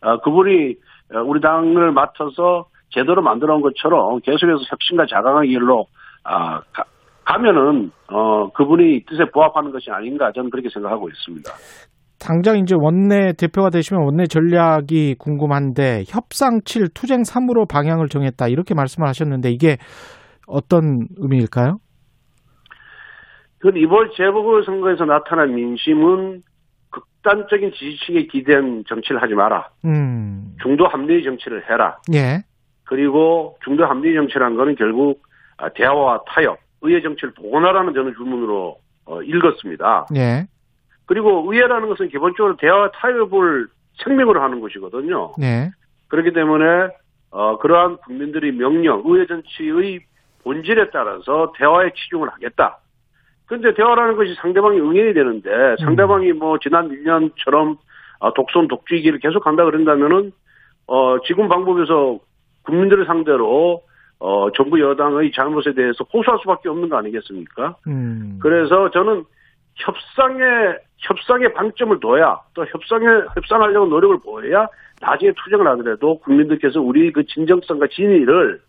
[0.01, 0.76] 어, 그분이
[1.13, 5.86] 어, 우리 당을 맡아서 제대로 만들어 온 것처럼 계속해서 혁신과 자강의 길로
[6.23, 6.84] 아, 가,
[7.26, 11.51] 가면은 어, 그분이 뜻에 부합하는 것이 아닌가 저는 그렇게 생각하고 있습니다.
[12.19, 18.73] 당장 이제 원내 대표가 되시면 원내 전략이 궁금한데 협상 7 투쟁 3으로 방향을 정했다 이렇게
[18.73, 19.78] 말씀을 하셨는데 이게
[20.47, 21.78] 어떤 의미일까요?
[23.66, 26.43] 그 이번 재보궐 선거에서 나타난 민심은
[26.91, 29.70] 극- 집단적인 지지층에 기댄 정치를 하지 마라.
[29.86, 30.55] 음.
[30.61, 31.97] 중도 합리의 정치를 해라.
[32.13, 32.43] 예.
[32.84, 35.24] 그리고 중도 합리의 정치란 거는 결국
[35.57, 40.05] 아, 대화와 타협, 의회 정치를 복원하라는 저는 주문으로 어, 읽었습니다.
[40.16, 40.45] 예.
[41.07, 43.66] 그리고 의회라는 것은 기본적으로 대화와 타협을
[44.03, 45.34] 생명으로 하는 것이거든요.
[45.41, 45.72] 예.
[46.09, 46.89] 그렇기 때문에
[47.32, 50.01] 어, 그러한 국민들의 명령, 의회 정치의
[50.43, 52.78] 본질에 따라서 대화에 치중을 하겠다.
[53.48, 57.78] 근데 대화라는 것이 상대방이 응해야 되는데 상대방이 뭐 지난 1년처럼
[58.20, 60.32] 아, 독선 독주기를 계속 한다 그런다면은
[60.88, 62.20] 어, 지금 방법에서
[62.64, 63.82] 국민들을 상대로
[64.20, 67.76] 어, 정부 여당의 잘못에 대해서 호소할 수밖에 없는 거 아니겠습니까?
[67.88, 68.39] 음.
[68.41, 69.24] 그래서 저는
[69.76, 70.43] 협상에
[70.98, 74.68] 협상의 방점을 둬야 또 협상에 협상하려고 노력을 보여야
[75.02, 78.62] 나중에 투쟁을 하더라도 국민들께서 우리 그 진정성과 진위를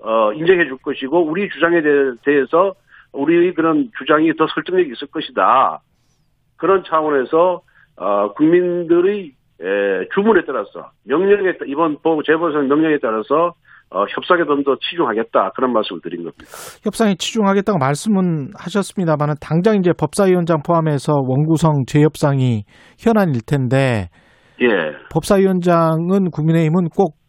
[0.00, 2.74] 어, 인정해 줄 것이고 우리 주장에 대- 대해서
[3.12, 5.80] 우리의 그런 주장이 더 설득력이 있을 것이다.
[6.56, 7.60] 그런 차원에서
[7.96, 13.54] 어, 국민들의 에, 주문에 따라서 명령에 따- 이번 보- 재보선 명령에 따라서
[13.90, 16.44] 어, 협상에 좀 더 치중하겠다 그런 말씀을 드린 겁니다.
[16.82, 22.64] 협상에 치중하겠다고 말씀은 하셨습니다만 당장 이제 법사위원장 포함해서 원구성 재협상이
[22.98, 24.08] 현안일 텐데
[24.62, 24.66] 예.
[25.12, 27.20] 법사위원장은 국민의힘은 꼭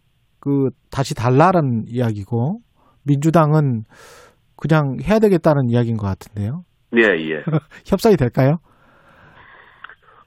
[0.46, 2.58] 그 다시 달라라는 이야기고
[3.08, 3.84] 민주당은
[4.64, 6.64] 그냥 해야 되겠다는 이야기인 것 같은데요.
[6.96, 7.44] 예, 예.
[7.86, 8.60] 협상이 될까요?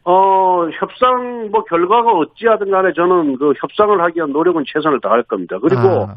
[0.05, 5.57] 어, 협상, 뭐, 결과가 어찌하든 간에 저는 그 협상을 하기 위한 노력은 최선을 다할 겁니다.
[5.59, 6.17] 그리고 아,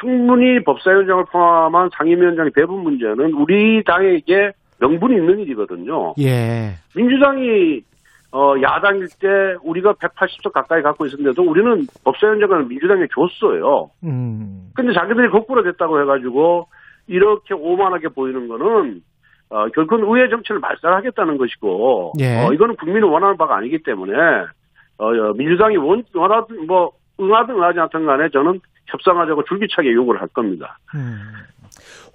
[0.00, 6.14] 충분히 법사위원장을 포함한 상임위원장의 배분 문제는 우리 당에게 명분이 있는 일이거든요.
[6.20, 6.74] 예.
[6.94, 7.82] 민주당이
[8.30, 13.90] 어, 야당일 때 우리가 180석 가까이 갖고 있었는데도 우리는 법사위원장을 민주당에 줬어요.
[14.04, 14.70] 음.
[14.74, 16.68] 근데 자기들이 거꾸로 됐다고 해가지고
[17.08, 19.00] 이렇게 오만하게 보이는 거는
[19.50, 22.44] 어, 결코 의회 정치를 말살하겠다는 것이고 예.
[22.44, 24.12] 어, 이거는 국민이 원하는 바가 아니기 때문에
[24.98, 26.90] 어, 어, 민주당이 원, 원하든 뭐
[27.20, 30.78] 응하든 응하지 않든 간에 저는 협상하자고 줄기차게 요구를 할 겁니다.
[30.94, 31.18] 음.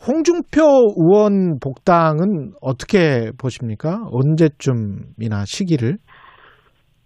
[0.08, 0.62] 홍준표
[0.98, 4.02] 의원 복당은 어떻게 보십니까?
[4.12, 5.98] 언제쯤이나 시기를?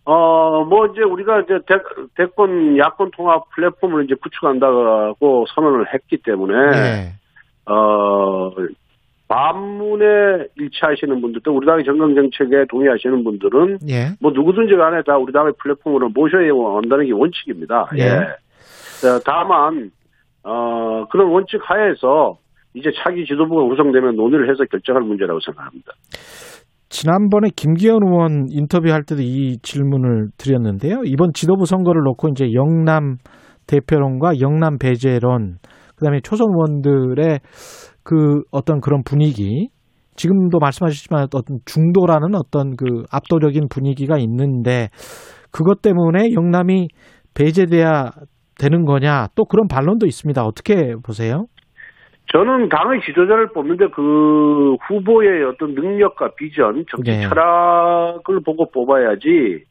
[0.05, 1.75] 어, 뭐, 이제 우리가 이제 대,
[2.15, 7.13] 대권, 야권 통합 플랫폼을 이제 구축한다고 선언을 했기 때문에, 예.
[7.69, 8.51] 어,
[9.27, 14.07] 반문에 일치하시는 분들도 우리 당의 정강 정책에 동의하시는 분들은 예.
[14.21, 17.87] 뭐 누구든지 간에 다 우리 당의 플랫폼으로 모셔야 한다는 게 원칙입니다.
[17.97, 18.03] 예.
[18.03, 19.07] 예.
[19.07, 19.91] 어, 다만,
[20.43, 22.37] 어, 그런 원칙 하에서
[22.73, 25.91] 이제 차기 지도부가 구성되면 논의를 해서 결정할 문제라고 생각합니다.
[26.89, 31.01] 지난번에 김기현 의원 인터뷰할 때도 이 질문을 드렸는데요.
[31.03, 33.17] 이번 지도부 선거를 놓고 이제 영남
[33.67, 35.57] 대표론과 영남 배제론,
[35.97, 37.39] 그다음에 초선 의원들의
[38.03, 39.69] 그 어떤 그런 분위기,
[40.15, 44.89] 지금도 말씀하셨지만 어떤 중도라는 어떤 그 압도적인 분위기가 있는데
[45.51, 46.87] 그것 때문에 영남이
[47.35, 48.11] 배제돼야
[48.59, 50.43] 되는 거냐 또 그런 반론도 있습니다.
[50.43, 51.45] 어떻게 보세요?
[52.33, 57.21] 저는 당의 지도자를 뽑는데 그 후보의 어떤 능력과 비전, 정치 네.
[57.21, 59.63] 철학을 보고 뽑아야지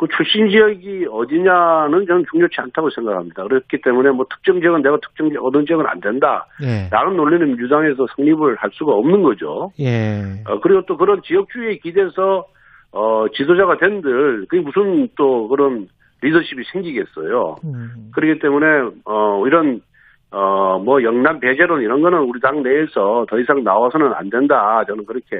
[0.00, 3.42] 그 출신 지역이 어디냐는 저는 중요치 않다고 생각합니다.
[3.42, 6.46] 그렇기 때문에 뭐 특정 지역은 내가 특정 지역, 어떤 지역은 안 된다.
[6.62, 6.88] 예.
[6.90, 9.70] 라는 논리는 민주당에서 성립을 할 수가 없는 거죠.
[9.78, 10.42] 예.
[10.46, 12.46] 어, 그리고 또 그런 지역주의에 기대서
[12.92, 15.86] 어, 지도자가 된들 그게 무슨 또 그런
[16.22, 17.56] 리더십이 생기겠어요.
[17.64, 18.10] 음.
[18.14, 18.66] 그렇기 때문에
[19.04, 19.82] 어 이런
[20.30, 25.04] 어 뭐 영남 배제론 이런 거는 우리 당 내에서 더 이상 나와서는 안 된다 저는
[25.04, 25.38] 그렇게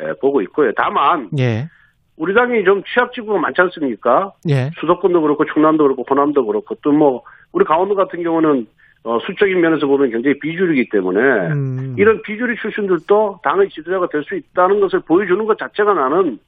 [0.00, 0.72] 에, 보고 있고요.
[0.76, 1.66] 다만 예.
[2.16, 4.32] 우리 당이 좀 취약 지구가 많지 않습니까?
[4.48, 4.70] 예.
[4.80, 8.66] 수도권도 그렇고 충남도 그렇고 호남도 그렇고 또 뭐 우리 강원도 같은 경우는
[9.04, 11.18] 어, 수적인 면에서 보면 굉장히 비주류이기 때문에
[11.52, 11.96] 음.
[11.98, 16.38] 이런 비주류 출신들도 당의 지도자가 될 수 있다는 것을 보여주는 것 자체가 나는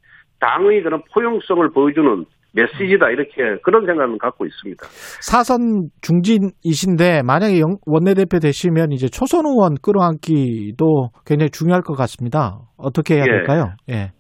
[0.41, 4.87] 당의 그런 포용성을 보여주는 메시지다 이렇게 그런 생각은 갖고 있습니다.
[5.21, 12.59] 사선 중진이신데 만약에 영- 원내대표 되시면 이제 초선 의원 끌어안기도 굉장히 중요할 것 같습니다.
[12.77, 13.31] 어떻게 해야 예.
[13.31, 13.73] 될까요?
[13.91, 14.11] 예.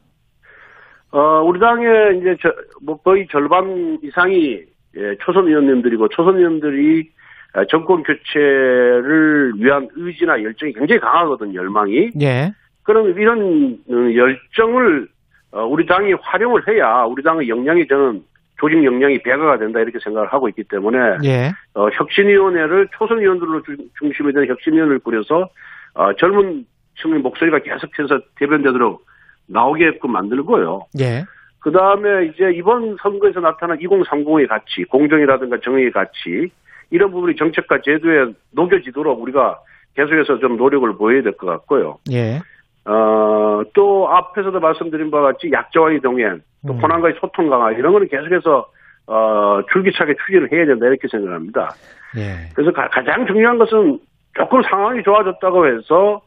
[1.15, 2.53] 어, 우리 당의 이제 저,
[2.83, 4.61] 뭐 거의 절반 이상이
[4.97, 7.09] 예, 초선 의원님들이고 초선 의원들이
[7.53, 12.11] 아, 정권 교체를 위한 의지나 열정이 굉장히 강하거든요, 열망이.
[12.21, 12.53] 예.
[12.83, 15.07] 그럼 이런 어, 열정을
[15.53, 18.23] 어, 우리 당이 활용을 해야 우리 당의 역량이 저는
[18.59, 21.53] 조직 역량이 배가가 된다 이렇게 생각을 하고 있기 때문에 예.
[21.75, 25.49] 어, 혁신위원회를 초선 의원들로 주- 중심이 된 혁신위원회를 꾸려서
[25.95, 26.65] 어, 젊은
[27.01, 29.05] 층의 목소리가 계속해서 대변되도록
[29.47, 30.86] 나오게끔 만들고요.
[31.01, 31.24] 예.
[31.61, 36.51] 그 다음에 이제 이번 선거에서 나타난 2030의 가치, 공정이라든가 정의의 가치,
[36.90, 39.59] 이런 부분이 정책과 제도에 녹여지도록 우리가
[39.97, 41.99] 계속해서 좀 노력을 보여야 될 것 같고요.
[42.12, 42.40] 예.
[42.84, 46.80] 어, 또 앞에서도 말씀드린 바와 같이 약자와의 동행, 또 음.
[46.80, 48.66] 고난과의 소통 강화 이런 거는 계속해서
[49.07, 51.70] 어, 줄기차게 추진을 해야 된다 이렇게 생각합니다.
[52.16, 52.49] 예.
[52.55, 53.99] 그래서 가, 장 중요한 것은
[54.34, 56.20] 조금 상황이 좋아졌다고 해서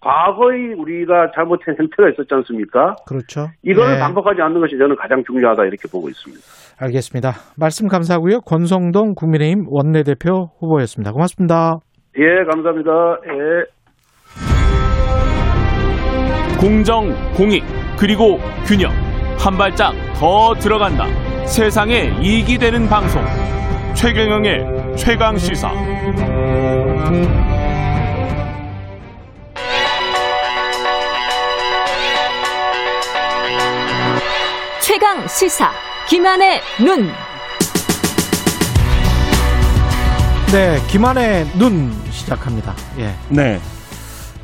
[0.00, 2.94] 과거의 우리가 잘못한 행태가 있었지 않습니까?
[3.06, 3.48] 그렇죠.
[3.62, 3.98] 이거를 예.
[3.98, 6.42] 반복하지 않는 것이 저는 가장 중요하다 이렇게 보고 있습니다.
[6.80, 7.32] 알겠습니다.
[7.56, 8.40] 말씀 감사하고요.
[8.42, 11.12] 권성동 국민의힘 원내대표 후보였습니다.
[11.12, 11.78] 고맙습니다.
[12.16, 12.90] 예, 감사합니다.
[13.26, 13.78] 예.
[16.60, 17.62] 공정, 공익,
[17.98, 18.90] 그리고 균형.
[19.38, 21.06] 한 발짝 더 들어간다.
[21.46, 23.22] 세상에 이익이 되는 방송.
[23.94, 25.70] 최경영의 최강 시사.
[34.98, 35.70] 최강 시사
[36.08, 37.06] 김한의 눈.
[40.50, 42.74] 네, 김한의 눈 시작합니다.
[42.98, 43.10] 예.
[43.32, 43.58] 네.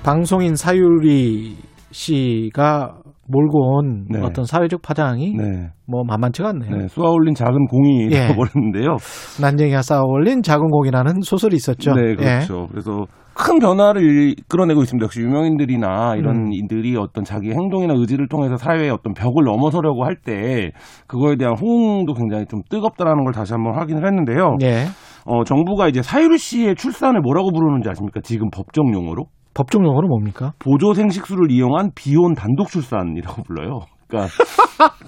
[0.04, 1.56] 방송인 사유리
[1.90, 2.94] 씨가
[3.26, 4.20] 몰고 온 네.
[4.22, 5.70] 어떤 사회적 파장이 네.
[5.88, 6.76] 뭐 만만치가 않네요.
[6.76, 6.86] 네.
[6.86, 8.28] 쏘아올린 작은 공이 예.
[8.28, 8.96] 되어버렸는데요.
[9.40, 11.94] 난쟁이가 쌓아올린 작은 곡이라는 소설이 있었죠.
[11.94, 12.14] 네, 예.
[12.14, 12.68] 그렇죠.
[12.70, 13.06] 그래서
[13.36, 15.04] 큰 변화를 끌어내고 있습니다.
[15.04, 16.52] 역시 유명인들이나 이런 음.
[16.52, 20.70] 이들이 어떤 자기 행동이나 의지를 통해서 사회의 어떤 벽을 넘어서려고 할 때
[21.06, 24.56] 그거에 대한 호응도 굉장히 좀 뜨겁다라는 걸 다시 한번 확인을 했는데요.
[24.62, 24.84] 예.
[25.26, 28.20] 어, 정부가 이제 사유리 씨의 출산을 뭐라고 부르는지 아십니까?
[28.22, 29.24] 지금 법정 용어로?
[29.54, 30.52] 법정 용어는 뭡니까?
[30.58, 33.80] 보조 생식수를 이용한 비혼 단독 출산이라고 불러요.
[34.08, 34.32] 그러니까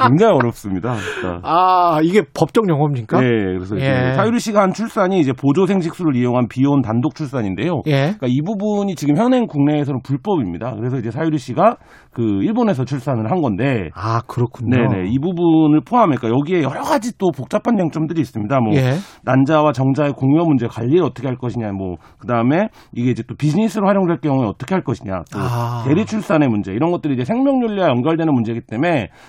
[0.09, 0.95] 굉장히 어렵습니다.
[1.21, 3.21] 그러니까 아, 이게 법정 용어입니까?
[3.21, 4.13] 네, 그래서 예.
[4.15, 7.83] 사유리 씨가 한 출산이 이제 보조 생식수를 이용한 비혼 단독 출산인데요.
[7.87, 8.15] 예.
[8.19, 10.75] 그러니까 이 부분이 지금 현행 국내에서는 불법입니다.
[10.77, 11.77] 그래서 이제 사유리 씨가
[12.13, 14.77] 그 일본에서 출산을 한 건데, 아, 그렇군요.
[14.77, 18.61] 네네 이 부분을 포함해 그러니까 여기에 여러 가지 또 복잡한 쟁점들이 있습니다.
[18.61, 18.95] 뭐 예.
[19.25, 24.19] 난자와 정자의 공여 문제 관리를 어떻게 할 것이냐, 뭐 그다음에 이게 이제 또 비즈니스로 활용될
[24.23, 25.85] 경우에 어떻게 할 것이냐, 또 아.
[25.87, 28.86] 대리 출산의 문제 이런 것들이 이제 생명윤리와 연결되는 문제이기 때문에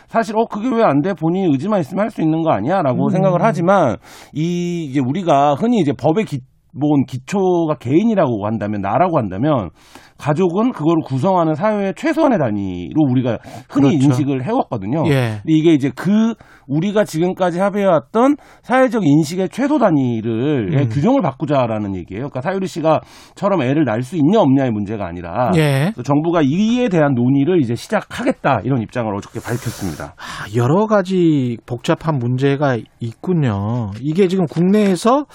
[0.07, 1.13] 사실 어 그게 왜 안 돼?
[1.13, 3.09] 본인이 의지만 있으면 할 수 있는 거 아니야라고 음.
[3.09, 3.97] 생각을 하지만
[4.33, 9.69] 이 이제 우리가 흔히 이제 법의 기본 기초가 개인이라고 한다면 나라고 한다면
[10.17, 13.37] 가족은 그거를 구성하는 사회의 최소한의 단위로 우리가
[13.69, 14.05] 흔히 그렇죠.
[14.05, 15.03] 인식을 해왔거든요.
[15.07, 15.39] 예.
[15.41, 16.33] 근데 이게 이제 그
[16.67, 20.89] 우리가 지금까지 합의해왔던 사회적 인식의 최소 단위를 예, 음.
[20.89, 22.29] 규정을 바꾸자라는 얘기예요.
[22.29, 25.91] 그러니까 사유리 씨가처럼 애를 낳을 수 있냐 없냐의 문제가 아니라 예.
[26.03, 30.15] 정부가 이에 대한 논의를 이제 시작하겠다 이런 입장을 어저께 밝혔습니다.
[30.17, 33.91] 아, 여러 가지 복잡한 문제가 있군요.
[34.01, 35.25] 이게 지금 국내에서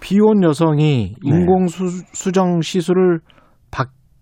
[0.00, 1.30] 비혼 여성이 네.
[1.30, 3.37] 인공 수, 수정 시술을 받,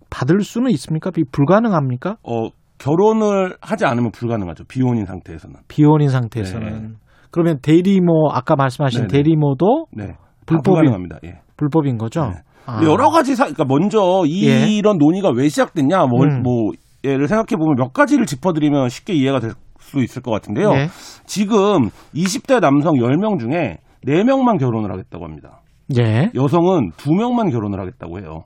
[0.09, 1.11] 받을 수는 있습니까?
[1.11, 2.17] 비- 불가능합니까?
[2.23, 4.65] 어 결혼을 하지 않으면 불가능하죠.
[4.67, 5.55] 비혼인 상태에서는.
[5.67, 6.95] 비혼인 상태에서는.
[7.31, 9.11] 그러면 대리모 아까 말씀하신 네네.
[9.23, 10.07] 대리모도 네.
[10.07, 11.17] 다 불법이- 불가능합니다.
[11.25, 11.39] 예.
[11.57, 12.21] 불법인 거죠?
[12.27, 12.35] 네.
[12.65, 12.81] 아.
[12.83, 14.67] 여러 가지 사, 그러니까 먼저 이, 예.
[14.67, 16.41] 이런 논의가 왜 시작됐냐, 뭐, 음.
[16.43, 16.71] 뭐
[17.03, 20.71] 예를 생각해 보면 몇 가지를 짚어드리면 쉽게 이해가 될 수 있을 것 같은데요.
[20.73, 20.87] 예.
[21.25, 25.61] 지금 20대 남성 10명 중에 4명만 결혼을 하겠다고 합니다.
[25.97, 26.29] 예.
[26.35, 28.43] 여성은 2명만 결혼을 하겠다고 해요.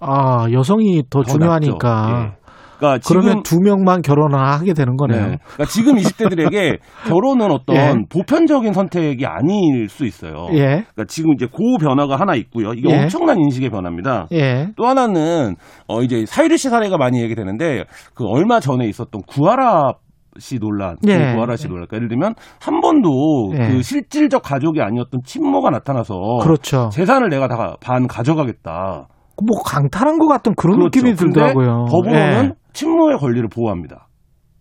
[0.00, 2.32] 아, 여성이 더, 더 중요하니까.
[2.36, 2.40] 예.
[2.80, 5.20] 그러니까 지금 그러면 두 명만 결혼을 하게 되는 거네요.
[5.20, 5.38] 네.
[5.38, 7.94] 그러니까 지금 20대들에게 결혼은 어떤 예.
[8.08, 10.48] 보편적인 선택이 아닐 수 있어요.
[10.52, 10.64] 예.
[10.64, 12.72] 그러니까 지금 이제 그 변화가 하나 있고요.
[12.72, 13.02] 이게 예.
[13.02, 14.28] 엄청난 인식의 변화입니다.
[14.32, 14.68] 예.
[14.76, 15.56] 또 하나는
[15.88, 17.84] 어 이제 사유리 씨 사례가 많이 얘기되는데
[18.14, 19.92] 그 얼마 전에 있었던 구하라
[20.38, 21.34] 씨 논란, 예.
[21.34, 21.86] 구하라 씨 논란.
[21.86, 23.68] 그러니까 예를 들면 한 번도 예.
[23.68, 26.88] 그 실질적 가족이 아니었던 친모가 나타나서 그렇죠.
[26.90, 29.08] 재산을 내가 다 반 가져가겠다.
[29.46, 30.98] 뭐 강탈한 것 같은 그런 그렇죠.
[31.00, 31.86] 느낌이 들더라고요.
[31.90, 32.52] 법으로는 예.
[32.72, 34.08] 친모의 권리를 보호합니다.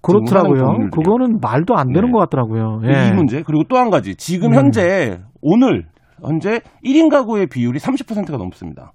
[0.01, 0.89] 그렇더라고요.
[0.91, 2.11] 그거는 말도 안 되는 네.
[2.11, 2.80] 것 같더라고요.
[2.86, 3.07] 예.
[3.07, 4.55] 이 문제 그리고 또 한 가지 지금 음.
[4.55, 5.86] 현재 오늘
[6.23, 8.93] 현재 1인 가구의 비율이 30%가 넘습니다.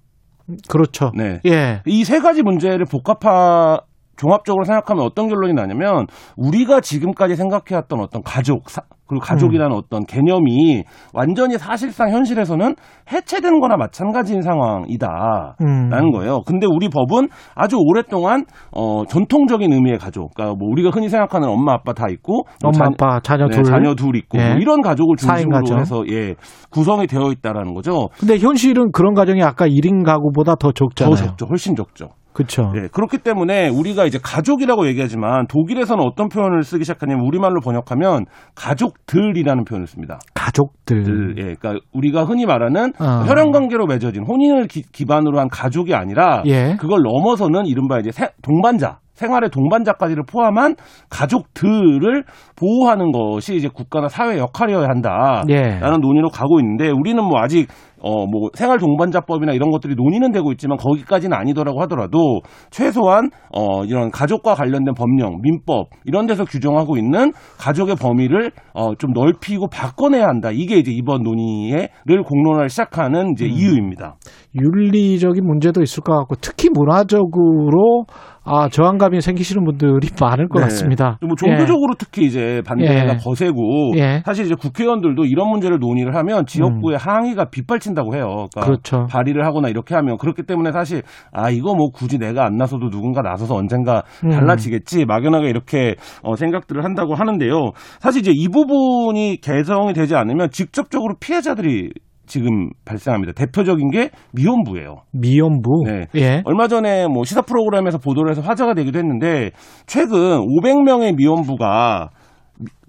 [0.69, 1.11] 그렇죠.
[1.15, 1.39] 네.
[1.45, 1.81] 예.
[1.85, 3.79] 이 세 가지 문제를 복합화
[4.17, 6.07] 종합적으로 생각하면 어떤 결론이 나냐면
[6.37, 10.83] 우리가 지금까지 생각해왔던 어떤 가족 사- 그리고 가족이라는 어떤 개념이
[11.13, 12.75] 완전히 사실상 현실에서는
[13.11, 15.55] 해체된 거나 마찬가지인 상황이다.
[15.61, 15.89] 음.
[15.89, 16.41] 라는 거예요.
[16.45, 21.73] 근데 우리 법은 아주 오랫동안 어 전통적인 의미의 가족, 그러니까 뭐 우리가 흔히 생각하는 엄마
[21.73, 23.63] 아빠 다 있고 뭐 엄마 자- 아빠 자녀 네, 둘.
[23.63, 24.49] 자녀 둘 있고 예.
[24.49, 25.79] 뭐 이런 가족을 중심으로 가정.
[25.79, 26.35] 해서 예
[26.71, 28.09] 구성이 되어 있다라는 거죠.
[28.19, 31.15] 근데 현실은 그런 가정이 아까 1인 가구보다 더 적잖아요.
[31.15, 32.09] 더 적죠, 훨씬 적죠.
[32.33, 32.63] 그렇죠.
[32.73, 38.25] 네, 그렇기 때문에 우리가 이제 가족이라고 얘기하지만 독일에서는 어떤 표현을 쓰기 시작하냐면 우리말로 번역하면
[38.55, 40.19] 가족 들이라는 표현을 씁니다.
[40.33, 41.03] 가족들.
[41.03, 43.23] 들, 예, 그러니까 우리가 흔히 말하는 어.
[43.27, 46.75] 혈연 관계로 맺어진 혼인을 기, 기반으로 한 가족이 아니라 예.
[46.79, 50.75] 그걸 넘어서는 이른바 이제 세- 동반자 생활의 동반자까지를 포함한
[51.09, 52.23] 가족들을
[52.55, 55.79] 보호하는 것이 이제 국가나 사회 역할이어야 한다라는 예.
[56.01, 57.67] 논의로 가고 있는데 우리는 뭐 아직
[58.05, 64.11] 어 뭐 생활 동반자법이나 이런 것들이 논의는 되고 있지만 거기까지는 아니더라고 하더라도 최소한 어 이런
[64.11, 70.51] 가족과 관련된 법령, 민법 이런 데서 규정하고 있는 가족의 범위를 어 좀 넓히고 바꿔내야 한다.
[70.53, 74.15] 이게 이제 이번 논의를 공론화를 시작하는 이제 이유입니다.
[74.55, 78.05] 윤리적인 문제도 있을 것 같고 특히 문화적으로
[78.47, 80.65] 아, 저항감이 생기시는 분들이 많을 것 네.
[80.65, 81.17] 같습니다.
[81.21, 83.17] 뭐 종교적으로 특히 이제 반대가 예.
[83.17, 84.21] 거세고 예.
[84.23, 88.45] 사실 이제 국회의원들도 이런 문제를 논의를 하면 지역구의 항의가 빗발친다고 해요.
[88.53, 88.65] 그러니까 음.
[88.65, 89.07] 그렇죠.
[89.09, 91.01] 발의를 하거나 이렇게 하면 그렇기 때문에 사실
[91.33, 94.29] 아 이거 뭐 굳이 내가 안 나서도 누군가 나서서 언젠가 음.
[94.29, 97.71] 달라지겠지 막연하게 이렇게 어, 생각들을 한다고 하는데요.
[97.99, 101.89] 사실 이제 이 부분이 개정이 되지 않으면 직접적으로 피해자들이
[102.25, 103.33] 지금 발생합니다.
[103.33, 105.03] 대표적인 게 미혼부예요.
[105.11, 105.83] 미연부.
[105.85, 106.05] 네.
[106.15, 106.41] 예.
[106.45, 109.51] 얼마 전에 뭐 시사 프로그램에서 보도를 해서 화제가 되기도 했는데
[109.85, 112.09] 최근 500명의 미혼부가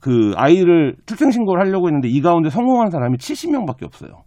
[0.01, 4.23] 그 아이를 출생 신고를 하려고 했는데 이 가운데 성공한 사람이 70명밖에 없어요.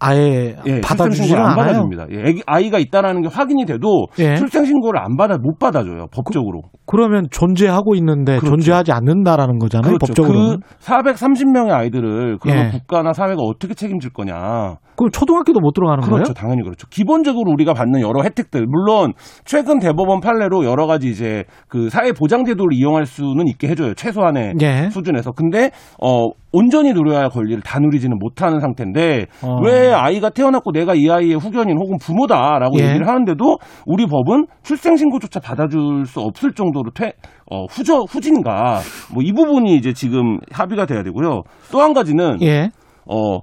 [0.00, 1.56] 아예 예, 받아주지는 출생신고를 안 않아요.
[1.66, 2.06] 받아줍니다.
[2.10, 4.36] 예, 애기- 아이가 있다라는 게 확인이 돼도 예.
[4.36, 6.62] 출생신고를 안 받아 못 받아줘요 법적으로.
[6.86, 8.48] 그 러면 존재하고 있는데 그렇죠.
[8.48, 9.98] 존재하지 않는다라는 거잖아요.
[9.98, 10.58] 법적으로.
[10.58, 12.70] 그 430명의 아이들을 그러면 예.
[12.70, 14.76] 국가나 사회가 어떻게 책임질 거냐.
[14.96, 16.22] 그럼 초등학교도 못 들어가는 그렇죠.
[16.32, 16.34] 거예요?
[16.34, 16.86] 당연히 그렇죠.
[16.88, 19.12] 기본적으로 우리가 받는 여러 혜택들, 물론
[19.44, 23.94] 최근 대법원 판례로 여러 가지 이제 그 사회 보장 제도를 이용할 수는 있게 해 줘요.
[23.94, 24.88] 최소한의 예.
[24.90, 25.32] 수준에서.
[25.32, 25.70] 근데
[26.00, 29.58] 어 온전히 누려야 할 권리를 다 누리지는 못하는 상태인데 어.
[29.64, 32.88] 왜 아이가 태어났고 내가 이 아이의 후견인 혹은 부모다라고 예.
[32.90, 37.12] 얘기를 하는데도 우리 법은 출생 신고조차 받아줄 수 없을 정도로 퇴,
[37.50, 38.78] 어, 후저, 후진가.
[39.12, 41.42] 뭐 이 부분이 이제 지금 합의가 돼야 되고요.
[41.72, 42.68] 또 한 가지는 예.
[43.10, 43.40] 어,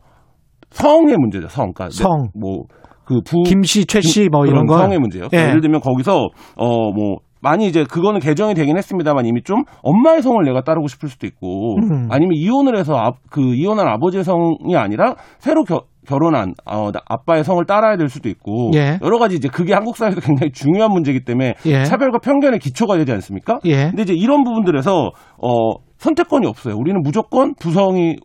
[0.72, 1.72] 성의 문제죠, 성.
[1.74, 2.30] 그러니까 성.
[2.34, 2.63] 뭐,
[3.05, 3.43] 그 부.
[3.43, 4.78] 김씨, 최씨 뭐 이런 거.
[4.78, 5.28] 성의 문제요.
[5.34, 5.38] 예.
[5.38, 10.43] 예를 들면 거기서, 어, 뭐, 많이 이제 그거는 개정이 되긴 했습니다만 이미 좀 엄마의 성을
[10.45, 12.07] 내가 따르고 싶을 수도 있고 음.
[12.11, 17.43] 아니면 이혼을 해서 아, 그 이혼한 아버지의 성이 아니라 새로 겨, 결혼한 어, 나- 아빠의
[17.43, 18.99] 성을 따라야 될 수도 있고 예.
[19.01, 21.84] 여러 가지 이제 그게 한국 사회에서 굉장히 중요한 문제이기 때문에 예.
[21.84, 23.57] 차별과 편견의 기초가 되지 않습니까?
[23.65, 23.86] 예.
[23.88, 25.09] 근데 이제 이런 부분들에서
[25.41, 26.76] 어, 선택권이 없어요.
[26.78, 28.17] 우리는 무조건 부성이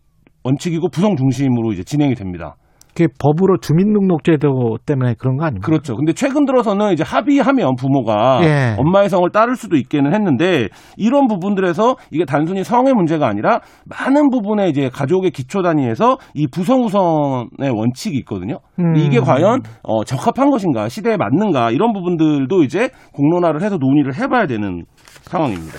[0.47, 2.57] 원칙이고 부성 중심으로 이제 진행이 됩니다.
[2.97, 5.67] 그게 법으로 주민등록제도 때문에 그런 거 아닙니까?
[5.67, 5.95] 그렇죠.
[5.97, 8.75] 근데 최근 들어서는 이제 합의하면 부모가 예.
[8.79, 14.71] 엄마의 성을 따를 수도 있기는 했는데 이런 부분들에서 이게 단순히 성의 문제가 아니라 많은 부분에
[14.71, 18.61] 이제 가족의 기초 단위에서 이 부성 우선의 원칙이 있거든요.
[18.79, 18.97] 음.
[18.97, 24.87] 이게 과연 어, 적합한 것인가, 시대에 맞는가 이런 부분들도 이제 공론화를 해서 논의를 해봐야 되는
[25.25, 25.77] 상황입니다.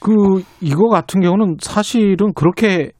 [0.00, 0.12] 그
[0.60, 2.92] 이거 같은 경우는 사실은 그렇게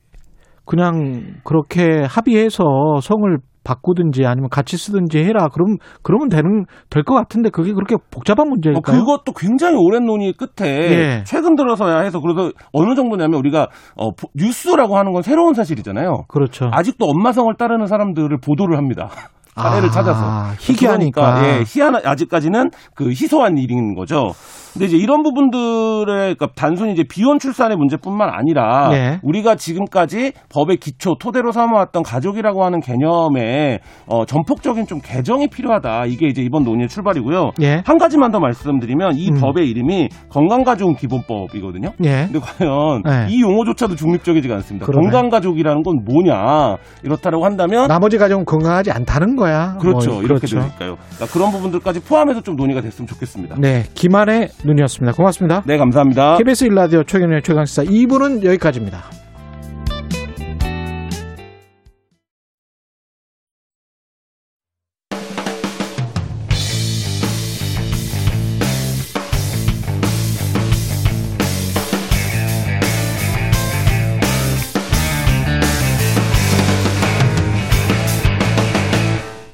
[0.66, 2.62] 그냥 그렇게 합의해서
[3.00, 5.48] 성을 바꾸든지 아니면 같이 쓰든지 해라.
[5.52, 8.80] 그럼 그러면 되는 될 것 같은데 그게 그렇게 복잡한 어, 문제일까요?
[9.00, 11.24] 그것도 굉장히 오랜 논의 끝에 예.
[11.24, 16.26] 최근 들어서야 해서 그래서 어느 정도냐면 우리가 어, 보- 뉴스라고 하는 건 새로운 사실이잖아요.
[16.28, 16.68] 그렇죠.
[16.72, 19.08] 아직도 엄마 성을 따르는 사람들을 보도를 합니다.
[19.56, 20.52] 사례를 아, 찾아서.
[20.60, 21.34] 희귀하니까.
[21.34, 24.28] 그러니까, 예, 희한, 아직까지는 그 희소한 일인 거죠.
[24.76, 29.20] 근데 이제 이런 부분들의, 그러니까 단순히 이제 비혼 출산의 문제뿐만 아니라 예.
[29.22, 36.04] 우리가 지금까지 법의 기초, 토대로 삼아왔던 가족이라고 하는 개념에 어, 전폭적인 좀 개정이 필요하다.
[36.06, 37.52] 이게 이제 이번 논의의 출발이고요.
[37.62, 37.82] 예.
[37.86, 39.40] 한 가지만 더 말씀드리면 이 음.
[39.40, 41.92] 법의 이름이 건강가족기본법이거든요.
[42.04, 42.28] 예.
[42.30, 43.28] 근데 과연 네.
[43.30, 44.84] 이 용어조차도 중립적이지가 않습니다.
[44.84, 45.08] 그러네.
[45.08, 49.78] 건강가족이라는 건 뭐냐 이렇다라고 한다면 나머지 가족은 건강하지 않다는 거야.
[49.80, 50.60] 그렇죠 뭐, 이렇게 그렇죠.
[50.60, 50.96] 되니까요.
[51.14, 53.56] 그러니까 그런 부분들까지 포함해서 좀 논의가 됐으면 좋겠습니다.
[53.58, 55.16] 네, 김한의 눈이었습니다.
[55.16, 55.62] 고맙습니다.
[55.66, 56.36] 네 감사합니다.
[56.38, 59.04] KBS 일라디오 최경련의 최강시사 2부는 여기까지입니다.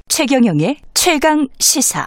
[0.09, 2.07] 최경영의 최강 시사.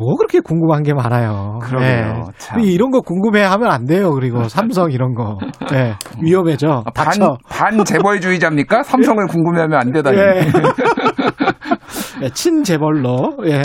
[0.00, 1.58] 뭐 그렇게 궁금한 게 많아요.
[1.62, 2.60] 그러게요, 참.
[2.60, 4.10] 이런 거 궁금해 하면 안 돼요.
[4.12, 5.36] 그리고 삼성 이런 거.
[5.70, 5.92] 네,
[6.22, 6.84] 위험해져.
[6.94, 7.36] 반, 다쳐.
[7.50, 8.82] 반 재벌주의자입니까?
[8.82, 10.16] 삼성을 궁금해하면 안 되다니.
[10.16, 10.40] 예.
[12.22, 13.40] 예, 친재벌로.
[13.44, 13.60] 예.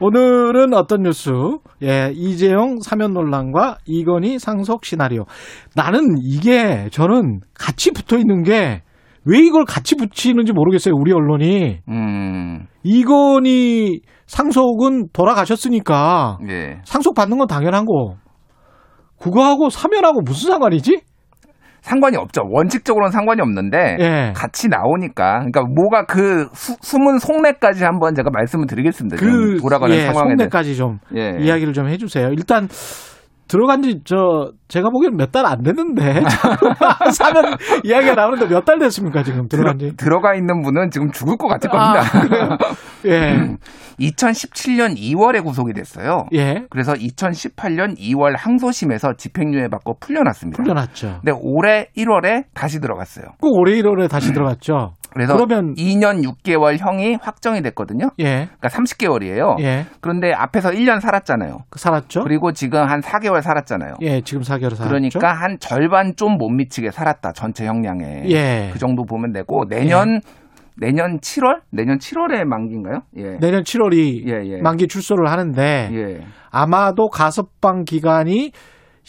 [0.00, 1.30] 오늘은 어떤 뉴스?
[1.82, 5.24] 예, 이재용 사면 논란과 이건희 상속 시나리오.
[5.74, 8.82] 나는 이게 저는 같이 붙어 있는 게
[9.26, 10.94] 왜 이걸 같이 붙이는지 모르겠어요.
[10.96, 14.00] 우리 언론이 음, 이건희
[14.30, 16.78] 상속은 돌아가셨으니까 예.
[16.84, 18.14] 상속 받는 건 당연한 거.
[19.20, 21.00] 그거하고 사면하고 무슨 상관이지?
[21.82, 22.42] 상관이 없죠.
[22.48, 24.32] 원칙적으로는 상관이 없는데 예.
[24.36, 29.16] 같이 나오니까 그러니까 뭐가 그 수- 숨은 속내까지 한번 제가 말씀을 드리겠습니다.
[29.16, 30.30] 그 돌아가는 예, 상황에.
[30.30, 31.36] 속내까지 좀 예.
[31.40, 32.28] 이야기를 좀 해주세요.
[32.28, 32.68] 일단
[33.50, 36.22] 들어간 지 저 제가 보기엔 몇 달 안 됐는데
[37.12, 39.96] 사면 이야기가 나오는데 몇 달 됐습니까 지금 들어간 지?
[39.96, 42.00] 들어 가 있는 분은 지금 죽을 것 같을 겁니다.
[42.00, 42.58] 아?
[43.06, 43.56] 예.
[43.98, 46.26] 2017년 2월에 구속이 됐어요.
[46.32, 46.64] 예.
[46.70, 50.62] 그래서 2018년 2월 항소심에서 집행유예 받고 풀려났습니다.
[50.62, 51.20] 풀려났죠.
[51.24, 53.26] 근데 올해 1월에 다시 들어갔어요.
[53.40, 54.94] 꼭 올해 1월에 다시 들어갔죠.
[55.12, 58.10] 그래서 그러면 2년 6개월 형이 확정이 됐거든요.
[58.20, 58.48] 예.
[58.58, 59.60] 그러니까 30개월이에요.
[59.60, 59.86] 예.
[60.00, 61.64] 그런데 앞에서 1년 살았잖아요.
[61.76, 62.22] 살았죠.
[62.24, 63.94] 그리고 지금 한 4개월 살았잖아요.
[64.02, 64.84] 예, 지금 4개월 살았죠.
[64.84, 67.32] 그러니까 한 절반 좀 못 미치게 살았다.
[67.32, 68.22] 전체 형량에.
[68.30, 68.70] 예.
[68.72, 70.20] 그 정도 보면 되고 내년
[70.76, 71.60] 내년 7월?
[71.70, 73.02] 내년 7월에 만기인가요?
[73.16, 73.36] 예.
[73.40, 74.62] 내년 7월이 예, 예.
[74.62, 76.24] 만기 출소를 하는데 예.
[76.50, 78.52] 아마도 가석방 기간이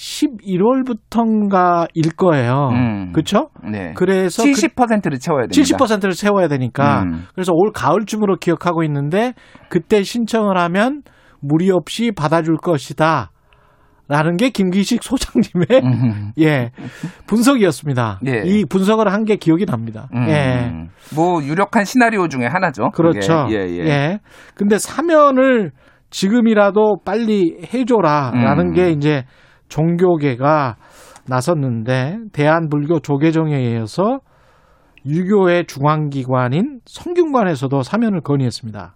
[0.02, 2.70] 11월부터인가일 거예요.
[2.72, 3.12] 음.
[3.14, 3.50] 그렇죠?
[3.70, 3.94] 네.
[3.96, 5.78] 그래서 70%를 채워야 됩니다.
[5.78, 7.26] 70%를 채워야 되니까 음.
[7.36, 9.34] 그래서 올 가을쯤으로 기억하고 있는데
[9.70, 11.04] 그때 신청을 하면
[11.40, 13.30] 무리 없이 받아줄 것이다.
[14.08, 16.32] 라는 게 김기식 소장님의 음.
[16.42, 16.72] 예
[17.28, 18.20] 분석이었습니다.
[18.28, 18.42] 예.
[18.46, 20.08] 이 분석을 한 게 기억이 납니다.
[20.16, 20.28] 음.
[20.28, 20.72] 예.
[21.16, 22.90] 뭐 유력한 시나리오 중에 하나죠.
[22.90, 23.46] 그렇죠.
[23.46, 23.56] 그게.
[23.56, 24.20] 예, 예.
[24.56, 25.72] 근데 사면을
[26.10, 28.74] 지금이라도 빨리 해줘라라는 음.
[28.74, 29.24] 게 이제
[29.72, 30.76] 종교계가
[31.28, 34.20] 나섰는데 대한불교 조계종에 의해서
[35.06, 38.94] 유교의 중앙기관인 성균관에서도 사면을 건의했습니다.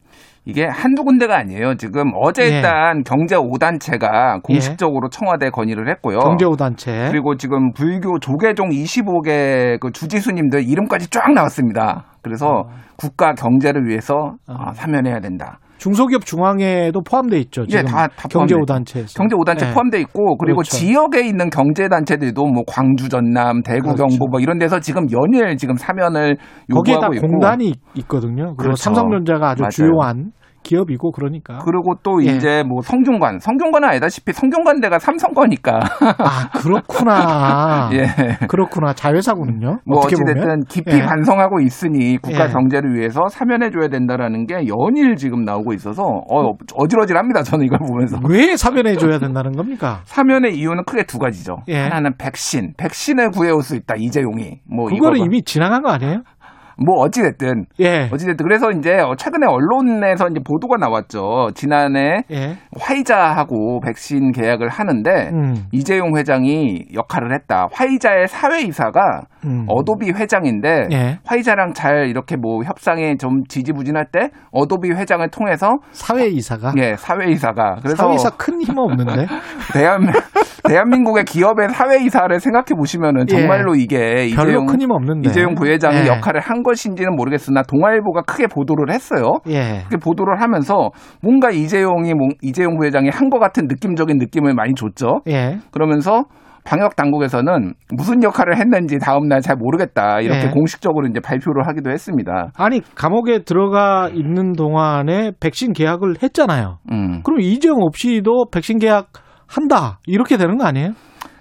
[0.48, 1.76] 이게 한두 군데가 아니에요.
[1.76, 2.58] 지금 어제 예.
[2.58, 6.20] 일단 경제 5단체가 공식적으로 청와대 건의를 했고요.
[6.20, 7.08] 경제우단체.
[7.10, 12.06] 그리고 지금 불교 조계종 25개 그 주지수님들 이름까지 쫙 나왔습니다.
[12.22, 12.70] 그래서 어.
[12.96, 15.58] 국가 경제를 위해서 아, 사면해야 된다.
[15.78, 17.64] 중소기업 중앙회도 포함돼 있죠.
[17.64, 19.18] 예, 지금 다, 다 경제 포함돼 5단체에서.
[19.18, 19.74] 경제 5단체 예.
[19.74, 20.78] 포함돼 있고 그리고 그렇죠.
[20.78, 24.06] 지역에 있는 경제 단체들도 뭐 광주 전남, 대구 그렇죠.
[24.08, 26.38] 경북 뭐 이런 데서 지금 연일 지금 사면을
[26.74, 28.44] 거기에 다 요구하고 있고 공단이 있거든요.
[28.46, 28.84] 그리고 그렇죠.
[28.84, 29.70] 삼성전자가 아주 맞아요.
[29.72, 30.32] 주요한
[30.66, 31.60] 기업이고 그러니까.
[31.64, 32.32] 그리고 또 예.
[32.36, 35.80] 이제 뭐 성균관, 성균관은 알다시피 성균관대가 삼성 거니까.
[36.18, 37.90] 아 그렇구나.
[37.94, 38.08] 예.
[38.48, 38.94] 그렇구나.
[38.94, 39.80] 자회사군요.
[39.86, 40.64] 뭐 어떻게 어찌됐든 보면.
[40.68, 41.02] 깊이 예.
[41.06, 42.52] 반성하고 있으니 국가 예.
[42.52, 47.44] 경제를 위해서 사면해 줘야 된다라는 게 연일 지금 나오고 있어서 어, 어질어질합니다.
[47.44, 48.20] 저는 이걸 보면서.
[48.28, 50.02] 왜 사면해 줘야 된다는 겁니까?
[50.06, 51.58] 사면의 이유는 크게 두 가지죠.
[51.68, 51.78] 예.
[51.84, 53.96] 하나는 백신, 백신을 구해올 수 있다.
[53.98, 54.62] 이재용이.
[54.70, 56.24] 뭐 그거는 이거가- 이미 지나간 거 아니에요?
[56.84, 58.10] 뭐 어찌됐든 예.
[58.12, 61.50] 어찌됐든 그래서 이제 최근에 언론에서 이제 보도가 나왔죠.
[61.56, 62.58] 지난해 예.
[62.80, 65.56] 화이자하고 백신 계약을 하는데 음.
[65.72, 67.68] 이재용 회장이 역할을 했다.
[67.72, 69.66] 화이자의 사외 이사가 음.
[69.70, 71.20] 어도비 회장인데 예.
[71.26, 76.74] 화이자랑 잘 이렇게 뭐 협상에 좀 지지부진할 때 어도비 회장을 통해서 사외 이사가.
[76.78, 79.28] 예 사회 이사가 그래서 사회 이사 큰힘 없는데.
[79.74, 80.02] 대한
[80.68, 83.36] 대한민국의 기업의 사회이사를 생각해 보시면은 예.
[83.36, 84.66] 정말로 이게 별로 이재용.
[85.24, 86.08] 이재용 부회장이 예.
[86.08, 89.40] 역할을 한 것인지는 모르겠으나 동아일보가 크게 보도를 했어요.
[89.48, 89.84] 예.
[89.88, 90.90] 그렇게 보도를 하면서
[91.22, 95.22] 뭔가 이재용이 뭐- 이재용 부회장이 한 것 같은 느낌적인 느낌을 많이 줬죠.
[95.28, 95.58] 예.
[95.72, 96.24] 그러면서
[96.64, 100.50] 방역 당국에서는 무슨 역할을 했는지 다음 날 잘 모르겠다 이렇게 예.
[100.52, 102.52] 공식적으로 이제 발표를 하기도 했습니다.
[102.58, 106.78] 아니 감옥에 들어가 있는 동안에 백신 계약을 했잖아요.
[106.92, 107.22] 음.
[107.24, 109.08] 그럼 이재용 없이도 백신 계약
[109.48, 110.90] 한다 이렇게 되는 거 아니에요?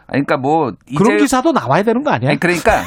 [0.06, 2.30] 아니, 그러니까 뭐 그런 기사도 나와야 되는 거 아니야?
[2.30, 2.82] 아니, 그러니까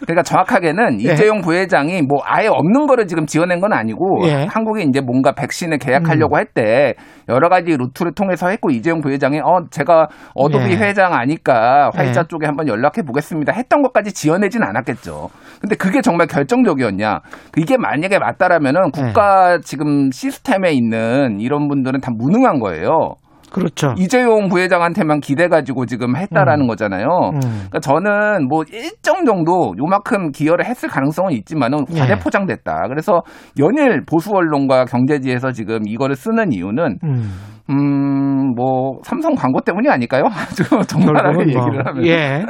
[0.00, 1.12] 그러니까 정확하게는 예.
[1.12, 4.44] 이재용 부회장이 뭐 아예 없는 거를 지금 지어낸 건 아니고 예.
[4.44, 4.46] 음.
[4.48, 6.94] 한국이 이제 뭔가 백신을 계약하려고 할때
[7.28, 10.76] 여러 가지 루트를 통해서 했고 이재용 부회장이 어 제가 어도비 예.
[10.76, 12.24] 회장 아니까 화이자 예.
[12.28, 15.28] 쪽에 한번 연락해 보겠습니다 했던 것까지 지어내진 않았겠죠.
[15.60, 17.20] 근데 그게 정말 결정적이었냐?
[17.58, 19.02] 이게 만약에 맞다라면은 예.
[19.02, 23.16] 국가 지금 시스템에 있는 이런 분들은 다 무능한 거예요.
[23.50, 23.94] 그렇죠.
[23.96, 27.06] 이재용 부회장한테만 기대 가지고 지금 했다라는 거잖아요.
[27.34, 27.40] 음.
[27.40, 31.98] 그러니까 저는 뭐 일정 정도 요만큼 기여를 했을 가능성은 있지만은 예.
[32.00, 32.88] 과대 포장됐다.
[32.88, 33.22] 그래서
[33.58, 37.30] 연일 보수 언론과 경제지에서 지금 이거를 쓰는 이유는 음.
[37.70, 40.24] 음, 뭐 삼성 광고 때문이 아닐까요?
[40.30, 42.44] 아주 정말하게 뭐, 얘기를 하면 예.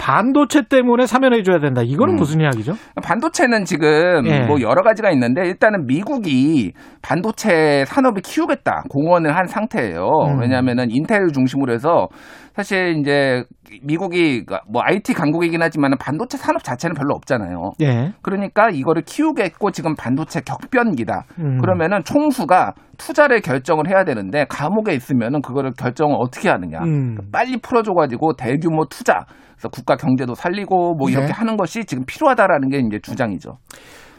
[0.00, 1.82] 반도체 때문에 사면해줘야 된다.
[1.84, 2.16] 이거는 음.
[2.16, 2.72] 무슨 이야기죠?
[3.02, 4.40] 반도체는 지금 예.
[4.40, 6.72] 뭐 여러 가지가 있는데 일단은 미국이
[7.02, 10.06] 반도체 산업을 키우겠다 공언을 한 상태예요.
[10.28, 10.40] 음.
[10.40, 12.08] 왜냐하면은 인텔 중심으로 해서
[12.56, 13.44] 사실 이제
[13.82, 17.72] 미국이 뭐 IT 강국이긴 하지만 반도체 산업 자체는 별로 없잖아요.
[17.82, 18.14] 예.
[18.22, 21.26] 그러니까 이거를 키우겠고 지금 반도체 격변기다.
[21.38, 21.60] 음.
[21.60, 26.78] 그러면은 총수가 투자를 결정을 해야 되는데 감옥에 있으면은 그거를 결정을 어떻게 하느냐.
[26.78, 27.18] 음.
[27.30, 31.32] 빨리 풀어줘가지고 대규모 투자, 그래서 국가 경제도 살리고 뭐 이렇게 네.
[31.32, 33.58] 하는 것이 지금 필요하다라는 게 이제 주장이죠.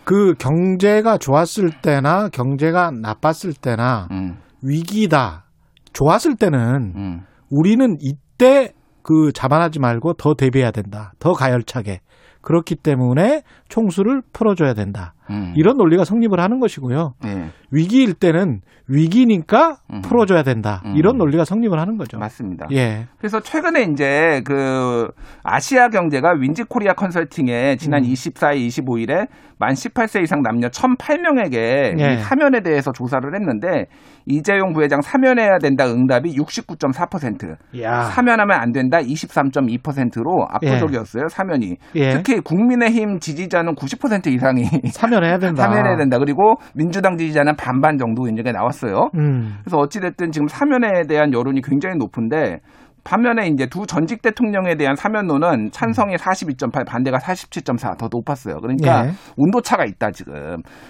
[0.03, 5.45] 그 경제가 좋았을 때나 경제가 나빴을 때나 음, 위기다.
[5.93, 7.21] 좋았을 때는 음.
[7.49, 8.73] 우리는 이 때
[9.07, 11.13] 그 자만하지 말고 더 대비해야 된다.
[11.17, 12.01] 더 가열차게.
[12.41, 15.13] 그렇기 때문에 총수를 풀어줘야 된다.
[15.29, 15.53] 음.
[15.55, 17.13] 이런 논리가 성립을 하는 것이고요.
[17.25, 20.01] 예, 위기일 때는 위기니까 음.
[20.01, 20.81] 풀어줘야 된다.
[20.85, 20.95] 음.
[20.95, 22.17] 이런 논리가 성립을 하는 거죠.
[22.17, 22.67] 맞습니다.
[22.71, 23.07] 예.
[23.17, 25.09] 그래서 최근에 이제 그
[25.43, 28.09] 아시아 경제가 윈지 코리아 컨설팅에 지난 음.
[28.09, 29.27] 24일, 25일에
[29.59, 32.13] 만 18세 이상 남녀 1,008명에게 예.
[32.13, 33.87] 이 사면에 대해서 조사를 했는데
[34.25, 38.03] 이재용 부회장 사면해야 된다 응답이 69.4%, 야.
[38.03, 41.77] 사면하면 안 된다 23.2%로 압도적이었어요 사면이.
[41.95, 42.09] 예.
[42.11, 45.63] 특히 국민의힘 지지자 는 90% 이상이 사면해야 된다.
[45.63, 46.17] 사면해야 된다.
[46.19, 49.11] 그리고 민주당 지지자는 반반 정도 이제 나왔어요.
[49.15, 49.57] 음.
[49.63, 52.61] 그래서 어찌 됐든 지금 사면에 대한 여론이 굉장히 높은데
[53.07, 58.57] 반면에 이제 두 전직 대통령에 대한 사면론은 찬성이 42.8, 반대가 47.4 더 높았어요.
[58.59, 59.11] 그러니까 예.
[59.37, 60.33] 온도차가 있다 지금.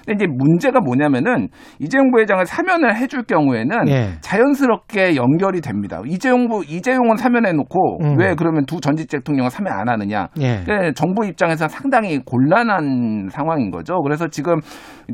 [0.03, 4.14] 근데 이제 문제가 뭐냐면은 이재용 부회장을 사면을 해줄 경우에는 예.
[4.22, 6.02] 자연스럽게 연결이 됩니다.
[6.07, 8.15] 이재용 부 이재용은 사면해 놓고 음.
[8.19, 10.30] 왜 그러면 두 전직 대통령은 사면 안 하느냐?
[10.39, 10.64] 예.
[10.65, 14.02] 그 정부 입장에서 상당히 곤란한 상황인 거죠.
[14.02, 14.56] 그래서 지금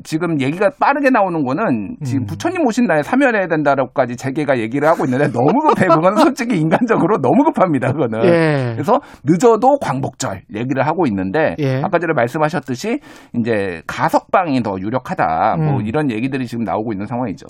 [0.03, 2.25] 지금 얘기가 빠르게 나오는 거는 지금 음.
[2.25, 5.87] 부처님 오신 날에 사면해야 된다라고까지 재계가 얘기를 하고 있는데 너무 급해.
[5.87, 7.91] 그건 솔직히 인간적으로 너무 급합니다.
[7.91, 8.23] 그거는.
[8.25, 8.71] 예.
[8.73, 11.81] 그래서 늦어도 광복절 얘기를 하고 있는데 예.
[11.83, 12.99] 아까 전에 말씀하셨듯이
[13.39, 15.57] 이제 가석방이 더 유력하다.
[15.57, 15.85] 뭐 음.
[15.85, 17.45] 이런 얘기들이 지금 나오고 있는 상황이죠.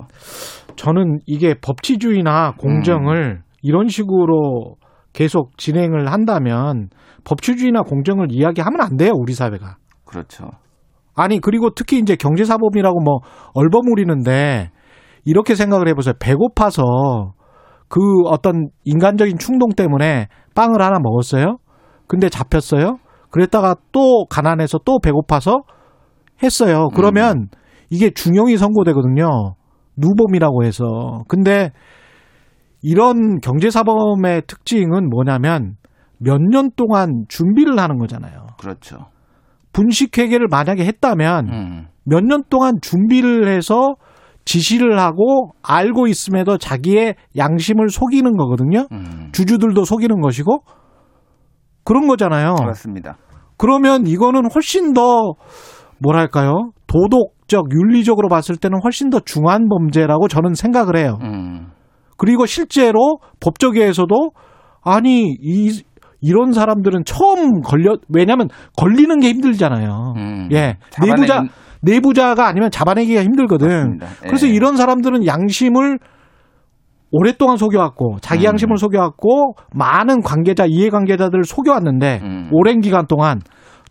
[0.76, 4.76] 저는 이게 법치주의나 공정을 이런 식으로
[5.12, 6.88] 계속 진행을 한다면
[7.24, 9.76] 법치주의나 공정을 이야기하면 안 돼요, 우리 사회가.
[10.04, 10.50] 그렇죠.
[11.16, 13.18] 아니, 그리고 특히 이제 경제사범이라고 뭐
[13.54, 14.70] 얼버무리는데
[15.24, 16.14] 이렇게 생각을 해보세요.
[16.18, 16.82] 배고파서
[17.88, 21.58] 그 어떤 인간적인 충동 때문에 빵을 하나 먹었어요.
[22.06, 22.98] 근데 잡혔어요.
[23.30, 25.62] 그랬다가 또 가난해서 또 배고파서
[26.42, 26.88] 했어요.
[26.94, 27.48] 그러면
[27.90, 29.54] 이게 중형이 선고되거든요.
[29.96, 31.22] 누범이라고 해서.
[31.28, 31.70] 근데
[32.82, 35.76] 이런 경제사범의 특징은 뭐냐면
[36.18, 38.46] 몇 년 동안 준비를 하는 거잖아요.
[38.58, 39.06] 그렇죠.
[39.74, 41.86] 분식회계를 만약에 했다면 음.
[42.04, 43.96] 몇년 동안 준비를 해서
[44.46, 48.86] 지시를 하고 알고 있음에도 자기의 양심을 속이는 거거든요.
[48.92, 49.30] 음.
[49.32, 50.64] 주주들도 속이는 것이고
[51.84, 52.54] 그런 거잖아요.
[52.54, 53.16] 그렇습니다.
[53.56, 55.34] 그러면 이거는 훨씬 더
[55.98, 56.70] 뭐랄까요?
[56.86, 61.18] 도덕적, 윤리적으로 봤을 때는 훨씬 더 중한 범죄라고 저는 생각을 해요.
[61.22, 61.68] 음.
[62.16, 64.30] 그리고 실제로 법조계에서도
[64.82, 65.82] 아니 이
[66.24, 68.48] 이런 사람들은 처음 걸려 왜냐하면
[68.78, 70.14] 걸리는 게 힘들잖아요.
[70.16, 70.48] 음.
[70.52, 71.42] 예, 내부자
[71.82, 73.68] 내부자가 아니면 잡아내기가 힘들거든.
[73.68, 74.06] 맞습니다.
[74.22, 74.52] 그래서 예.
[74.52, 75.98] 이런 사람들은 양심을
[77.10, 78.48] 오랫동안 속여왔고 자기 음.
[78.52, 82.48] 양심을 속여왔고 많은 관계자 이해관계자들을 속여왔는데 음.
[82.52, 83.40] 오랜 기간 동안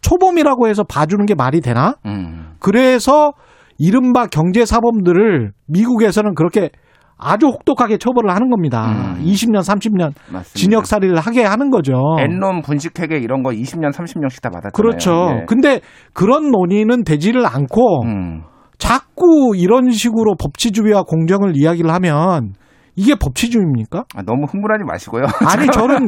[0.01, 1.95] 초범이라고 해서 봐주는 게 말이 되나?
[2.07, 2.55] 음.
[2.59, 3.33] 그래서
[3.77, 6.71] 이른바 경제 사범들을 미국에서는 그렇게
[7.17, 9.15] 아주 혹독하게 처벌을 하는 겁니다.
[9.17, 9.23] 음.
[9.23, 10.53] 20년, 30년 맞습니다.
[10.53, 11.93] 징역살이를 하게 하는 거죠.
[12.19, 14.71] 엔론 분식회계 이런 거 20년, 30년씩 다 받았잖아요.
[14.73, 15.39] 그렇죠.
[15.41, 15.45] 예.
[15.47, 15.79] 근데
[16.13, 18.43] 그런 논의는 되지를 않고 음.
[18.77, 22.53] 자꾸 이런 식으로 법치주의와 공정을 이야기를 하면
[22.95, 24.05] 이게 법치주의입니까?
[24.15, 25.23] 아, 너무 흥분하지 마시고요.
[25.47, 26.05] 아니 저는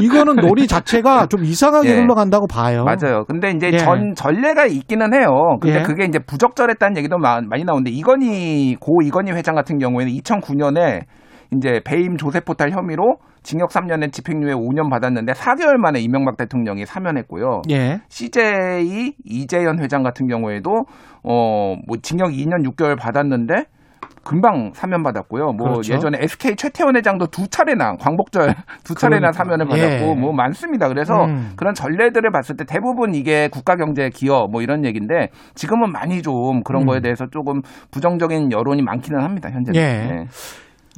[0.00, 2.00] 이거는 논의 자체가 좀 이상하게 예.
[2.00, 2.84] 흘러간다고 봐요.
[2.84, 3.24] 맞아요.
[3.26, 3.78] 근데 이제 예.
[3.78, 5.58] 전 전례가 있기는 해요.
[5.60, 5.82] 근데 예.
[5.82, 11.02] 그게 이제 부적절했다는 얘기도 마- 많이 나오는데 이건희 고 이건희 회장 같은 경우에는 2009년에
[11.56, 17.62] 이제 배임 조세 포탈 혐의로 징역 3년에 집행유예 5년 받았는데 4개월 만에 이명박 대통령이 사면했고요.
[17.70, 18.00] 예.
[18.10, 20.84] CJ 이재현 회장 같은 경우에도
[21.22, 23.64] 어뭐 징역 2년 6개월 받았는데
[24.24, 25.52] 금방 사면 받았고요.
[25.52, 25.94] 뭐 그렇죠.
[25.94, 28.54] 예전에 SK 최태원 회장도 두 차례나 광복절
[28.84, 29.32] 두 차례나 그러니까.
[29.32, 30.14] 사면을 받았고 예.
[30.14, 30.88] 뭐 많습니다.
[30.88, 31.52] 그래서 음.
[31.56, 36.62] 그런 전례들을 봤을 때 대부분 이게 국가 경제에 기여 뭐 이런 얘기인데 지금은 많이 좀
[36.62, 36.86] 그런 음.
[36.86, 39.48] 거에 대해서 조금 부정적인 여론이 많기는 합니다.
[39.50, 39.72] 현재.
[39.74, 40.26] 예.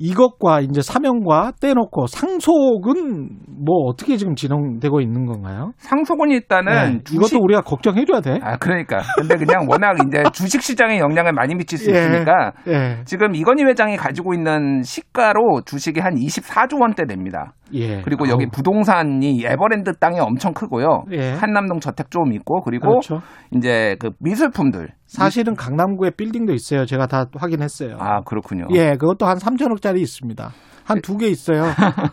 [0.03, 3.29] 이것과 이제 사명과 떼놓고 상속은
[3.65, 5.73] 뭐 어떻게 지금 진행되고 있는 건가요?
[5.77, 8.39] 상속은 일단은 네, 주식- 이것도 우리가 걱정해줘야 돼.
[8.43, 11.99] 아 그러니까 근데 그냥 워낙 이제 주식 시장에 영향을 많이 미칠 수 예.
[11.99, 13.03] 있으니까 예.
[13.05, 17.53] 지금 이건희 회장이 가지고 있는 시가로 주식이 한 24조 원대 됩니다.
[17.75, 18.01] 예.
[18.01, 18.51] 그리고 여기 아우.
[18.51, 21.05] 부동산이 에버랜드 땅이 엄청 크고요.
[21.13, 21.33] 예.
[21.33, 23.21] 한남동 저택 좀 있고 그리고 그렇죠.
[23.55, 24.89] 이제 그 미술품들.
[25.11, 26.87] 사실은 강남구에 빌딩도 있어요.
[26.87, 27.97] 제가 다 확인했어요.
[27.99, 28.67] 아 그렇군요.
[28.73, 30.51] 예, 그것도 한 3천억짜리 있습니다.
[30.85, 31.65] 한 두 개 있어요.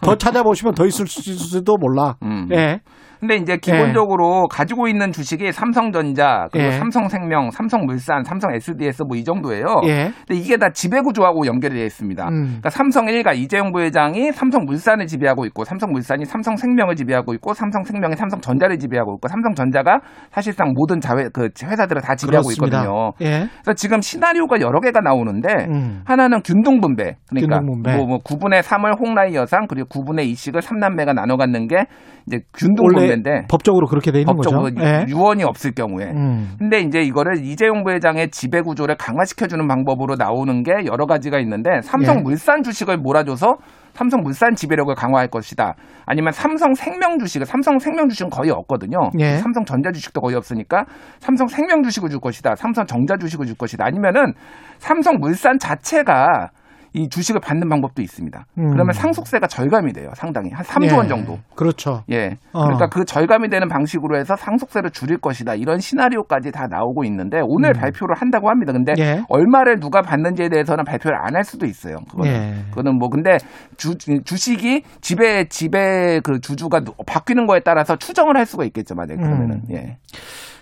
[0.01, 2.15] 더 찾아보시면 더 있을 수도 몰라.
[2.23, 2.47] 음.
[2.51, 2.81] 예.
[3.19, 6.71] 근데 이제 기본적으로 가지고 있는 주식이 삼성전자, 그리고 예.
[6.71, 9.65] 삼성생명, 삼성물산, 삼성 SDS 뭐 이 정도예요.
[9.85, 10.11] 예.
[10.27, 12.27] 근데 이게 다 지배구조하고 연결이 되어 있습니다.
[12.29, 12.43] 음.
[12.45, 19.15] 그러니까 삼성 일가 이재용 부회장이 삼성물산을 지배하고 있고 삼성물산이 삼성생명을 지배하고 있고 삼성생명이 삼성전자를 지배하고
[19.15, 19.99] 있고 삼성전자가
[20.31, 22.81] 사실상 모든 자회 그 회사들을 다 지배하고 그렇습니다.
[22.83, 23.11] 있거든요.
[23.21, 23.47] 예.
[23.63, 26.01] 그래서 지금 시나리오가 여러 개가 나오는데 음.
[26.05, 27.15] 하나는 균등분배.
[27.29, 27.95] 그러니까 균등분배.
[27.97, 31.85] 뭐, 뭐 9분의 3을 홍라이 여상 그리고 9분의 2씩을 삼남매가 나눠 갖는 게
[32.27, 34.75] 이제 균등분배 인데 법적으로 그렇게 돼 있는 법적으로 거죠.
[34.81, 35.05] 예.
[35.07, 36.05] 유언이 없을 경우에.
[36.11, 36.55] 음.
[36.57, 41.81] 근데 이제 이거를 이재용 부회장의 지배 구조를 강화시켜 주는 방법으로 나오는 게 여러 가지가 있는데
[41.81, 43.57] 삼성물산 주식을 몰아줘서
[43.93, 45.73] 삼성물산 지배력을 강화할 것이다.
[46.05, 49.09] 아니면 삼성생명 주식을 삼성생명 주식은 거의 없거든요.
[49.19, 49.37] 예.
[49.37, 50.85] 삼성전자 주식도 거의 없으니까
[51.19, 52.55] 삼성생명 주식을 줄 것이다.
[52.55, 53.85] 삼성정자 주식을 줄 것이다.
[53.85, 54.33] 아니면은
[54.77, 56.49] 삼성물산 자체가
[56.93, 58.45] 이 주식을 받는 방법도 있습니다.
[58.57, 58.71] 음.
[58.71, 60.09] 그러면 상속세가 절감이 돼요.
[60.15, 61.09] 상당히 한 3조 원 예.
[61.09, 61.39] 정도.
[61.55, 62.03] 그렇죠.
[62.11, 62.35] 예.
[62.53, 62.63] 어.
[62.63, 65.55] 그러니까 그 절감이 되는 방식으로 해서 상속세를 줄일 것이다.
[65.55, 68.73] 이런 시나리오까지 다 나오고 있는데 오늘 발표를 한다고 합니다.
[68.73, 68.99] 근데 음.
[68.99, 69.23] 예.
[69.29, 71.97] 얼마를 누가 받는지에 대해서는 발표를 안 할 수도 있어요.
[72.09, 72.31] 그거는.
[72.31, 72.55] 예.
[72.69, 73.37] 그거는 뭐 근데
[73.77, 78.95] 주, 주식이 지배 지배 그 주주가 누- 바뀌는 거에 따라서 추정을 할 수가 있겠죠.
[78.95, 79.61] 만약에 그러면은.
[79.69, 79.75] 음.
[79.75, 79.97] 예.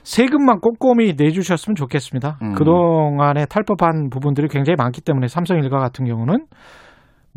[0.05, 2.37] 세금만 꼼꼼히 내주셨으면 좋겠습니다.
[2.43, 2.53] 음.
[2.53, 6.45] 그동안에 탈법한 부분들이 굉장히 많기 때문에 삼성 일가 같은 경우는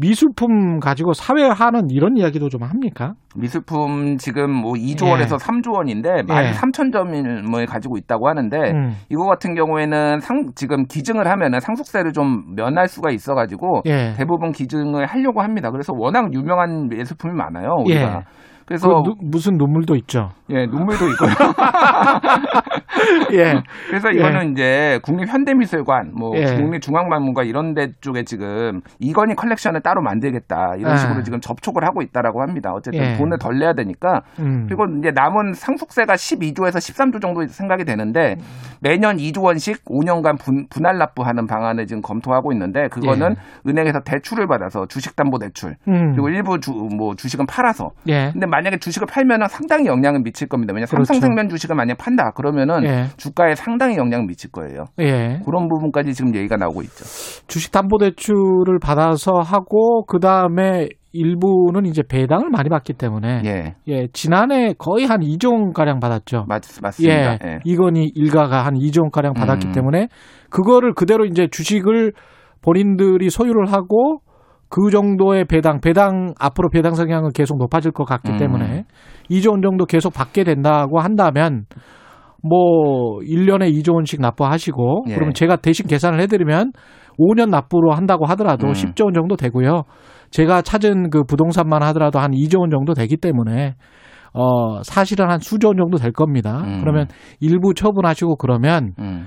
[0.01, 3.15] 미술품 가지고 사회화하는 이런 이야기도 좀 합니까?
[3.35, 5.11] 미술품 지금 뭐 2조 예.
[5.11, 6.51] 원에서 3조 원인데 만 예.
[6.53, 8.93] 3천 점을 가지고 있다고 하는데 음.
[9.11, 14.13] 이거 같은 경우에는 상, 지금 기증을 하면은 상속세를 좀 면할 수가 있어가지고 예.
[14.17, 15.71] 대부분 기증을 하려고 합니다.
[15.73, 17.71] 그래서 워낙 유명한 예술품이 많아요.
[17.85, 18.01] 우리가.
[18.01, 18.49] 예.
[18.69, 20.31] 그래서 그 누- 무슨 눈물도 있죠.
[20.51, 21.31] 예 눈물도 있고요.
[23.33, 23.63] 예.
[23.89, 26.57] 그래서 이거는 이제 국립 현대미술관, 뭐 예.
[26.57, 30.97] 국립 중앙박물관 이런 데 쪽에 지금 이건희 컬렉션을 따로 만들겠다 이런 아.
[30.97, 32.73] 식으로 지금 접촉을 하고 있다라고 합니다.
[32.75, 33.17] 어쨌든 예.
[33.17, 34.67] 돈을 덜 내야 되니까 음.
[34.69, 38.37] 그리고 이제 남은 상속세가 12조에서 13조 정도 생각이 되는데
[38.81, 43.35] 매년 2조 원씩 5년간 분, 분할 납부하는 방안을 지금 검토하고 있는데 그거는
[43.67, 45.91] 은행에서 대출을 받아서 주식담보대출 예.
[45.91, 46.13] 음.
[46.13, 48.31] 그리고 일부 주, 뭐 주식은 팔아서 예.
[48.33, 50.73] 근데 만약에 주식을 팔면은 상당히 영향을 미칠 겁니다.
[50.75, 51.05] 왜냐 면 그렇죠.
[51.15, 53.05] 삼성생명 주식을 만약 판다 그러면은 예.
[53.17, 54.87] 주가에 상당히 영향 을 미칠 거예요.
[54.99, 55.41] 예.
[55.45, 57.05] 그런 부분까지 지금 얘기가 나오고 있죠.
[57.47, 64.09] 주식 담보 대출을 받아서 하고 그 다음에 일부는 이제 배당을 많이 받기 때문에 예, 예,
[64.13, 66.45] 지난해 거의 한 2조 원 가량 받았죠.
[66.49, 67.33] 맞, 맞습니다.
[67.33, 67.59] 예, 예.
[67.65, 69.73] 이건희 일가가 한 2조 원 가량 받았기 음.
[69.73, 70.09] 때문에
[70.51, 72.13] 그거를 그대로 이제 주식을
[72.63, 74.21] 본인들이 소유를 하고
[74.69, 78.37] 그 정도의 배당, 배당 앞으로 배당 성향은 계속 높아질 것 같기 음.
[78.39, 78.85] 때문에
[79.31, 81.65] 2조 원 정도 계속 받게 된다고 한다면
[82.43, 85.15] 뭐 1년에 2조 원씩 납부하시고 예.
[85.15, 86.73] 그러면 제가 대신 계산을 해드리면
[87.19, 88.73] 5년 납부로 한다고 하더라도 음.
[88.73, 89.83] 10조 원 정도 되고요.
[90.31, 93.75] 제가 찾은 그 부동산만 하더라도 한 2조 원 정도 되기 때문에
[94.35, 96.63] 어 사실은 한 수조 원 정도 될 겁니다.
[96.65, 96.81] 음.
[96.81, 97.07] 그러면
[97.41, 99.27] 일부 처분하시고 그러면 음.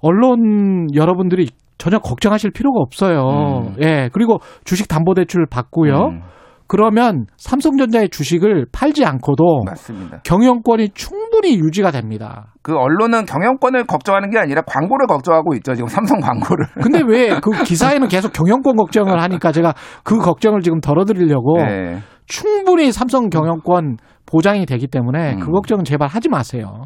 [0.00, 1.48] 언론 여러분들이
[1.80, 3.22] 전혀 걱정하실 필요가 없어요.
[3.70, 3.76] 음.
[3.82, 4.10] 예.
[4.12, 5.94] 그리고 주식 담보 대출 받고요.
[5.94, 6.20] 음,
[6.66, 10.20] 그러면 삼성전자의 주식을 팔지 않고도 맞습니다.
[10.24, 12.52] 경영권이 충분히 유지가 됩니다.
[12.62, 15.74] 그 언론은 경영권을 걱정하는 게 아니라 광고를 걱정하고 있죠.
[15.74, 16.66] 지금 삼성 광고를.
[16.82, 19.74] 근데 왜 그 기사에는 계속 경영권 걱정을 하니까 제가
[20.04, 21.98] 그 걱정을 지금 덜어드리려고 네.
[22.26, 23.96] 충분히 삼성 경영권
[24.26, 25.52] 보장이 되기 때문에 그 음.
[25.52, 26.84] 걱정은 제발 하지 마세요.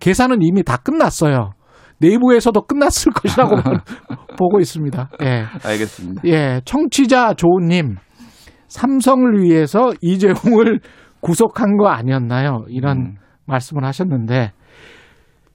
[0.00, 1.50] 계산은 이미 다 끝났어요.
[2.00, 3.56] 내부에서도 끝났을 것이라고
[4.38, 5.10] 보고 있습니다.
[5.22, 5.44] 예.
[5.64, 6.22] 알겠습니다.
[6.24, 6.60] 예.
[6.64, 7.96] 청취자 조우님,
[8.68, 10.80] 삼성을 위해서 이재용을
[11.20, 12.64] 구속한 거 아니었나요?
[12.68, 13.14] 이런 음.
[13.46, 14.52] 말씀을 하셨는데,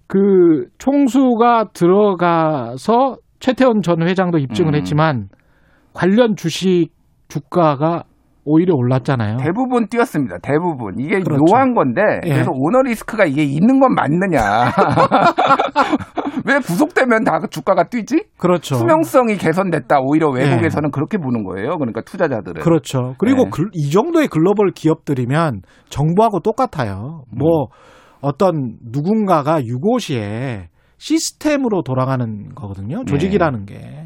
[0.07, 4.75] 그 총수가 들어가서 최태원 전 회장도 입증을 음.
[4.75, 5.29] 했지만,
[5.93, 6.89] 관련 주식
[7.29, 8.03] 주가가
[8.45, 9.37] 오히려 올랐잖아요.
[9.37, 10.37] 대부분 뛰었습니다.
[10.41, 10.99] 대부분.
[10.99, 11.43] 이게 그렇죠.
[11.45, 12.33] 묘한 건데 예.
[12.33, 14.41] 그래서 오너 리스크가 이게 있는 건 맞느냐.
[16.45, 18.25] 왜 구속되면 다그 주가가 뛰지?
[18.37, 18.75] 그렇죠.
[18.75, 19.99] 투명성이 개선됐다.
[20.01, 21.77] 오히려 외국에서는 그렇게 보는 거예요.
[21.77, 22.61] 그러니까 투자자들은.
[22.61, 23.15] 그렇죠.
[23.17, 23.49] 그리고 네.
[23.51, 27.23] 글- 이 정도의 글로벌 기업들이면 정부하고 똑같아요.
[27.31, 27.37] 음.
[27.37, 27.67] 뭐
[28.21, 30.67] 어떤 누군가가 유고시에
[30.97, 33.03] 시스템으로 돌아가는 거거든요.
[33.05, 33.73] 조직이라는 네.
[33.73, 34.02] 게.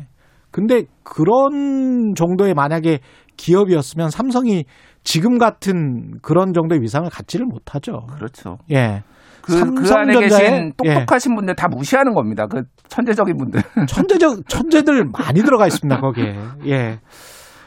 [0.57, 2.97] 근데 그런 정도의 만약에
[3.37, 4.65] 기업이었으면 삼성이
[5.03, 8.07] 지금 같은 그런 정도의 위상을 갖지를 못하죠.
[8.15, 8.57] 그렇죠.
[8.71, 9.03] 예.
[9.43, 12.47] 그, 그 삼성전자의- 계신 똑똑하신 분들 다 무시하는 겁니다.
[12.47, 13.61] 그 천재적인 분들.
[13.87, 16.35] 천재적 천재들 많이 들어가 있습니다 거기에.
[16.65, 16.99] 예.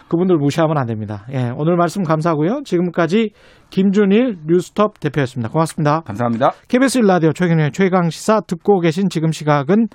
[0.08, 1.24] 그분들 무시하면 안 됩니다.
[1.32, 1.52] 예.
[1.56, 2.62] 오늘 말씀 감사하고요.
[2.64, 3.30] 지금까지
[3.70, 5.48] 김준일 뉴스톱 대표였습니다.
[5.48, 6.00] 고맙습니다.
[6.00, 6.54] 감사합니다.
[6.66, 9.86] KBS 일라디오 최경영의 최강 시사 듣고 계신 지금 시각은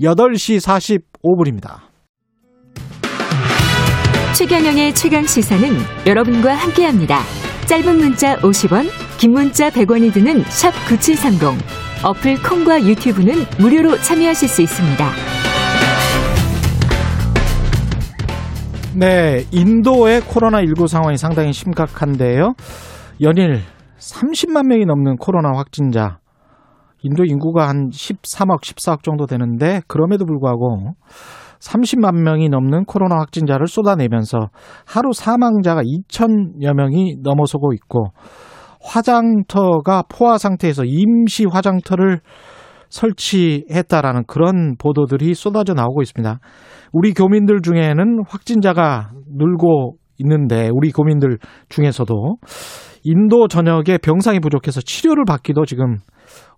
[0.00, 0.64] 8시
[1.20, 1.87] 45분입니다.
[4.36, 5.68] 최경영의 최강 시사는
[6.06, 7.20] 여러분과 함께합니다.
[7.66, 8.86] 짧은 문자 50원,
[9.18, 11.58] 긴 문자 100원이 드는 샵 9730.
[12.04, 15.10] 어플 콩과 유튜브는 무료로 참여하실 수 있습니다.
[18.94, 22.54] 네, 인도의 코로나19 상황이 상당히 심각한데요.
[23.20, 23.62] 연일
[23.98, 26.18] 30만 명이 넘는 코로나 확진자.
[27.02, 30.94] 인도 인구가 한 13억, 14억 정도 되는데 그럼에도 불구하고
[31.60, 34.50] 30만 명이 넘는 코로나 확진자를 쏟아내면서
[34.86, 38.08] 하루 사망자가 2천여 명이 넘어서고 있고
[38.80, 42.20] 화장터가 포화 상태에서 임시 화장터를
[42.90, 46.40] 설치했다라는 그런 보도들이 쏟아져 나오고 있습니다.
[46.92, 52.36] 우리 교민들 중에는 확진자가 늘고 있는데 우리 교민들 중에서도
[53.04, 55.98] 인도 전역에 병상이 부족해서 치료를 받기도 지금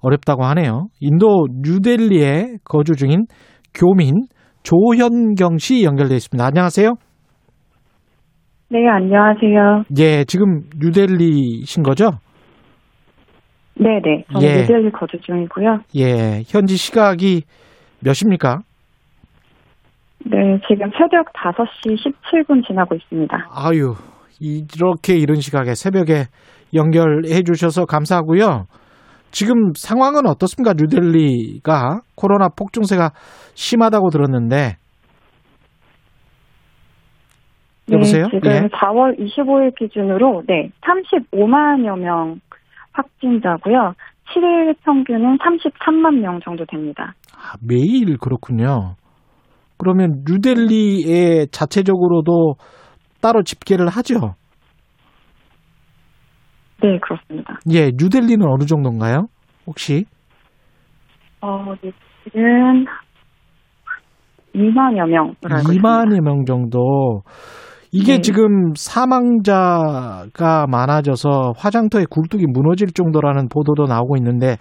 [0.01, 0.87] 어렵다고 하네요.
[1.01, 3.27] 인도 뉴델리에 거주 중인
[3.75, 4.15] 교민
[4.63, 6.45] 조현경 씨 연결돼 있습니다.
[6.45, 6.95] 안녕하세요.
[8.71, 9.85] 네, 안녕하세요.
[9.99, 12.11] 예, 지금 뉴델리신 거죠?
[13.75, 14.25] 네 네.
[14.33, 14.61] 저는 예.
[14.61, 15.81] 뉴델리 거주 중이고요.
[15.97, 17.43] 예, 현지 시각이
[18.01, 18.61] 몇 시입니까?
[20.27, 23.37] 네, 지금 새벽 5시 17분 지나고 있습니다.
[23.53, 23.95] 아유,
[24.39, 26.25] 이렇게 이른 시각에 새벽에
[26.75, 28.67] 연결해 주셔서 감사하고요.
[29.31, 30.75] 지금 상황은 어떻습니까?
[30.77, 33.11] 뉴델리가 코로나 폭증세가
[33.61, 34.77] 심하다고 들었는데
[37.93, 38.29] 여보세요?
[38.29, 38.61] 네, 지금 예.
[38.69, 42.41] 4월 25일 기준으로 네, 35만여 명
[42.93, 43.95] 확진자고요.
[44.33, 47.15] 7일 평균은 33만 명 정도 됩니다.
[47.37, 48.95] 아, 매일 그렇군요.
[49.77, 52.55] 그러면 뉴델리에 자체적으로도
[53.21, 54.37] 따로 집계를 하죠?
[56.83, 57.59] 네, 그렇습니다.
[57.71, 59.27] 예, 뉴델리는 어느 정도인가요?
[59.67, 60.07] 혹시?
[61.43, 61.91] 어, 네,
[62.25, 62.87] 지금
[64.55, 65.83] 2만여 명을 알고 있습니다.
[65.83, 67.23] 2만여 명 정도.
[67.93, 68.21] 이게 네.
[68.21, 74.57] 지금 사망자가 많아져서 화장터에 굴뚝이 무너질 정도라는 보도도 나오고 있는데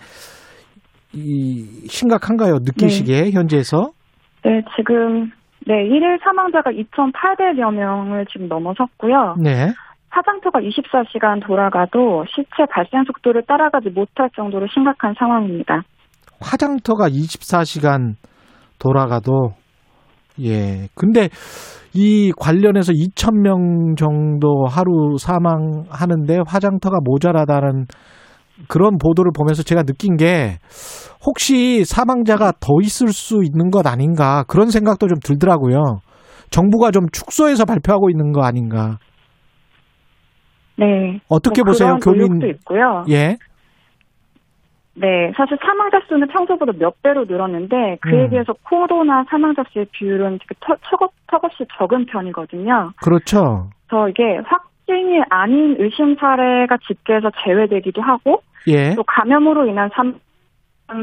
[1.14, 2.60] 이 심각한가요?
[2.61, 3.91] 느끼시기에 현지에서?
[4.44, 5.32] 네, 지금
[5.68, 9.36] 네, 1일 사망자가 2,800여 명을 지금 넘어섰고요.
[9.44, 9.68] 네.
[10.10, 15.84] 화장터가 24시간 돌아가도 시체 발생 속도를 따라가지 못할 정도로 심각한 상황입니다.
[16.41, 18.16] 화장터가 24시간
[18.80, 19.52] 돌아가도
[20.44, 20.88] 예.
[20.95, 21.30] 근데
[21.94, 27.86] 이 관련해서 2,000명 정도 하루 사망하는데 화장터가 모자라다는
[28.68, 30.57] 그런 보도를 보면서 제가 느낀 게
[31.26, 35.99] 혹시 사망자가 더 있을 수 있는 것 아닌가 그런 생각도 좀 들더라고요.
[36.49, 38.98] 정부가 좀 축소해서 발표하고 있는 거 아닌가.
[40.78, 41.20] 네.
[41.28, 42.40] 어떻게 뭐 보세요, 교민?
[42.41, 43.03] 있고요.
[43.10, 43.38] 예.
[45.02, 48.30] 네, 사실 사망자 수는 평소보다 몇 배로 늘었는데 그에 음.
[48.30, 52.92] 비해서 코로나 사망자 수의 비율은 되게 터, 턱없, 턱없이 적은 편이거든요.
[53.02, 53.70] 그렇죠.
[53.88, 58.94] 그래서 이게 확진이 아닌 의심 사례가 집계에서 제외되기도 하고 예.
[58.96, 60.20] 또 감염으로 인한 삼,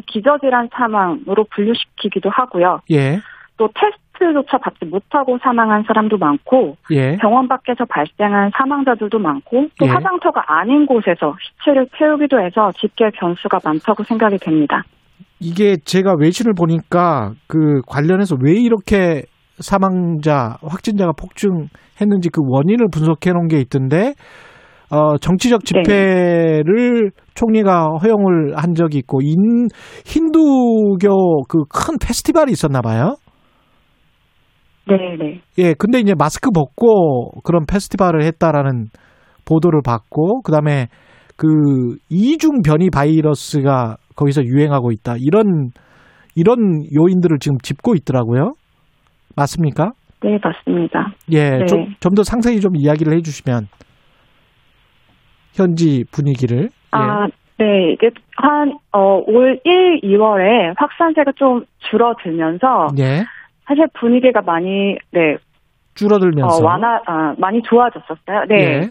[0.07, 2.83] 기저질환 사망으로 분류시키기도 하고요.
[2.91, 3.21] 예.
[3.57, 7.17] 또 테스트 조차 받지 못하고 사망한 사람도 많고 예.
[7.17, 9.91] 병원 밖에서 발생한 사망자들도 많고 또 예.
[9.91, 14.83] 화장터가 아닌 곳에서 시체를 태우기도 해서 집계 변수가 많다고 생각이 됩니다.
[15.41, 19.23] 이게 제가 외신을 보니까 그 관련해서 왜 이렇게
[19.59, 24.15] 사망자, 확진자가 폭증했는지 그 원인을 분석해 놓은 게 있던데,
[24.91, 29.69] 어, 정치적 집회를 총리가 허용을 한 적이 있고, 인,
[30.05, 33.17] 힌두교 그 큰 페스티벌이 있었나 봐요.
[34.89, 35.41] 네 네.
[35.59, 38.87] 예, 근데 이제 마스크 벗고 그런 페스티벌을 했다라는
[39.45, 40.87] 보도를 받고, 그 다음에
[41.37, 45.17] 그 이중 변이 바이러스가 거기서 유행하고 있다.
[45.19, 45.71] 이런,
[46.35, 48.53] 이런 요인들을 지금 짚고 있더라고요.
[49.37, 49.93] 맞습니까?
[50.23, 51.13] 네, 맞습니다.
[51.33, 51.67] 예, 네.
[51.67, 53.67] 좀, 좀더 상세히 좀 이야기를 해 주시면.
[55.55, 56.69] 현지 분위기를.
[56.91, 57.27] 아,
[57.59, 57.93] 네.
[57.93, 63.25] 이게 한, 어, 올 1, 2월에 확산세가 좀 줄어들면서 예.
[63.67, 65.37] 사실 분위기가 많이, 네,
[65.95, 66.57] 줄어들면서.
[66.57, 68.45] 어, 완화, 아, 많이 좋아졌었어요.
[68.49, 68.57] 네.
[68.57, 68.91] 예.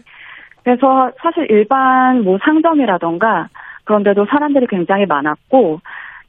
[0.64, 3.48] 그래서 사실 일반 뭐 상점이라던가
[3.84, 5.80] 그런데도 사람들이 굉장히 많았고,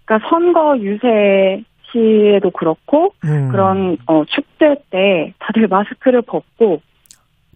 [0.06, 3.50] 그러니까 선거 유세 시에도 그렇고 음.
[3.50, 6.82] 그런 어, 축제 때 다들 마스크를 벗고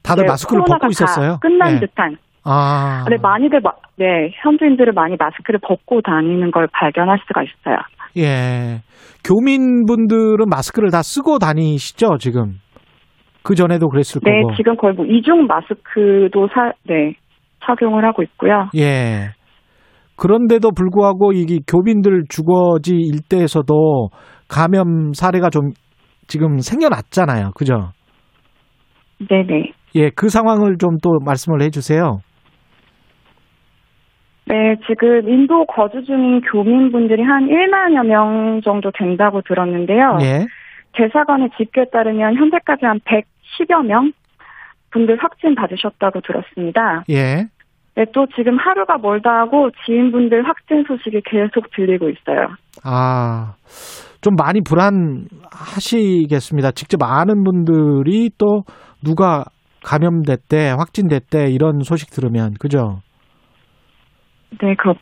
[0.03, 1.31] 다들 네, 마스크를 코로나가 벗고 있었어요.
[1.33, 1.79] 다 끝난 예.
[1.79, 2.17] 듯한.
[2.43, 3.05] 아.
[3.09, 7.77] 네, 많이들 마- 네 현지인들은 많이 마스크를 벗고 다니는 걸 발견할 수가 있어요.
[8.17, 8.81] 예.
[9.23, 12.59] 교민분들은 마스크를 다 쓰고 다니시죠, 지금?
[13.43, 14.55] 그 전에도 그랬을 네, 거고.
[14.55, 17.15] 지금 거의 뭐 이중 마스크도 사, 네
[17.65, 18.69] 착용을 하고 있고요.
[18.77, 19.29] 예.
[20.15, 24.09] 그런데도 불구하고 이게 교민들 주거지 일대에서도
[24.47, 25.71] 감염 사례가 좀
[26.27, 27.51] 지금 생겨났잖아요.
[27.55, 27.91] 그죠?
[29.27, 29.71] 네네.
[29.95, 32.19] 예, 그 상황을 좀 또 말씀을 해 주세요.
[34.51, 40.17] 네, 지금 인도 거주 중인 교민분들이 한 1만여 명 정도 된다고 들었는데요.
[40.19, 40.45] 예.
[40.91, 44.11] 대사관의 집계에 따르면 현재까지 한 110여 명
[44.91, 47.05] 분들 확진 받으셨다고 들었습니다.
[47.09, 47.45] 예.
[47.95, 52.49] 네, 또 지금 하루가 멀다 하고 지인분들 확진 소식이 계속 들리고 있어요.
[52.83, 53.53] 아,
[54.19, 56.71] 좀 많이 불안하시겠습니다.
[56.71, 58.63] 직접 아는 분들이 또
[59.01, 59.45] 누가
[59.85, 62.99] 감염됐대, 확진됐대, 이런 소식 들으면, 그죠?
[64.59, 64.99] 네, 그렇죠.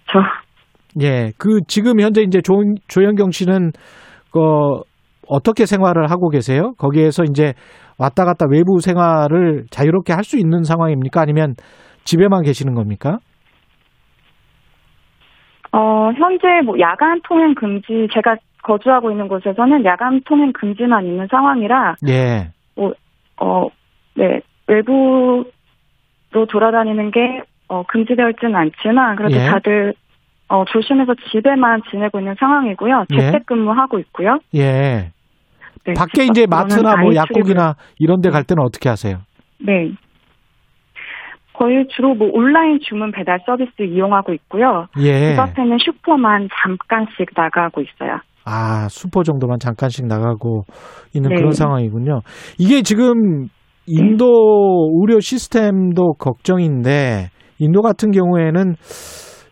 [1.02, 2.54] 예, 그, 지금 현재 이제 조,
[2.88, 3.72] 조영경 씨는,
[4.32, 4.40] 그,
[5.28, 6.74] 어떻게 생활을 하고 계세요?
[6.78, 7.54] 거기에서 이제
[8.00, 11.22] 왔다 갔다 외부 생활을 자유롭게 할 수 있는 상황입니까?
[11.22, 11.54] 아니면
[12.04, 13.20] 집에만 계시는 겁니까?
[15.72, 21.96] 어, 현재 뭐 야간 통행 금지, 제가 거주하고 있는 곳에서는 야간 통행 금지만 있는 상황이라,
[22.10, 22.50] 예.
[22.76, 22.94] 뭐,
[23.40, 23.68] 어,
[24.16, 25.46] 네, 외부로
[26.32, 29.46] 돌아다니는 게, 어, 금지되어 있지는 않지만, 그래도 예.
[29.46, 29.94] 다들,
[30.50, 33.06] 어, 조심해서 집에만 지내고 있는 상황이고요.
[33.14, 33.18] 예.
[33.20, 34.40] 재택근무하고 있고요.
[34.56, 35.12] 예.
[35.86, 39.20] 네, 밖에 집 이제 마트나 뭐 약국이나 이런 데 갈 때는 어떻게 하세요?
[39.66, 39.92] 네.
[41.54, 44.88] 거의 주로 뭐 온라인 주문 배달 서비스 이용하고 있고요.
[45.00, 45.34] 예.
[45.34, 48.20] 집 앞에는 슈퍼만 잠깐씩 나가고 있어요.
[48.46, 50.64] 아, 슈퍼 정도만 잠깐씩 나가고
[51.14, 51.36] 있는 네.
[51.36, 52.22] 그런 상황이군요.
[52.58, 53.48] 이게 지금
[53.88, 54.26] 인도
[55.02, 57.28] 의료 시스템도 걱정인데
[57.60, 58.76] 인도 같은 경우에는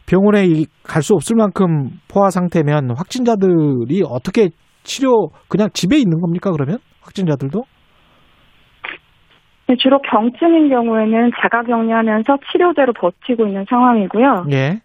[0.09, 0.47] 병원에
[0.83, 4.49] 갈 수 없을 만큼 포화 상태면 확진자들이 어떻게
[4.83, 7.61] 치료 그냥 집에 있는 겁니까 그러면 확진자들도?
[9.67, 14.45] 네, 주로 경증인 경우에는 자가격리하면서 치료대로 버티고 있는 상황이고요.
[14.51, 14.79] 예.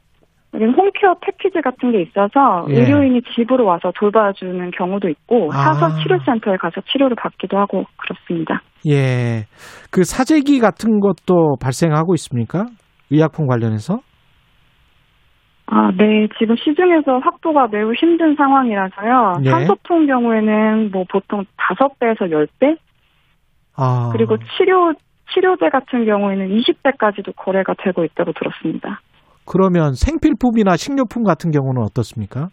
[0.55, 2.81] 홈케어 패키지 같은 게 있어서 예.
[2.81, 5.73] 의료인이 집으로 와서 돌봐주는 경우도 있고 아.
[5.73, 8.61] 사서 치료센터에 가서 치료를 받기도 하고 그렇습니다.
[8.89, 9.45] 예.
[9.91, 12.67] 그 사재기 같은 것도 발생하고 있습니까?
[13.13, 14.01] 의약품 관련해서?
[15.67, 16.29] 아, 네.
[16.39, 19.39] 지금 시중에서 확보가 매우 힘든 상황이라서요.
[19.45, 19.51] 예.
[19.51, 22.77] 산소통 경우에는 뭐 보통 5배에서 10배?
[23.77, 24.11] 아.
[24.13, 24.93] 그리고 치료,
[25.33, 29.01] 치료제 같은 경우에는 20배까지도 거래가 되고 있다고 들었습니다.
[29.47, 32.49] 그러면 생필품이나 식료품 같은 경우는 어떻습니까?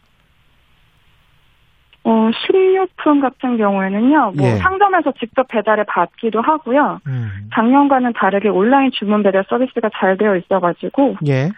[2.03, 4.55] 어, 식료품 같은 경우에는요, 뭐 예.
[4.55, 6.99] 상점에서 직접 배달을 받기도 하고요.
[7.07, 7.49] 음.
[7.53, 11.49] 작년과는 다르게 온라인 주문 배달 서비스가 잘 되어 있어가지고, 예.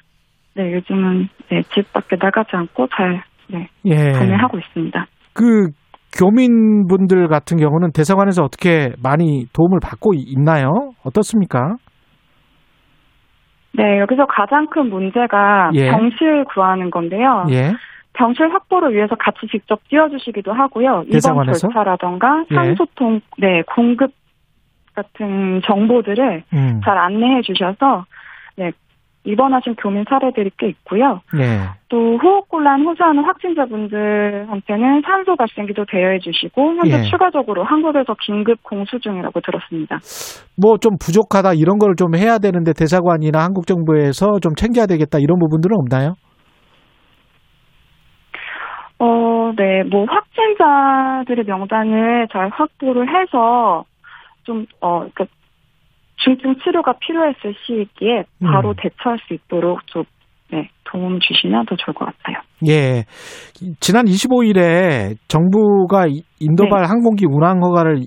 [0.55, 4.11] 네, 요즘은 네, 집 밖에 나가지 않고 잘, 네, 예.
[4.11, 5.05] 구매하고 있습니다.
[5.33, 5.69] 그
[6.17, 10.91] 교민분들 같은 경우는 대사관에서 어떻게 많이 도움을 받고 있나요?
[11.05, 11.75] 어떻습니까?
[13.73, 15.89] 네, 여기서 가장 큰 문제가 예.
[15.91, 17.45] 병실 구하는 건데요.
[17.51, 17.71] 예.
[18.13, 21.03] 병실 확보를 위해서 같이 직접 뛰어주시기도 하고요.
[21.05, 21.67] 입원 대사관에서?
[21.67, 22.55] 절차라던가 예.
[22.55, 24.11] 산소통, 네, 공급
[24.95, 26.81] 같은 정보들을 음.
[26.83, 28.05] 잘 안내해 주셔서,
[28.57, 28.71] 네,
[29.23, 31.21] 입원하신 교민 사례들이 꽤 있고요.
[31.37, 31.59] 네.
[31.89, 37.03] 또 호흡곤란 호소하는 확진자분들한테는 산소 발생기도 대여해 주시고 현재 예.
[37.03, 39.97] 추가적으로 한국에서 긴급 공수 중이라고 들었습니다.
[40.59, 45.37] 뭐 좀 부족하다 이런 걸 좀 해야 되는데 대사관이나 한국 정부에서 좀 챙겨야 되겠다 이런
[45.39, 46.15] 부분들은 없나요?
[49.03, 53.83] 어, 네, 뭐 확진자들의 명단을 잘 확보를 해서
[54.43, 55.25] 좀 어, 그
[56.17, 58.75] 중증 치료가 필요했을 시기에 바로 음.
[58.77, 60.03] 대처할 수 있도록 좀
[60.51, 62.37] 네, 도움 주시면 더 좋을 것 같아요.
[62.67, 63.05] 예.
[63.79, 68.01] 지난 25일에 정부가 이- 인도발 항공기 운항 허가를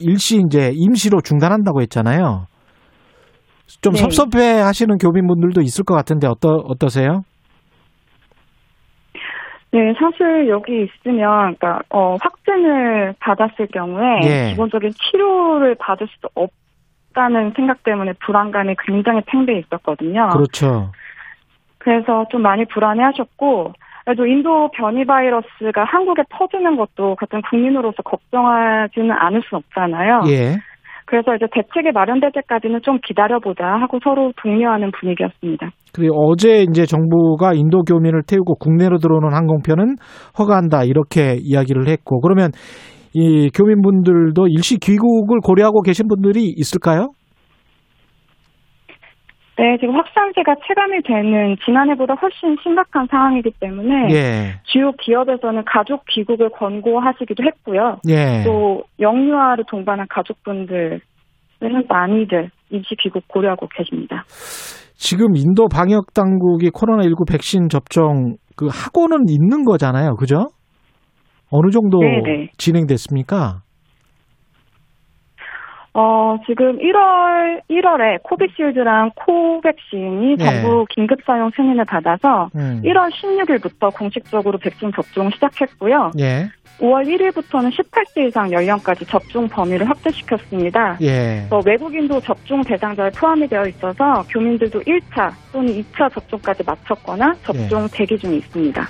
[0.00, 2.46] 일시 이제 임시로 중단한다고 했잖아요.
[3.82, 4.00] 좀 네.
[4.00, 7.22] 섭섭해 하시는 교민분들도 있을 것 같은데 어떠 어떠세요?
[9.72, 14.50] 네, 사실 여기 있으면, 그러니까, 어, 확진을 받았을 경우에, 예.
[14.50, 20.30] 기본적인 치료를 받을 수도 없다는 생각 때문에 불안감이 굉장히 팽배해 있었거든요.
[20.30, 20.90] 그렇죠.
[21.78, 23.74] 그래서 좀 많이 불안해 하셨고,
[24.04, 30.22] 그래도 인도 변이 바이러스가 한국에 퍼지는 것도 같은 국민으로서 걱정하지는 않을 수 없잖아요.
[30.26, 30.56] 예.
[31.10, 35.70] 그래서 이제 대책이 마련될 때까지는 좀 기다려보자 하고 서로 독려하는 분위기였습니다.
[35.92, 39.96] 그리고 어제 이제 정부가 인도 교민을 태우고 국내로 들어오는 항공편은
[40.38, 42.52] 허가한다 이렇게 이야기를 했고 그러면
[43.12, 47.08] 이 교민분들도 일시 귀국을 고려하고 계신 분들이 있을까요?
[49.60, 54.60] 네, 지금 확산세가 체감이 되는 지난해보다 훨씬 심각한 상황이기 때문에 예.
[54.64, 57.98] 주요 기업에서는 가족 귀국을 권고하시기도 했고요.
[58.08, 58.42] 예.
[58.46, 61.00] 또 영유아를 동반한 가족분들은
[61.90, 64.24] 많이들 임시 귀국 고려하고 계십니다.
[64.94, 70.16] 지금 인도 방역 당국이 코로나19 백신 접종 그 하고는 있는 거잖아요.
[70.16, 70.46] 그죠?
[71.50, 72.48] 어느 정도 네네.
[72.56, 73.60] 진행됐습니까?
[75.92, 80.44] 어, 지금 1월, 1월에 코비실드랑 코백신이 네.
[80.44, 82.80] 정부 긴급 사용 승인을 받아서 음.
[82.84, 86.12] 1월 16일부터 공식적으로 백신 접종을 시작했고요.
[86.20, 86.48] 예.
[86.78, 90.96] 5월 1일부터는 18세 이상 연령까지 접종 범위를 확대시켰습니다.
[91.02, 91.46] 예.
[91.50, 98.16] 또 외국인도 접종 대상자에 포함이 되어 있어서 교민들도 1차 또는 2차 접종까지 마쳤거나 접종 대기
[98.16, 98.82] 중에 있습니다.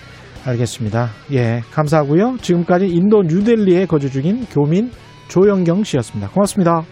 [0.46, 1.08] 알겠습니다.
[1.32, 1.60] 예.
[1.72, 2.36] 감사하고요.
[2.38, 4.90] 지금까지 인도 뉴델리에 거주 중인 교민
[5.30, 6.28] 조영경 씨였습니다.
[6.30, 6.82] 고맙습니다.